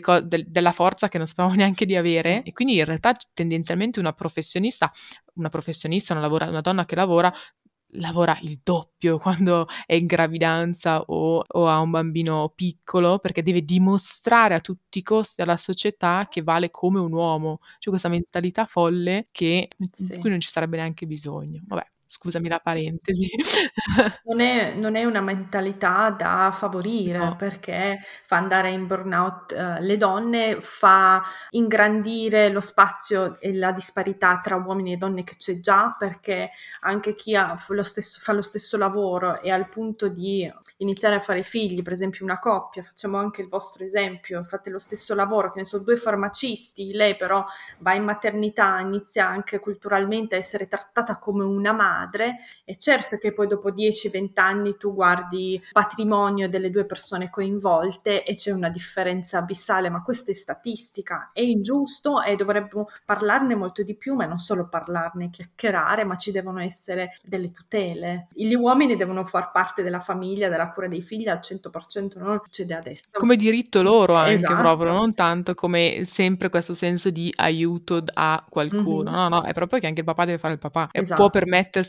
co- 0.00 0.20
del- 0.20 0.46
della 0.48 0.72
forza 0.72 1.08
che 1.08 1.18
non 1.18 1.28
sapevamo 1.28 1.54
neanche 1.56 1.86
di 1.86 1.94
avere, 1.94 2.42
e 2.42 2.52
quindi 2.52 2.76
in 2.78 2.84
realtà 2.84 3.16
tendenzialmente 3.32 4.00
una 4.00 4.12
professionista, 4.12 4.90
una 5.34 5.50
professionista, 5.50 6.14
una, 6.14 6.22
lavora- 6.22 6.48
una 6.48 6.62
donna 6.62 6.84
che 6.84 6.96
lavora 6.96 7.32
lavora 7.96 8.38
il 8.42 8.60
doppio 8.62 9.18
quando 9.20 9.66
è 9.86 9.94
in 9.94 10.06
gravidanza 10.06 11.00
o, 11.00 11.44
o, 11.46 11.68
ha 11.68 11.80
un 11.80 11.90
bambino 11.90 12.52
piccolo 12.54 13.18
perché 13.18 13.42
deve 13.42 13.64
dimostrare 13.64 14.54
a 14.54 14.60
tutti 14.60 14.98
i 14.98 15.02
costi 15.02 15.42
alla 15.42 15.56
società 15.56 16.28
che 16.30 16.42
vale 16.42 16.70
come 16.70 16.98
un 17.00 17.12
uomo. 17.12 17.60
C'è 17.78 17.90
questa 17.90 18.08
mentalità 18.08 18.66
folle 18.66 19.28
che, 19.30 19.68
sì. 19.90 20.14
di 20.14 20.20
cui 20.20 20.30
non 20.30 20.40
ci 20.40 20.50
sarebbe 20.50 20.76
neanche 20.76 21.06
bisogno. 21.06 21.62
Vabbè. 21.66 21.90
Scusami 22.12 22.46
la 22.48 22.58
parentesi. 22.58 23.30
Non 24.24 24.40
è, 24.40 24.74
non 24.74 24.94
è 24.94 25.04
una 25.04 25.20
mentalità 25.20 26.10
da 26.10 26.50
favorire 26.52 27.18
no. 27.18 27.36
perché 27.36 28.00
fa 28.24 28.36
andare 28.36 28.70
in 28.70 28.86
burnout 28.86 29.52
uh, 29.52 29.82
le 29.82 29.96
donne, 29.96 30.60
fa 30.60 31.22
ingrandire 31.50 32.48
lo 32.50 32.60
spazio 32.60 33.38
e 33.40 33.54
la 33.54 33.72
disparità 33.72 34.40
tra 34.42 34.56
uomini 34.56 34.92
e 34.92 34.96
donne 34.96 35.24
che 35.24 35.36
c'è 35.36 35.60
già 35.60 35.94
perché 35.98 36.50
anche 36.80 37.14
chi 37.14 37.36
lo 37.68 37.82
stesso, 37.82 38.20
fa 38.20 38.32
lo 38.32 38.42
stesso 38.42 38.76
lavoro 38.76 39.40
e 39.42 39.50
al 39.50 39.68
punto 39.68 40.08
di 40.08 40.50
iniziare 40.78 41.16
a 41.16 41.20
fare 41.20 41.42
figli, 41.42 41.82
per 41.82 41.92
esempio 41.92 42.24
una 42.24 42.38
coppia, 42.38 42.82
facciamo 42.82 43.18
anche 43.18 43.42
il 43.42 43.48
vostro 43.48 43.84
esempio, 43.84 44.44
fate 44.44 44.70
lo 44.70 44.78
stesso 44.78 45.14
lavoro, 45.14 45.52
che 45.52 45.58
ne 45.60 45.64
so, 45.64 45.78
due 45.78 45.96
farmacisti, 45.96 46.92
lei 46.92 47.16
però 47.16 47.44
va 47.78 47.94
in 47.94 48.04
maternità, 48.04 48.78
inizia 48.80 49.26
anche 49.26 49.58
culturalmente 49.58 50.36
a 50.36 50.38
essere 50.38 50.68
trattata 50.68 51.18
come 51.18 51.44
una 51.44 51.72
madre 51.72 52.00
madre 52.02 52.38
e 52.64 52.76
certo 52.76 53.16
che 53.18 53.32
poi 53.32 53.46
dopo 53.46 53.70
10-20 53.70 54.30
anni 54.34 54.76
tu 54.76 54.94
guardi 54.94 55.54
il 55.54 55.62
patrimonio 55.72 56.48
delle 56.48 56.70
due 56.70 56.84
persone 56.84 57.30
coinvolte 57.30 58.24
e 58.24 58.34
c'è 58.34 58.50
una 58.50 58.68
differenza 58.68 59.38
abissale, 59.38 59.88
ma 59.88 60.02
questa 60.02 60.30
è 60.30 60.34
statistica, 60.34 61.30
è 61.32 61.40
ingiusto 61.40 62.22
e 62.22 62.36
dovremmo 62.36 62.88
parlarne 63.04 63.54
molto 63.54 63.82
di 63.82 63.94
più, 63.94 64.14
ma 64.14 64.26
non 64.26 64.38
solo 64.38 64.68
parlarne, 64.68 65.30
chiacchierare, 65.30 66.04
ma 66.04 66.16
ci 66.16 66.30
devono 66.32 66.60
essere 66.60 67.16
delle 67.22 67.52
tutele. 67.52 68.28
Gli 68.32 68.54
uomini 68.54 68.96
devono 68.96 69.24
far 69.24 69.50
parte 69.50 69.82
della 69.82 70.00
famiglia, 70.00 70.48
della 70.48 70.70
cura 70.70 70.88
dei 70.88 71.02
figli 71.02 71.28
al 71.28 71.40
100%, 71.40 72.18
non 72.18 72.38
succede 72.38 72.74
adesso. 72.74 73.08
Come 73.12 73.36
diritto 73.36 73.82
loro 73.82 74.14
anche 74.14 74.34
esatto. 74.34 74.60
proprio, 74.60 74.92
non 74.92 75.14
tanto 75.14 75.54
come 75.54 76.02
sempre 76.04 76.48
questo 76.48 76.74
senso 76.74 77.10
di 77.10 77.32
aiuto 77.36 78.02
a 78.14 78.44
qualcuno, 78.48 79.10
mm-hmm. 79.10 79.20
no, 79.20 79.28
no, 79.28 79.42
è 79.44 79.52
proprio 79.52 79.78
che 79.80 79.86
anche 79.86 80.00
il 80.00 80.06
papà 80.06 80.24
deve 80.24 80.38
fare 80.38 80.54
il 80.54 80.58
papà 80.58 80.88
esatto. 80.90 81.12
e 81.12 81.16
può 81.16 81.26
esatto. 81.26 81.38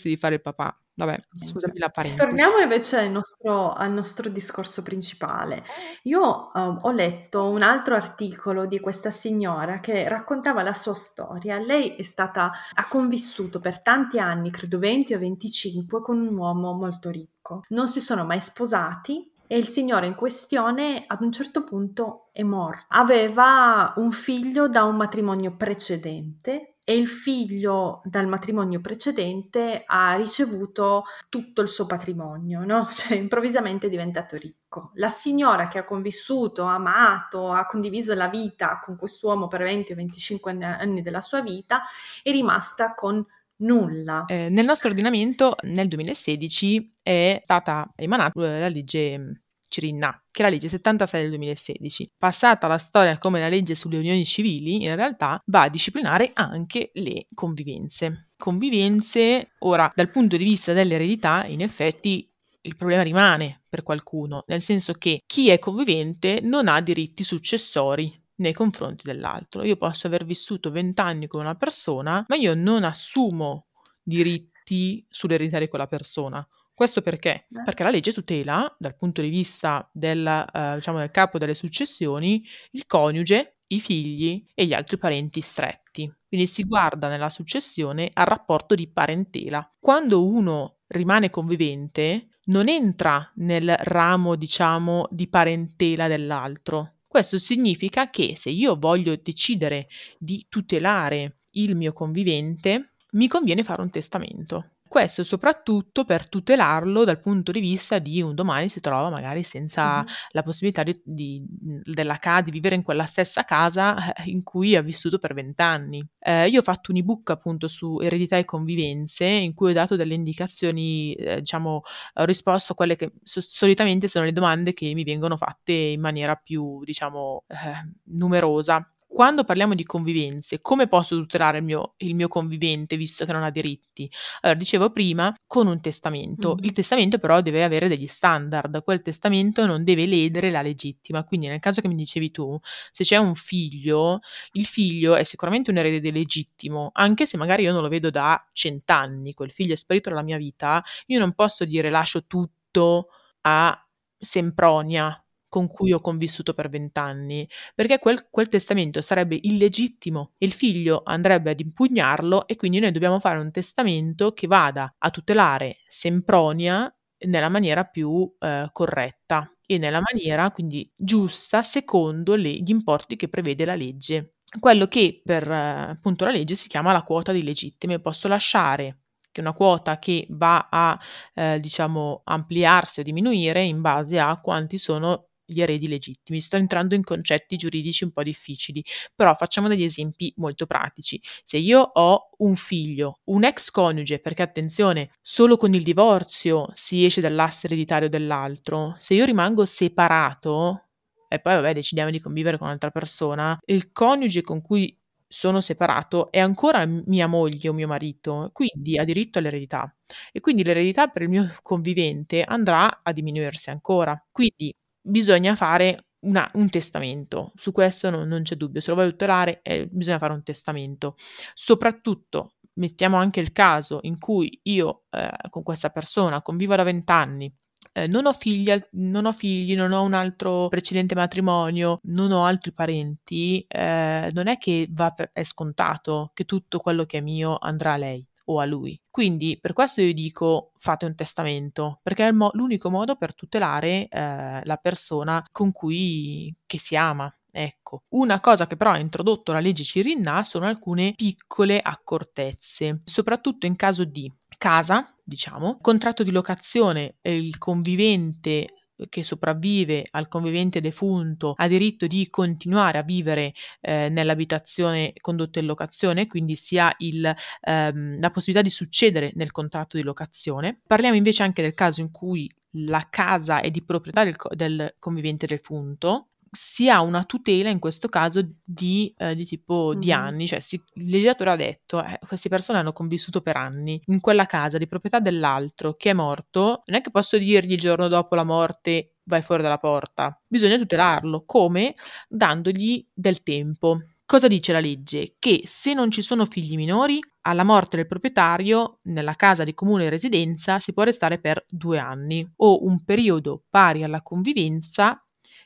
Permettersi 0.03 0.09
di 0.09 0.17
fare 0.17 0.35
il 0.35 0.41
papà. 0.41 0.77
Vabbè, 0.95 1.19
scusami 1.33 1.79
la 1.79 1.89
parentesi. 1.89 2.23
Torniamo 2.23 2.59
invece 2.59 2.99
al 2.99 3.09
nostro, 3.09 3.73
al 3.73 3.91
nostro 3.91 4.29
discorso 4.29 4.83
principale. 4.83 5.63
Io 6.03 6.51
um, 6.53 6.79
ho 6.83 6.91
letto 6.91 7.49
un 7.49 7.63
altro 7.63 7.95
articolo 7.95 8.67
di 8.67 8.79
questa 8.79 9.09
signora 9.09 9.79
che 9.79 10.07
raccontava 10.07 10.61
la 10.61 10.73
sua 10.73 10.93
storia. 10.93 11.57
Lei 11.57 11.95
è 11.95 12.03
stata, 12.03 12.51
ha 12.73 12.87
convissuto 12.87 13.59
per 13.59 13.81
tanti 13.81 14.19
anni, 14.19 14.51
credo 14.51 14.77
20 14.77 15.15
o 15.15 15.19
25, 15.19 16.01
con 16.01 16.19
un 16.19 16.37
uomo 16.37 16.73
molto 16.73 17.09
ricco. 17.09 17.63
Non 17.69 17.87
si 17.87 17.99
sono 17.99 18.23
mai 18.23 18.39
sposati 18.39 19.31
e 19.47 19.57
il 19.57 19.67
signore 19.67 20.05
in 20.05 20.15
questione 20.15 21.05
ad 21.07 21.21
un 21.21 21.31
certo 21.31 21.63
punto 21.63 22.29
è 22.31 22.43
morto. 22.43 22.85
Aveva 22.89 23.93
un 23.95 24.11
figlio 24.11 24.67
da 24.67 24.83
un 24.83 24.95
matrimonio 24.95 25.55
precedente 25.55 26.72
e 26.83 26.97
il 26.97 27.07
figlio 27.07 28.01
dal 28.03 28.27
matrimonio 28.27 28.81
precedente 28.81 29.83
ha 29.85 30.15
ricevuto 30.15 31.03
tutto 31.29 31.61
il 31.61 31.69
suo 31.69 31.85
patrimonio, 31.85 32.65
no? 32.65 32.87
Cioè 32.91 33.17
improvvisamente 33.17 33.87
è 33.87 33.89
diventato 33.89 34.35
ricco. 34.35 34.91
La 34.95 35.09
signora 35.09 35.67
che 35.67 35.77
ha 35.77 35.85
convissuto, 35.85 36.63
amato, 36.63 37.51
ha 37.51 37.65
condiviso 37.65 38.13
la 38.13 38.27
vita 38.27 38.79
con 38.83 38.97
quest'uomo 38.97 39.47
per 39.47 39.63
20 39.63 39.93
o 39.93 39.95
25 39.95 40.57
anni 40.61 41.01
della 41.01 41.21
sua 41.21 41.41
vita 41.41 41.83
è 42.21 42.31
rimasta 42.31 42.93
con 42.93 43.25
nulla. 43.57 44.25
Eh, 44.27 44.49
nel 44.49 44.65
nostro 44.65 44.89
ordinamento 44.89 45.55
nel 45.63 45.87
2016 45.87 46.95
è 47.01 47.39
stata 47.43 47.91
emanata 47.95 48.39
la 48.39 48.67
legge 48.67 49.42
Cirinna, 49.73 50.23
che 50.29 50.41
è 50.41 50.45
la 50.45 50.51
legge 50.51 50.69
76 50.69 51.21
del 51.21 51.29
2016. 51.31 52.11
Passata 52.15 52.67
la 52.67 52.77
storia 52.77 53.17
come 53.17 53.39
la 53.39 53.49
legge 53.49 53.73
sulle 53.73 53.97
unioni 53.97 54.23
civili, 54.23 54.83
in 54.83 54.95
realtà 54.95 55.41
va 55.47 55.63
a 55.63 55.69
disciplinare 55.69 56.29
anche 56.35 56.91
le 56.93 57.25
convivenze. 57.33 58.29
Convivenze, 58.37 59.53
ora, 59.59 59.91
dal 59.95 60.11
punto 60.11 60.37
di 60.37 60.43
vista 60.43 60.73
dell'eredità, 60.73 61.45
in 61.45 61.61
effetti 61.61 62.29
il 62.61 62.75
problema 62.75 63.01
rimane 63.01 63.63
per 63.67 63.81
qualcuno, 63.81 64.43
nel 64.47 64.61
senso 64.61 64.93
che 64.93 65.21
chi 65.25 65.49
è 65.49 65.57
convivente 65.57 66.39
non 66.41 66.67
ha 66.67 66.79
diritti 66.79 67.23
successori 67.23 68.13
nei 68.35 68.53
confronti 68.53 69.03
dell'altro. 69.05 69.63
Io 69.63 69.75
posso 69.75 70.05
aver 70.05 70.23
vissuto 70.23 70.69
vent'anni 70.69 71.25
con 71.27 71.41
una 71.41 71.55
persona, 71.55 72.23
ma 72.27 72.35
io 72.35 72.53
non 72.53 72.83
assumo 72.83 73.67
diritti 74.03 75.05
sull'eredità 75.09 75.57
di 75.59 75.67
quella 75.67 75.87
persona. 75.87 76.47
Questo 76.73 77.01
perché? 77.01 77.45
Eh. 77.51 77.61
Perché 77.63 77.83
la 77.83 77.91
legge 77.91 78.13
tutela, 78.13 78.73
dal 78.79 78.95
punto 78.95 79.21
di 79.21 79.29
vista 79.29 79.87
del, 79.91 80.25
eh, 80.25 80.75
diciamo, 80.75 80.97
del 80.99 81.11
capo 81.11 81.37
delle 81.37 81.53
successioni, 81.53 82.43
il 82.71 82.85
coniuge, 82.87 83.57
i 83.67 83.79
figli 83.79 84.45
e 84.53 84.65
gli 84.65 84.73
altri 84.73 84.97
parenti 84.97 85.41
stretti. 85.41 86.11
Quindi 86.27 86.47
si 86.47 86.63
guarda 86.63 87.09
nella 87.09 87.29
successione 87.29 88.09
al 88.13 88.25
rapporto 88.25 88.75
di 88.75 88.87
parentela. 88.87 89.71
Quando 89.79 90.25
uno 90.25 90.77
rimane 90.87 91.29
convivente, 91.29 92.29
non 92.45 92.67
entra 92.67 93.31
nel 93.35 93.73
ramo, 93.77 94.35
diciamo, 94.35 95.07
di 95.11 95.27
parentela 95.27 96.07
dell'altro. 96.07 96.95
Questo 97.07 97.37
significa 97.37 98.09
che 98.09 98.35
se 98.35 98.49
io 98.49 98.75
voglio 98.75 99.15
decidere 99.15 99.87
di 100.17 100.45
tutelare 100.49 101.37
il 101.51 101.75
mio 101.75 101.93
convivente, 101.93 102.93
mi 103.11 103.27
conviene 103.27 103.63
fare 103.63 103.81
un 103.81 103.91
testamento. 103.91 104.72
Questo 104.93 105.23
soprattutto 105.23 106.05
per 106.05 106.29
tutelarlo 106.29 107.03
dal 107.03 107.19
punto 107.19 107.51
di 107.51 107.59
vista 107.59 107.97
di 107.97 108.21
un 108.21 108.35
domani 108.35 108.69
si 108.69 108.79
trova 108.79 109.09
magari 109.09 109.41
senza 109.41 109.95
mm-hmm. 109.95 110.05
la 110.33 110.43
possibilità 110.43 110.83
di, 110.83 111.01
di, 111.03 111.43
della 111.83 112.17
ca- 112.19 112.41
di 112.41 112.51
vivere 112.51 112.75
in 112.75 112.83
quella 112.83 113.07
stessa 113.07 113.43
casa 113.43 114.13
eh, 114.13 114.29
in 114.29 114.43
cui 114.43 114.75
ha 114.75 114.83
vissuto 114.83 115.17
per 115.17 115.33
vent'anni. 115.33 116.07
Eh, 116.19 116.47
io 116.47 116.59
ho 116.59 116.61
fatto 116.61 116.91
un 116.91 116.97
ebook 116.97 117.31
appunto 117.31 117.67
su 117.67 118.01
eredità 118.01 118.37
e 118.37 118.45
convivenze 118.45 119.25
in 119.25 119.55
cui 119.55 119.71
ho 119.71 119.73
dato 119.73 119.95
delle 119.95 120.13
indicazioni, 120.13 121.13
eh, 121.15 121.39
diciamo, 121.39 121.81
ho 122.13 122.23
risposto 122.25 122.73
a 122.73 122.75
quelle 122.75 122.95
che 122.95 123.13
so- 123.23 123.41
solitamente 123.41 124.07
sono 124.07 124.25
le 124.25 124.31
domande 124.31 124.73
che 124.73 124.93
mi 124.93 125.03
vengono 125.03 125.37
fatte 125.37 125.71
in 125.71 126.01
maniera 126.01 126.35
più, 126.35 126.83
diciamo, 126.83 127.45
eh, 127.47 127.95
numerosa 128.11 128.92
quando 129.13 129.43
parliamo 129.43 129.75
di 129.75 129.83
convivenze, 129.83 130.59
come 130.59 130.87
posso 130.87 131.15
tutelare 131.15 131.59
il 131.59 131.63
mio, 131.63 131.93
il 131.97 132.15
mio, 132.15 132.27
convivente 132.27 132.97
visto 132.97 133.25
che 133.25 133.31
non 133.31 133.43
ha 133.43 133.51
diritti? 133.51 134.09
Allora, 134.41 134.57
dicevo 134.57 134.91
prima, 134.91 135.33
con 135.45 135.67
un 135.67 135.79
testamento. 135.81 136.55
Mm. 136.55 136.63
Il 136.63 136.73
testamento 136.73 137.19
però 137.19 137.39
deve 137.41 137.63
avere 137.63 137.87
degli 137.87 138.07
standard, 138.07 138.83
quel 138.83 139.03
testamento 139.03 139.67
non 139.67 139.83
deve 139.83 140.07
ledere 140.07 140.49
la 140.49 140.63
legittima, 140.63 141.23
quindi 141.25 141.47
nel 141.47 141.59
caso 141.59 141.79
che 141.79 141.87
mi 141.87 141.95
dicevi 141.95 142.31
tu, 142.31 142.59
se 142.91 143.03
c'è 143.03 143.17
un 143.17 143.35
figlio, 143.35 144.21
il 144.53 144.65
figlio 144.65 145.13
è 145.15 145.23
sicuramente 145.23 145.69
un 145.69 145.77
erede 145.77 146.09
legittimo, 146.09 146.89
anche 146.93 147.27
se 147.27 147.37
magari 147.37 147.63
io 147.63 147.71
non 147.71 147.83
lo 147.83 147.89
vedo 147.89 148.09
da 148.09 148.43
cent'anni, 148.51 149.35
quel 149.35 149.51
figlio 149.51 149.73
è 149.73 149.77
sparito 149.77 150.09
dalla 150.09 150.23
mia 150.23 150.37
vita, 150.37 150.83
io 151.05 151.19
non 151.19 151.33
posso 151.35 151.65
dire 151.65 151.91
lascio 151.91 152.25
tutto 152.25 153.09
a 153.41 153.77
Sempronia 154.17 155.22
con 155.53 155.67
cui 155.67 155.93
ho 155.93 156.01
convissuto 156.01 156.55
per 156.55 156.67
vent'anni, 156.67 157.47
perché 157.75 157.99
quel, 157.99 158.27
quel, 158.31 158.49
testamento 158.49 159.03
sarebbe 159.03 159.37
illegittimo 159.39 160.31
e 160.39 160.47
il 160.47 160.51
figlio 160.51 161.03
andrebbe 161.05 161.51
ad 161.51 161.59
impugnarlo 161.59 162.47
e 162.47 162.55
quindi 162.55 162.79
noi 162.79 162.91
dobbiamo 162.91 163.19
fare 163.19 163.37
un 163.37 163.51
testamento 163.51 164.33
che 164.33 164.47
vada 164.47 164.95
a 164.97 165.11
tutelare 165.11 165.81
Sempronia 165.85 166.91
nella 167.27 167.49
maniera 167.49 167.83
più 167.83 168.35
eh, 168.39 168.67
corretta 168.71 169.47
e 169.63 169.77
nella 169.77 170.01
maniera 170.01 170.49
quindi 170.49 170.91
giusta 170.95 171.61
secondo 171.61 172.33
le, 172.33 172.49
gli 172.49 172.71
importi 172.71 173.15
che 173.15 173.27
prevede 173.27 173.63
la 173.63 173.75
legge. 173.75 174.37
Quello 174.59 174.87
che 174.87 175.21
per 175.23 175.47
eh, 175.51 175.89
appunto 175.91 176.25
la 176.25 176.31
legge 176.31 176.55
si 176.55 176.67
chiama 176.67 176.91
la 176.91 177.03
quota 177.03 177.31
di 177.31 177.43
legittime. 177.43 177.99
Posso 177.99 178.27
lasciare 178.27 179.01
che 179.31 179.41
una 179.41 179.53
quota 179.53 179.99
che 179.99 180.25
va 180.31 180.67
a 180.71 180.99
eh, 181.35 181.59
diciamo 181.59 182.21
ampliarsi 182.23 183.01
o 183.01 183.03
diminuire 183.03 183.63
in 183.63 183.81
base 183.81 184.17
a 184.17 184.39
quanti 184.41 184.79
sono 184.79 185.27
gli 185.45 185.61
eredi 185.61 185.87
legittimi. 185.87 186.41
Sto 186.41 186.55
entrando 186.57 186.95
in 186.95 187.03
concetti 187.03 187.55
giuridici 187.57 188.03
un 188.03 188.11
po' 188.11 188.23
difficili, 188.23 188.83
però 189.15 189.33
facciamo 189.35 189.67
degli 189.67 189.83
esempi 189.83 190.33
molto 190.37 190.65
pratici. 190.65 191.19
Se 191.43 191.57
io 191.57 191.79
ho 191.81 192.29
un 192.39 192.55
figlio, 192.55 193.19
un 193.25 193.43
ex 193.43 193.69
coniuge, 193.71 194.19
perché 194.19 194.41
attenzione, 194.41 195.11
solo 195.21 195.57
con 195.57 195.73
il 195.73 195.83
divorzio 195.83 196.69
si 196.73 197.05
esce 197.05 197.21
dall'asse 197.21 197.67
ereditario 197.67 198.09
dell'altro, 198.09 198.95
se 198.97 199.13
io 199.13 199.25
rimango 199.25 199.65
separato, 199.65 200.85
e 201.27 201.39
poi 201.39 201.55
vabbè 201.55 201.73
decidiamo 201.73 202.11
di 202.11 202.19
convivere 202.19 202.57
con 202.57 202.67
un'altra 202.67 202.91
persona, 202.91 203.57
il 203.65 203.91
coniuge 203.91 204.41
con 204.41 204.61
cui 204.61 204.95
sono 205.27 205.61
separato 205.61 206.31
è 206.31 206.39
ancora 206.39 206.85
mia 206.85 207.25
moglie 207.27 207.69
o 207.69 207.73
mio 207.73 207.87
marito, 207.87 208.51
quindi 208.53 208.99
ha 208.99 209.03
diritto 209.03 209.39
all'eredità 209.39 209.91
e 210.31 210.39
quindi 210.41 210.63
l'eredità 210.63 211.07
per 211.07 211.23
il 211.23 211.29
mio 211.29 211.55
convivente 211.63 212.43
andrà 212.43 213.01
a 213.03 213.11
diminuirsi 213.11 213.71
ancora. 213.71 214.23
Quindi 214.31 214.71
bisogna 215.03 215.55
fare 215.55 216.05
una, 216.21 216.49
un 216.53 216.69
testamento, 216.69 217.51
su 217.55 217.71
questo 217.71 218.09
non, 218.09 218.27
non, 218.27 218.43
c'è 218.43 218.55
dubbio, 218.55 218.81
se 218.81 218.89
lo 218.89 218.95
vuoi 218.95 219.09
tutelare 219.09 219.59
eh, 219.61 219.87
bisogna 219.91 220.17
fare 220.17 220.33
un 220.33 220.43
testamento. 220.43 221.15
Soprattutto 221.53 222.53
mettiamo 222.75 223.17
anche 223.17 223.39
il 223.39 223.51
caso 223.51 223.99
in 224.03 224.17
cui 224.17 224.59
io 224.63 225.03
eh, 225.11 225.29
con 225.49 225.63
questa 225.63 225.89
persona 225.89 226.41
convivo 226.41 226.75
da 226.75 226.83
vent'anni, 226.83 227.53
eh, 227.91 228.07
non, 228.07 228.25
ho 228.25 228.33
figli, 228.33 228.71
non 228.91 229.25
ho 229.25 229.33
figli, 229.33 229.75
non 229.75 229.91
ho 229.91 230.01
un 230.01 230.13
altro 230.13 230.67
precedente 230.69 231.13
matrimonio, 231.15 231.99
non 232.03 232.31
ho 232.31 232.45
altri 232.45 232.73
parenti, 232.73 233.63
eh, 233.67 234.29
non 234.33 234.47
è 234.47 234.57
che 234.57 234.89
per, 234.93 235.29
è 235.33 235.43
scontato 235.43 236.31
che 236.33 236.45
tutto 236.45 236.79
quello 236.79 237.05
che 237.05 237.19
è 237.19 237.21
mio 237.21 237.57
andrà 237.59 237.93
a 237.93 237.97
lei 237.97 238.25
o 238.45 238.59
a 238.59 238.65
lui. 238.65 238.99
Quindi 239.09 239.57
per 239.59 239.73
questo 239.73 240.01
io 240.01 240.13
dico 240.13 240.71
fate 240.77 241.05
un 241.05 241.15
testamento, 241.15 241.99
perché 242.01 242.27
è 242.27 242.31
mo- 242.31 242.51
l'unico 242.53 242.89
modo 242.89 243.15
per 243.15 243.35
tutelare 243.35 244.07
eh, 244.07 244.61
la 244.63 244.77
persona 244.81 245.45
con 245.51 245.71
cui 245.71 246.53
si 246.67 246.95
ama. 246.95 247.33
Ecco, 247.55 248.05
una 248.09 248.39
cosa 248.39 248.65
che 248.65 248.75
però 248.75 248.91
ha 248.91 248.97
introdotto 248.97 249.51
la 249.51 249.59
legge 249.59 249.83
Cirinna 249.83 250.43
sono 250.43 250.65
alcune 250.65 251.13
piccole 251.15 251.79
accortezze, 251.79 253.01
soprattutto 253.03 253.67
in 253.67 253.75
caso 253.75 254.05
di 254.05 254.31
casa, 254.57 255.15
diciamo, 255.23 255.77
contratto 255.79 256.23
di 256.23 256.31
locazione, 256.31 257.17
il 257.21 257.59
convivente 257.59 258.82
che 259.09 259.23
sopravvive 259.23 260.07
al 260.11 260.27
convivente 260.27 260.81
defunto 260.81 261.53
ha 261.55 261.67
diritto 261.67 262.07
di 262.07 262.29
continuare 262.29 262.97
a 262.97 263.03
vivere 263.03 263.53
eh, 263.81 264.09
nell'abitazione 264.09 265.13
condotta 265.19 265.59
in 265.59 265.65
locazione, 265.65 266.27
quindi 266.27 266.55
si 266.55 266.77
ha 266.77 266.93
il, 266.99 267.33
ehm, 267.61 268.19
la 268.19 268.31
possibilità 268.31 268.61
di 268.61 268.73
succedere 268.73 269.31
nel 269.35 269.51
contratto 269.51 269.97
di 269.97 270.03
locazione. 270.03 270.81
Parliamo 270.85 271.15
invece 271.15 271.43
anche 271.43 271.61
del 271.61 271.73
caso 271.73 272.01
in 272.01 272.11
cui 272.11 272.51
la 272.77 273.07
casa 273.09 273.61
è 273.61 273.69
di 273.69 273.83
proprietà 273.83 274.23
del, 274.23 274.35
del 274.55 274.95
convivente 274.99 275.45
defunto, 275.45 276.29
si 276.53 276.89
ha 276.89 277.01
una 277.01 277.23
tutela 277.23 277.69
in 277.69 277.79
questo 277.79 278.07
caso 278.07 278.47
di, 278.63 279.13
eh, 279.17 279.35
di 279.35 279.45
tipo 279.45 279.89
mm-hmm. 279.89 279.99
di 279.99 280.11
anni, 280.11 280.47
cioè 280.47 280.59
si, 280.59 280.75
il 280.93 281.09
legislatore 281.09 281.49
ha 281.51 281.55
detto 281.55 282.03
eh, 282.03 282.19
queste 282.25 282.49
persone 282.49 282.79
hanno 282.79 282.93
convissuto 282.93 283.41
per 283.41 283.57
anni 283.57 284.01
in 284.05 284.19
quella 284.21 284.45
casa 284.45 284.77
di 284.77 284.87
proprietà 284.87 285.19
dell'altro 285.19 285.95
che 285.95 286.11
è 286.11 286.13
morto, 286.13 286.83
non 286.85 286.97
è 286.99 287.01
che 287.01 287.11
posso 287.11 287.37
dirgli 287.37 287.73
il 287.73 287.79
giorno 287.79 288.07
dopo 288.07 288.35
la 288.35 288.43
morte 288.43 289.15
vai 289.23 289.41
fuori 289.41 289.63
dalla 289.63 289.79
porta, 289.79 290.39
bisogna 290.47 290.77
tutelarlo, 290.77 291.43
come? 291.45 291.95
Dandogli 292.27 293.05
del 293.13 293.41
tempo. 293.41 293.99
Cosa 294.25 294.47
dice 294.47 294.71
la 294.71 294.79
legge? 294.79 295.35
Che 295.37 295.63
se 295.65 295.93
non 295.93 296.09
ci 296.09 296.21
sono 296.21 296.45
figli 296.45 296.75
minori, 296.75 297.19
alla 297.41 297.63
morte 297.63 297.97
del 297.97 298.07
proprietario, 298.07 298.99
nella 299.03 299.33
casa 299.33 299.63
di 299.63 299.73
comune 299.73 300.09
residenza 300.09 300.79
si 300.79 300.93
può 300.93 301.03
restare 301.03 301.39
per 301.39 301.65
due 301.69 301.99
anni 301.99 302.49
o 302.57 302.85
un 302.85 303.03
periodo 303.03 303.63
pari 303.69 304.03
alla 304.03 304.21
convivenza 304.21 305.22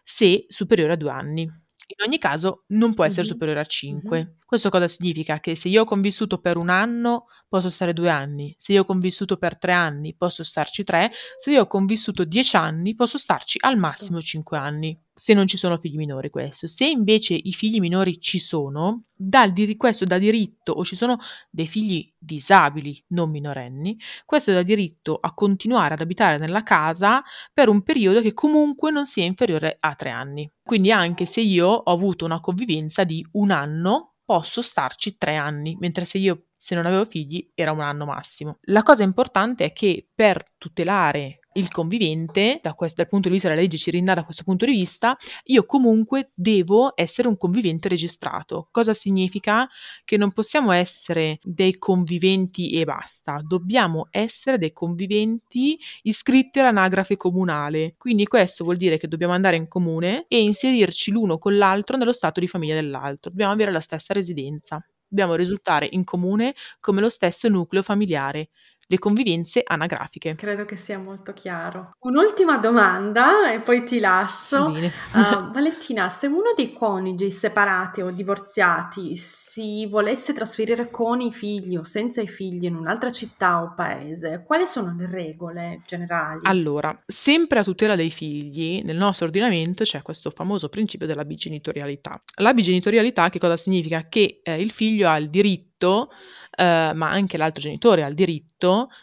se 0.10 0.46
superiore 0.48 0.94
a 0.94 0.96
due 0.96 1.12
anni. 1.12 1.42
In 1.42 2.06
ogni 2.06 2.18
caso 2.18 2.64
non 2.68 2.94
può 2.94 3.04
essere 3.04 3.28
superiore 3.28 3.60
a 3.60 3.66
5. 3.66 4.38
Questo 4.46 4.70
cosa 4.70 4.88
significa? 4.88 5.40
Che 5.42 5.56
se 5.56 5.68
io 5.68 5.82
ho 5.82 5.86
convissuto 5.86 6.40
per 6.40 6.56
un 6.56 6.70
anno 6.70 7.26
posso 7.48 7.70
stare 7.70 7.92
due 7.94 8.10
anni, 8.10 8.56
se 8.58 8.72
io 8.72 8.82
ho 8.82 8.86
convissuto 8.86 9.36
per 9.38 9.58
tre 9.58 9.74
anni 9.74 10.16
posso 10.16 10.44
starci 10.44 10.84
tre, 10.86 11.12
se 11.38 11.52
io 11.52 11.62
ho 11.62 11.68
convissuto 11.68 12.24
dieci 12.24 12.56
anni 12.56 12.96
posso 12.96 13.18
starci 13.18 13.58
al 13.62 13.78
massimo 13.78 14.22
cinque 14.22 14.58
anni, 14.58 14.98
se 15.18 15.34
non 15.34 15.48
ci 15.48 15.58
sono 15.58 15.78
figli 15.78 15.98
minori 15.98 16.30
questo. 16.30 16.68
Se 16.68 16.86
invece 16.86 17.34
i 17.34 17.52
figli 17.52 17.80
minori 17.80 18.22
ci 18.22 18.38
sono, 18.38 19.06
dal 19.16 19.52
di 19.52 19.76
questo 19.76 20.06
da 20.06 20.20
diritto 20.20 20.74
o 20.74 20.86
ci 20.86 20.96
sono 20.96 21.18
dei 21.50 21.66
figli 21.66 22.14
disabili 22.16 23.04
non 23.08 23.32
minorenni, 23.32 23.98
questo 24.26 24.54
dà 24.54 24.62
diritto 24.62 25.18
a 25.20 25.34
continuare 25.34 25.96
ad 25.96 26.02
abitare 26.02 26.38
nella 26.38 26.62
casa 26.62 27.24
per 27.52 27.68
un 27.68 27.82
periodo 27.82 28.22
che 28.22 28.34
comunque 28.34 28.92
non 28.92 29.08
sia 29.08 29.26
inferiore 29.26 29.78
a 29.80 29.96
tre 29.96 30.12
anni. 30.12 30.50
Quindi 30.62 30.92
anche 30.92 31.26
se 31.26 31.42
io 31.42 31.68
ho 31.68 31.92
avuto 31.92 32.24
una 32.24 32.40
convivenza 32.40 33.04
di 33.04 33.26
un 33.32 33.50
anno 33.50 34.18
posso 34.24 34.62
starci 34.62 35.18
tre 35.18 35.36
anni, 35.36 35.78
mentre 35.80 36.06
se 36.06 36.20
io 36.20 36.44
se 36.58 36.76
non 36.76 36.86
avevo 36.86 37.06
figli 37.06 37.50
era 37.56 37.72
un 37.72 37.80
anno 37.80 38.06
massimo. 38.06 38.58
La 38.64 38.84
cosa 38.84 39.02
importante 39.02 39.66
è 39.66 39.74
che 39.74 40.08
per 40.14 40.44
tutelare 40.58 41.40
il 41.58 41.70
convivente, 41.70 42.60
da 42.62 42.74
questo, 42.74 43.02
dal 43.02 43.10
punto 43.10 43.28
di 43.28 43.34
vista 43.34 43.50
della 43.50 43.62
legge 43.62 43.78
Cirinna, 43.78 44.14
da 44.14 44.24
questo 44.24 44.44
punto 44.44 44.66
di 44.66 44.72
vista, 44.72 45.18
io 45.46 45.66
comunque 45.66 46.32
devo 46.34 46.94
essere 46.96 47.28
un 47.28 47.38
convivente 47.38 47.90
registrato. 47.90 48.68
Cosa 48.72 48.94
significa? 48.94 49.68
Che 50.06 50.18
non 50.18 50.32
possiamo 50.32 50.72
essere 50.72 51.40
dei 51.44 51.78
conviventi 51.78 52.72
e 52.72 52.86
basta, 52.86 53.42
dobbiamo 53.44 54.08
essere 54.12 54.58
dei 54.58 54.72
conviventi 54.74 55.78
iscritti 56.04 56.60
all'anagrafe 56.60 57.18
comunale. 57.18 57.96
Quindi 57.98 58.26
questo 58.26 58.64
vuol 58.64 58.78
dire 58.78 58.98
che 58.98 59.08
dobbiamo 59.08 59.34
andare 59.34 59.56
in 59.58 59.68
comune 59.68 60.26
e 60.28 60.42
inserirci 60.42 61.12
l'uno 61.12 61.38
con 61.38 61.58
l'altro 61.58 61.98
nello 61.98 62.14
stato 62.14 62.40
di 62.40 62.48
famiglia 62.48 62.76
dell'altro, 62.76 63.30
dobbiamo 63.32 63.52
avere 63.52 63.72
la 63.72 63.80
stessa 63.82 64.14
residenza. 64.14 64.84
Dobbiamo 65.10 65.36
risultare 65.36 65.88
in 65.92 66.04
comune 66.04 66.54
come 66.82 67.00
lo 67.00 67.10
stesso 67.10 67.48
nucleo 67.48 67.82
familiare 67.82 68.50
le 68.88 69.00
convivenze 69.00 69.62
anagrafiche. 69.66 70.36
Credo 70.36 70.66
che 70.66 70.78
sia 70.78 70.98
molto 70.98 71.34
chiaro. 71.34 71.92
Un'ultima 72.00 72.58
domanda 72.58 73.52
e 73.52 73.60
poi 73.60 73.84
ti 73.84 74.00
lascio. 74.00 74.68
Uh, 74.68 75.52
Valentina, 75.52 76.08
se 76.10 76.28
uno 76.28 76.54
dei 76.56 76.72
coniugi 76.72 77.30
separati 77.30 78.02
o 78.02 78.12
divorziati 78.12 79.18
si 79.18 79.86
volesse 79.88 80.34
trasferire 80.34 80.90
con 80.90 81.20
i 81.20 81.34
figli 81.34 81.76
o 81.76 81.84
senza 81.84 82.22
i 82.22 82.28
figli 82.28 82.66
in 82.66 82.76
un'altra 82.76 83.12
città 83.12 83.62
o 83.62 83.74
paese, 83.76 84.44
quali 84.46 84.66
sono 84.66 84.96
le 84.98 85.10
regole 85.12 85.82
generali? 85.86 86.40
Allora, 86.44 86.98
sempre 87.06 87.60
a 87.60 87.64
tutela 87.64 87.96
dei 87.96 88.12
figli, 88.12 88.82
nel 88.84 88.96
nostro 88.98 89.26
ordinamento 89.26 89.84
c'è 89.84 90.02
questo 90.02 90.30
famoso 90.30 90.70
principio 90.70 91.08
della 91.08 91.26
bigenitorialità. 91.26 92.22
La 92.36 92.54
bigenitorialità 92.54 93.30
che 93.30 93.40
cosa 93.40 93.58
significa? 93.58 94.06
Che 94.08 94.40
eh, 94.44 94.62
il 94.62 94.72
figlio 94.72 95.10
ha 95.10 95.18
il 95.18 95.30
diritto 95.30 96.10
eh, 96.60 96.92
ma 96.96 97.12
anche 97.12 97.38
l'altro 97.38 97.62
genitore 97.62 98.04
ha 98.04 98.08
il 98.08 98.16
diritto 98.16 98.57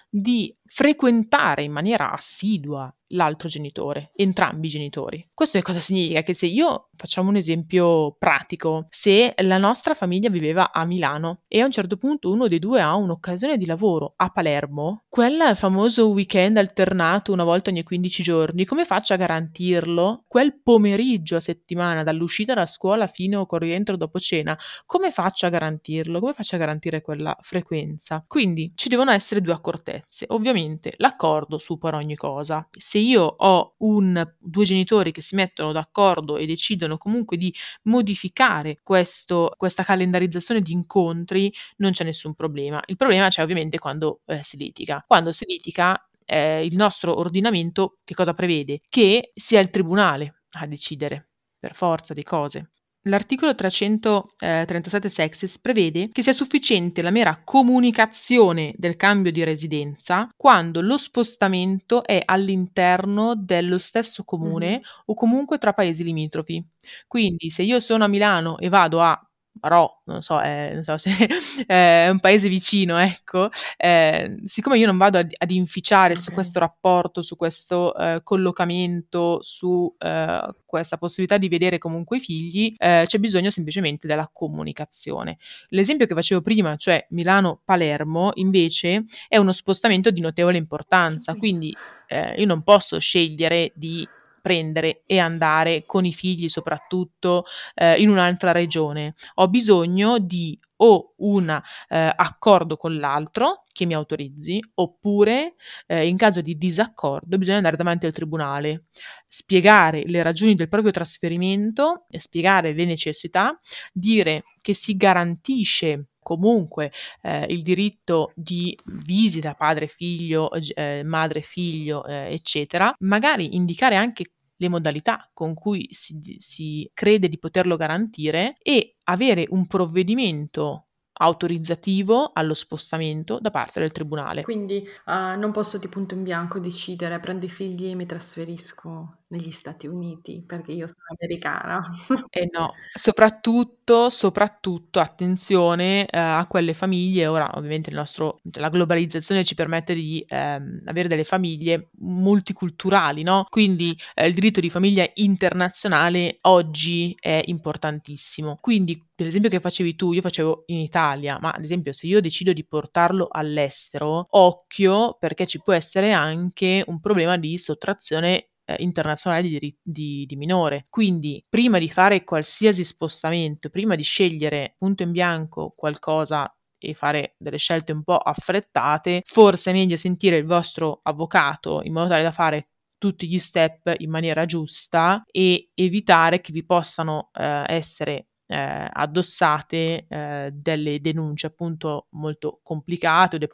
di 0.08 0.54
frequentare 0.66 1.62
in 1.62 1.70
maniera 1.70 2.12
assidua 2.12 2.92
l'altro 3.08 3.48
genitore, 3.48 4.10
entrambi 4.16 4.66
i 4.66 4.70
genitori. 4.70 5.28
Questo 5.32 5.60
cosa 5.62 5.78
significa? 5.78 6.22
Che 6.22 6.34
se 6.34 6.46
io, 6.46 6.88
facciamo 6.96 7.28
un 7.28 7.36
esempio 7.36 8.16
pratico, 8.18 8.88
se 8.90 9.34
la 9.38 9.58
nostra 9.58 9.94
famiglia 9.94 10.28
viveva 10.28 10.72
a 10.72 10.84
Milano 10.84 11.42
e 11.46 11.60
a 11.60 11.64
un 11.64 11.70
certo 11.70 11.96
punto 11.96 12.32
uno 12.32 12.48
dei 12.48 12.58
due 12.58 12.80
ha 12.80 12.94
un'occasione 12.96 13.56
di 13.56 13.66
lavoro 13.66 14.14
a 14.16 14.30
Palermo, 14.30 15.04
quel 15.08 15.52
famoso 15.54 16.08
weekend 16.08 16.56
alternato 16.56 17.32
una 17.32 17.44
volta 17.44 17.70
ogni 17.70 17.84
15 17.84 18.22
giorni, 18.22 18.64
come 18.64 18.84
faccio 18.84 19.12
a 19.12 19.16
garantirlo? 19.16 20.24
Quel 20.26 20.60
pomeriggio 20.60 21.36
a 21.36 21.40
settimana, 21.40 22.02
dall'uscita 22.02 22.54
da 22.54 22.66
scuola 22.66 23.06
fino 23.06 23.46
al 23.48 23.60
rientro 23.60 23.96
dopo 23.96 24.18
cena, 24.18 24.58
come 24.86 25.12
faccio 25.12 25.46
a 25.46 25.50
garantirlo? 25.50 26.18
Come 26.18 26.32
faccio 26.32 26.56
a 26.56 26.58
garantire 26.58 27.00
quella 27.00 27.36
frequenza? 27.42 28.24
Quindi 28.26 28.72
ci 28.74 28.88
devono 28.88 29.12
essere 29.12 29.40
due 29.44 29.52
accortezze. 29.52 30.24
Ovviamente 30.28 30.94
l'accordo 30.96 31.58
supera 31.58 31.98
ogni 31.98 32.16
cosa. 32.16 32.66
Se 32.76 32.98
io 32.98 33.22
ho 33.22 33.74
un, 33.78 34.34
due 34.38 34.64
genitori 34.64 35.12
che 35.12 35.22
si 35.22 35.36
mettono 35.36 35.70
d'accordo 35.70 36.36
e 36.36 36.46
decidono 36.46 36.98
comunque 36.98 37.36
di 37.36 37.54
modificare 37.84 38.80
questo, 38.82 39.54
questa 39.56 39.84
calendarizzazione 39.84 40.60
di 40.60 40.72
incontri, 40.72 41.52
non 41.76 41.92
c'è 41.92 42.04
nessun 42.04 42.34
problema. 42.34 42.82
Il 42.86 42.96
problema 42.96 43.28
c'è 43.28 43.42
ovviamente 43.42 43.78
quando 43.78 44.22
eh, 44.26 44.42
si 44.42 44.56
litiga. 44.56 45.04
Quando 45.06 45.30
si 45.32 45.44
litiga 45.46 45.96
eh, 46.24 46.64
il 46.64 46.74
nostro 46.74 47.16
ordinamento 47.18 47.98
che 48.04 48.14
cosa 48.14 48.34
prevede? 48.34 48.80
Che 48.88 49.32
sia 49.34 49.60
il 49.60 49.70
tribunale 49.70 50.42
a 50.52 50.66
decidere 50.66 51.28
per 51.58 51.74
forza 51.74 52.14
di 52.14 52.22
cose. 52.22 52.70
L'articolo 53.06 53.54
337 53.54 55.10
sexes 55.10 55.58
prevede 55.58 56.08
che 56.10 56.22
sia 56.22 56.32
sufficiente 56.32 57.02
la 57.02 57.10
mera 57.10 57.42
comunicazione 57.44 58.72
del 58.78 58.96
cambio 58.96 59.30
di 59.30 59.44
residenza 59.44 60.28
quando 60.34 60.80
lo 60.80 60.96
spostamento 60.96 62.02
è 62.02 62.22
all'interno 62.24 63.34
dello 63.36 63.76
stesso 63.76 64.24
comune 64.24 64.78
mm. 64.78 64.82
o 65.06 65.14
comunque 65.14 65.58
tra 65.58 65.74
paesi 65.74 66.02
limitrofi. 66.02 66.64
Quindi 67.06 67.50
se 67.50 67.62
io 67.62 67.78
sono 67.80 68.04
a 68.04 68.08
Milano 68.08 68.56
e 68.58 68.70
vado 68.70 69.02
a 69.02 69.18
Rò, 69.60 70.02
non 70.06 70.20
so, 70.20 70.40
eh, 70.40 70.72
non 70.74 70.84
so 70.84 70.98
se 70.98 71.10
è 71.66 72.08
un 72.10 72.20
paese 72.20 72.48
vicino, 72.48 72.98
ecco, 72.98 73.50
eh, 73.76 74.36
siccome 74.44 74.78
io 74.78 74.86
non 74.86 74.98
vado 74.98 75.18
ad, 75.18 75.32
ad 75.36 75.50
inficiare 75.50 76.12
okay. 76.12 76.22
su 76.22 76.32
questo 76.32 76.58
rapporto, 76.58 77.22
su 77.22 77.36
questo 77.36 77.94
eh, 77.94 78.20
collocamento, 78.22 79.38
su 79.42 79.94
eh, 79.98 80.54
questa 80.66 80.98
possibilità 80.98 81.38
di 81.38 81.48
vedere 81.48 81.78
comunque 81.78 82.16
i 82.16 82.20
figli, 82.20 82.74
eh, 82.76 83.04
c'è 83.06 83.18
bisogno 83.18 83.48
semplicemente 83.48 84.06
della 84.06 84.28
comunicazione. 84.32 85.38
L'esempio 85.68 86.06
che 86.06 86.14
facevo 86.14 86.42
prima, 86.42 86.76
cioè 86.76 87.06
Milano-Palermo, 87.10 88.32
invece 88.34 89.04
è 89.28 89.36
uno 89.36 89.52
spostamento 89.52 90.10
di 90.10 90.20
notevole 90.20 90.58
importanza, 90.58 91.36
quindi 91.36 91.74
eh, 92.08 92.34
io 92.34 92.46
non 92.46 92.62
posso 92.62 92.98
scegliere 92.98 93.72
di 93.76 94.06
prendere 94.44 95.04
e 95.06 95.18
andare 95.18 95.84
con 95.86 96.04
i 96.04 96.12
figli 96.12 96.50
soprattutto 96.50 97.46
eh, 97.74 97.98
in 97.98 98.10
un'altra 98.10 98.52
regione. 98.52 99.14
Ho 99.36 99.48
bisogno 99.48 100.18
di 100.18 100.58
o 100.76 101.14
un 101.18 101.48
eh, 101.48 102.12
accordo 102.14 102.76
con 102.76 102.98
l'altro 102.98 103.64
che 103.72 103.86
mi 103.86 103.94
autorizzi, 103.94 104.60
oppure 104.74 105.54
eh, 105.86 106.06
in 106.06 106.18
caso 106.18 106.42
di 106.42 106.58
disaccordo 106.58 107.38
bisogna 107.38 107.56
andare 107.56 107.76
davanti 107.76 108.04
al 108.04 108.12
tribunale, 108.12 108.88
spiegare 109.26 110.02
le 110.04 110.22
ragioni 110.22 110.54
del 110.54 110.68
proprio 110.68 110.92
trasferimento, 110.92 112.04
spiegare 112.10 112.74
le 112.74 112.84
necessità, 112.84 113.58
dire 113.92 114.44
che 114.60 114.74
si 114.74 114.94
garantisce 114.94 116.08
comunque 116.24 116.90
eh, 117.22 117.46
il 117.50 117.62
diritto 117.62 118.32
di 118.34 118.76
visita 118.86 119.54
padre-figlio, 119.54 120.50
eh, 120.50 121.02
madre-figlio, 121.04 122.04
eh, 122.04 122.32
eccetera, 122.34 122.92
magari 123.00 123.54
indicare 123.54 123.94
anche 123.94 124.32
le 124.56 124.68
modalità 124.68 125.30
con 125.32 125.54
cui 125.54 125.86
si, 125.92 126.36
si 126.38 126.90
crede 126.92 127.28
di 127.28 127.38
poterlo 127.38 127.76
garantire 127.76 128.56
e 128.60 128.96
avere 129.04 129.46
un 129.50 129.66
provvedimento 129.68 130.86
autorizzativo 131.16 132.30
allo 132.32 132.54
spostamento 132.54 133.38
da 133.40 133.50
parte 133.50 133.80
del 133.80 133.92
tribunale. 133.92 134.42
Quindi 134.42 134.84
uh, 135.06 135.38
non 135.38 135.52
posso 135.52 135.78
di 135.78 135.88
punto 135.88 136.14
in 136.14 136.22
bianco 136.22 136.58
decidere 136.58 137.20
prendo 137.20 137.44
i 137.44 137.48
figli 137.48 137.90
e 137.90 137.94
mi 137.94 138.06
trasferisco 138.06 139.18
negli 139.28 139.50
Stati 139.50 139.86
Uniti 139.86 140.42
perché 140.46 140.72
io 140.72 140.86
sono 140.86 141.06
americana. 141.18 141.82
Eh 142.30 142.48
no, 142.52 142.72
soprattutto, 142.92 144.10
soprattutto 144.10 145.00
attenzione 145.00 146.06
eh, 146.06 146.18
a 146.18 146.46
quelle 146.48 146.74
famiglie, 146.74 147.26
ora 147.26 147.50
ovviamente 147.54 147.90
il 147.90 147.96
nostro, 147.96 148.40
la 148.54 148.68
globalizzazione 148.68 149.44
ci 149.44 149.54
permette 149.54 149.94
di 149.94 150.24
ehm, 150.26 150.82
avere 150.86 151.08
delle 151.08 151.24
famiglie 151.24 151.90
multiculturali, 151.98 153.22
no? 153.22 153.46
Quindi 153.48 153.96
eh, 154.14 154.26
il 154.26 154.34
diritto 154.34 154.60
di 154.60 154.70
famiglia 154.70 155.08
internazionale 155.14 156.38
oggi 156.42 157.16
è 157.18 157.42
importantissimo. 157.46 158.58
Quindi 158.60 159.00
l'esempio 159.22 159.50
che 159.50 159.60
facevi 159.60 159.94
tu, 159.94 160.12
io 160.12 160.20
facevo 160.20 160.64
in 160.66 160.78
Italia, 160.78 161.38
ma 161.40 161.50
ad 161.50 161.62
esempio 161.62 161.92
se 161.92 162.06
io 162.06 162.20
decido 162.20 162.52
di 162.52 162.66
portarlo 162.66 163.28
all'estero, 163.30 164.26
occhio 164.30 165.16
perché 165.18 165.46
ci 165.46 165.60
può 165.60 165.72
essere 165.72 166.12
anche 166.12 166.82
un 166.86 167.00
problema 167.00 167.36
di 167.36 167.56
sottrazione 167.58 168.48
eh, 168.64 168.76
internazionale 168.78 169.42
di, 169.42 169.78
di, 169.82 170.24
di, 170.26 170.36
minore. 170.36 170.86
Quindi, 170.88 171.44
prima 171.48 171.78
di 171.78 171.90
fare 171.90 172.24
qualsiasi 172.24 172.82
spostamento, 172.84 173.68
prima 173.70 173.94
di 173.94 174.02
scegliere 174.02 174.74
punto 174.78 175.02
in 175.02 175.12
bianco 175.12 175.70
qualcosa 175.76 176.52
e 176.78 176.94
fare 176.94 177.34
delle 177.38 177.58
scelte 177.58 177.92
un 177.92 178.02
po' 178.02 178.16
affrettate, 178.16 179.22
forse 179.26 179.70
è 179.70 179.74
meglio 179.74 179.96
sentire 179.96 180.36
il 180.36 180.44
vostro 180.46 181.00
avvocato 181.02 181.80
in 181.82 181.92
modo 181.92 182.08
tale 182.08 182.22
da 182.22 182.32
fare 182.32 182.66
tutti 182.98 183.28
gli 183.28 183.38
step 183.38 183.94
in 183.98 184.10
maniera 184.10 184.46
giusta 184.46 185.22
e 185.30 185.70
evitare 185.74 186.40
che 186.40 186.52
vi 186.52 186.64
possano 186.64 187.30
eh, 187.34 187.64
essere 187.66 188.28
eh, 188.54 188.88
addossate 188.92 190.06
eh, 190.08 190.50
delle 190.52 191.00
denunce 191.00 191.48
appunto 191.48 192.06
molto 192.10 192.60
complicate 192.62 193.38
dei, 193.38 193.48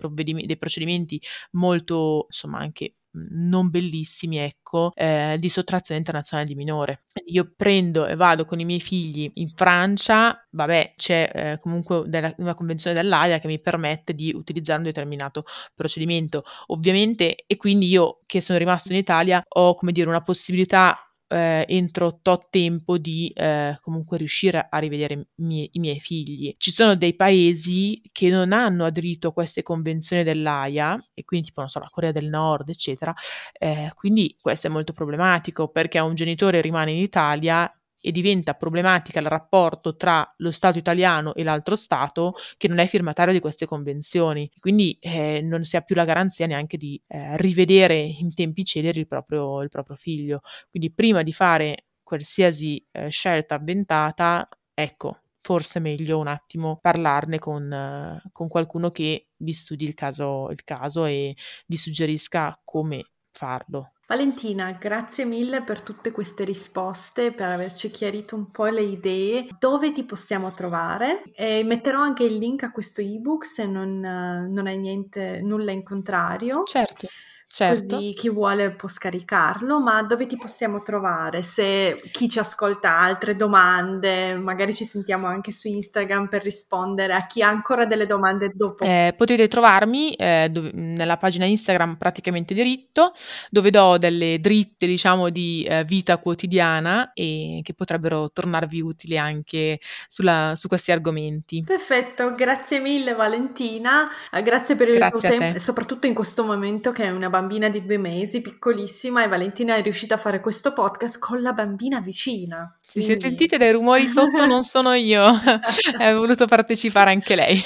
dei 0.46 0.56
procedimenti 0.58 1.20
molto 1.52 2.26
insomma 2.28 2.58
anche 2.58 2.94
non 3.12 3.70
bellissimi, 3.70 4.38
ecco, 4.38 4.92
eh, 4.94 5.36
di 5.40 5.48
sottrazione 5.48 5.98
internazionale 5.98 6.48
di 6.48 6.54
minore. 6.54 7.02
Io 7.26 7.52
prendo 7.56 8.06
e 8.06 8.14
vado 8.14 8.44
con 8.44 8.60
i 8.60 8.64
miei 8.64 8.80
figli 8.80 9.30
in 9.34 9.50
Francia, 9.54 10.46
vabbè, 10.50 10.94
c'è 10.96 11.30
eh, 11.34 11.58
comunque 11.60 12.04
della, 12.06 12.32
una 12.38 12.54
convenzione 12.54 12.94
dell'AIA 12.94 13.40
che 13.40 13.48
mi 13.48 13.60
permette 13.60 14.14
di 14.14 14.32
utilizzare 14.32 14.78
un 14.78 14.84
determinato 14.84 15.44
procedimento, 15.74 16.44
ovviamente, 16.66 17.44
e 17.46 17.56
quindi 17.56 17.88
io 17.88 18.20
che 18.26 18.40
sono 18.40 18.58
rimasto 18.58 18.92
in 18.92 18.98
Italia 18.98 19.42
ho, 19.44 19.74
come 19.74 19.92
dire, 19.92 20.08
una 20.08 20.22
possibilità 20.22 21.09
eh, 21.30 21.64
entro 21.68 22.18
tot 22.20 22.48
tempo 22.50 22.98
di 22.98 23.28
eh, 23.34 23.78
comunque 23.80 24.18
riuscire 24.18 24.66
a 24.68 24.78
rivedere 24.78 25.28
mie, 25.36 25.68
i 25.72 25.78
miei 25.78 26.00
figli. 26.00 26.54
Ci 26.58 26.72
sono 26.72 26.96
dei 26.96 27.14
paesi 27.14 28.02
che 28.10 28.28
non 28.28 28.52
hanno 28.52 28.84
aderito 28.84 29.28
a 29.28 29.32
queste 29.32 29.62
convenzioni 29.62 30.24
dell'AIA 30.24 31.10
e 31.14 31.24
quindi 31.24 31.48
tipo 31.48 31.60
non 31.60 31.70
so 31.70 31.78
la 31.78 31.88
Corea 31.90 32.12
del 32.12 32.26
Nord 32.26 32.68
eccetera, 32.68 33.14
eh, 33.52 33.92
quindi 33.94 34.36
questo 34.40 34.66
è 34.66 34.70
molto 34.70 34.92
problematico 34.92 35.68
perché 35.68 35.98
un 36.00 36.14
genitore 36.14 36.60
rimane 36.60 36.90
in 36.92 36.98
Italia 36.98 37.72
e 38.00 38.12
diventa 38.12 38.54
problematica 38.54 39.20
il 39.20 39.26
rapporto 39.26 39.96
tra 39.96 40.28
lo 40.38 40.50
Stato 40.50 40.78
italiano 40.78 41.34
e 41.34 41.42
l'altro 41.42 41.76
Stato 41.76 42.34
che 42.56 42.68
non 42.68 42.78
è 42.78 42.86
firmatario 42.86 43.32
di 43.32 43.40
queste 43.40 43.66
convenzioni. 43.66 44.50
Quindi 44.58 44.96
eh, 45.00 45.40
non 45.42 45.64
si 45.64 45.76
ha 45.76 45.82
più 45.82 45.94
la 45.94 46.04
garanzia 46.04 46.46
neanche 46.46 46.76
di 46.76 47.00
eh, 47.06 47.36
rivedere 47.36 47.98
in 47.98 48.34
tempi 48.34 48.64
celeri 48.64 49.00
il 49.00 49.06
proprio, 49.06 49.62
il 49.62 49.68
proprio, 49.68 49.96
figlio. 49.96 50.40
Quindi 50.70 50.92
prima 50.92 51.22
di 51.22 51.32
fare 51.32 51.86
qualsiasi 52.02 52.84
eh, 52.90 53.10
scelta 53.10 53.56
avventata, 53.56 54.48
ecco, 54.74 55.20
forse 55.40 55.78
è 55.78 55.82
meglio 55.82 56.18
un 56.18 56.26
attimo 56.26 56.78
parlarne 56.80 57.38
con, 57.38 58.20
con 58.32 58.48
qualcuno 58.48 58.90
che 58.90 59.28
vi 59.36 59.52
studi 59.52 59.84
il 59.84 59.94
caso, 59.94 60.48
il 60.50 60.64
caso 60.64 61.04
e 61.06 61.36
vi 61.66 61.76
suggerisca 61.76 62.60
come 62.64 63.10
farlo. 63.32 63.92
Valentina, 64.10 64.72
grazie 64.72 65.24
mille 65.24 65.62
per 65.62 65.82
tutte 65.82 66.10
queste 66.10 66.42
risposte, 66.42 67.30
per 67.30 67.48
averci 67.48 67.92
chiarito 67.92 68.34
un 68.34 68.50
po' 68.50 68.66
le 68.66 68.80
idee, 68.80 69.46
dove 69.56 69.92
ti 69.92 70.02
possiamo 70.02 70.52
trovare 70.52 71.22
e 71.32 71.62
metterò 71.62 72.00
anche 72.00 72.24
il 72.24 72.36
link 72.36 72.64
a 72.64 72.72
questo 72.72 73.00
ebook 73.00 73.46
se 73.46 73.66
non, 73.66 74.00
non 74.00 74.66
hai 74.66 74.78
niente, 74.78 75.40
nulla 75.42 75.70
in 75.70 75.84
contrario. 75.84 76.64
Certo. 76.64 77.06
Certo. 77.52 77.96
Così 77.96 78.12
chi 78.12 78.28
vuole 78.28 78.70
può 78.70 78.88
scaricarlo, 78.88 79.80
ma 79.80 80.04
dove 80.04 80.28
ti 80.28 80.36
possiamo 80.36 80.82
trovare? 80.82 81.42
Se 81.42 82.00
chi 82.12 82.28
ci 82.28 82.38
ascolta 82.38 82.90
ha 82.90 83.02
altre 83.02 83.34
domande, 83.34 84.36
magari 84.36 84.72
ci 84.72 84.84
sentiamo 84.84 85.26
anche 85.26 85.50
su 85.50 85.66
Instagram 85.66 86.28
per 86.28 86.44
rispondere 86.44 87.12
a 87.12 87.26
chi 87.26 87.42
ha 87.42 87.48
ancora 87.48 87.86
delle 87.86 88.06
domande 88.06 88.52
dopo. 88.54 88.84
Eh, 88.84 89.14
potete 89.16 89.48
trovarmi 89.48 90.14
eh, 90.14 90.48
dove, 90.48 90.70
nella 90.72 91.16
pagina 91.16 91.44
Instagram 91.44 91.96
praticamente 91.96 92.54
diritto, 92.54 93.14
dove 93.50 93.70
do 93.72 93.98
delle 93.98 94.38
dritte, 94.38 94.86
diciamo, 94.86 95.28
di 95.28 95.64
eh, 95.68 95.82
vita 95.82 96.18
quotidiana 96.18 97.10
e 97.14 97.62
che 97.64 97.74
potrebbero 97.74 98.30
tornarvi 98.30 98.80
utili 98.80 99.18
anche 99.18 99.80
sulla, 100.06 100.52
su 100.54 100.68
questi 100.68 100.92
argomenti. 100.92 101.64
Perfetto, 101.66 102.32
grazie 102.32 102.78
mille 102.78 103.12
Valentina, 103.12 104.08
eh, 104.30 104.40
grazie 104.40 104.76
per 104.76 104.88
il 104.88 104.98
grazie 104.98 105.28
tuo 105.28 105.38
tempo, 105.38 105.58
soprattutto 105.58 106.06
in 106.06 106.14
questo 106.14 106.44
momento 106.44 106.92
che 106.92 107.06
è 107.06 107.10
una 107.10 107.38
bambina 107.40 107.68
di 107.70 107.84
due 107.84 107.96
mesi, 107.96 108.42
piccolissima, 108.42 109.24
e 109.24 109.28
Valentina 109.28 109.74
è 109.74 109.82
riuscita 109.82 110.16
a 110.16 110.18
fare 110.18 110.40
questo 110.40 110.72
podcast 110.72 111.18
con 111.18 111.40
la 111.40 111.52
bambina 111.52 112.00
vicina. 112.00 112.76
Quindi... 112.92 113.14
Se 113.14 113.20
sentite 113.20 113.56
dei 113.56 113.72
rumori 113.72 114.08
sotto 114.08 114.44
non 114.44 114.62
sono 114.62 114.92
io, 114.92 115.22
ha 115.24 116.14
voluto 116.14 116.46
partecipare 116.46 117.10
anche 117.10 117.34
lei. 117.34 117.62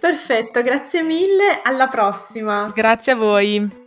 Perfetto, 0.00 0.62
grazie 0.62 1.02
mille, 1.02 1.60
alla 1.62 1.88
prossima. 1.88 2.72
Grazie 2.74 3.12
a 3.12 3.16
voi. 3.16 3.86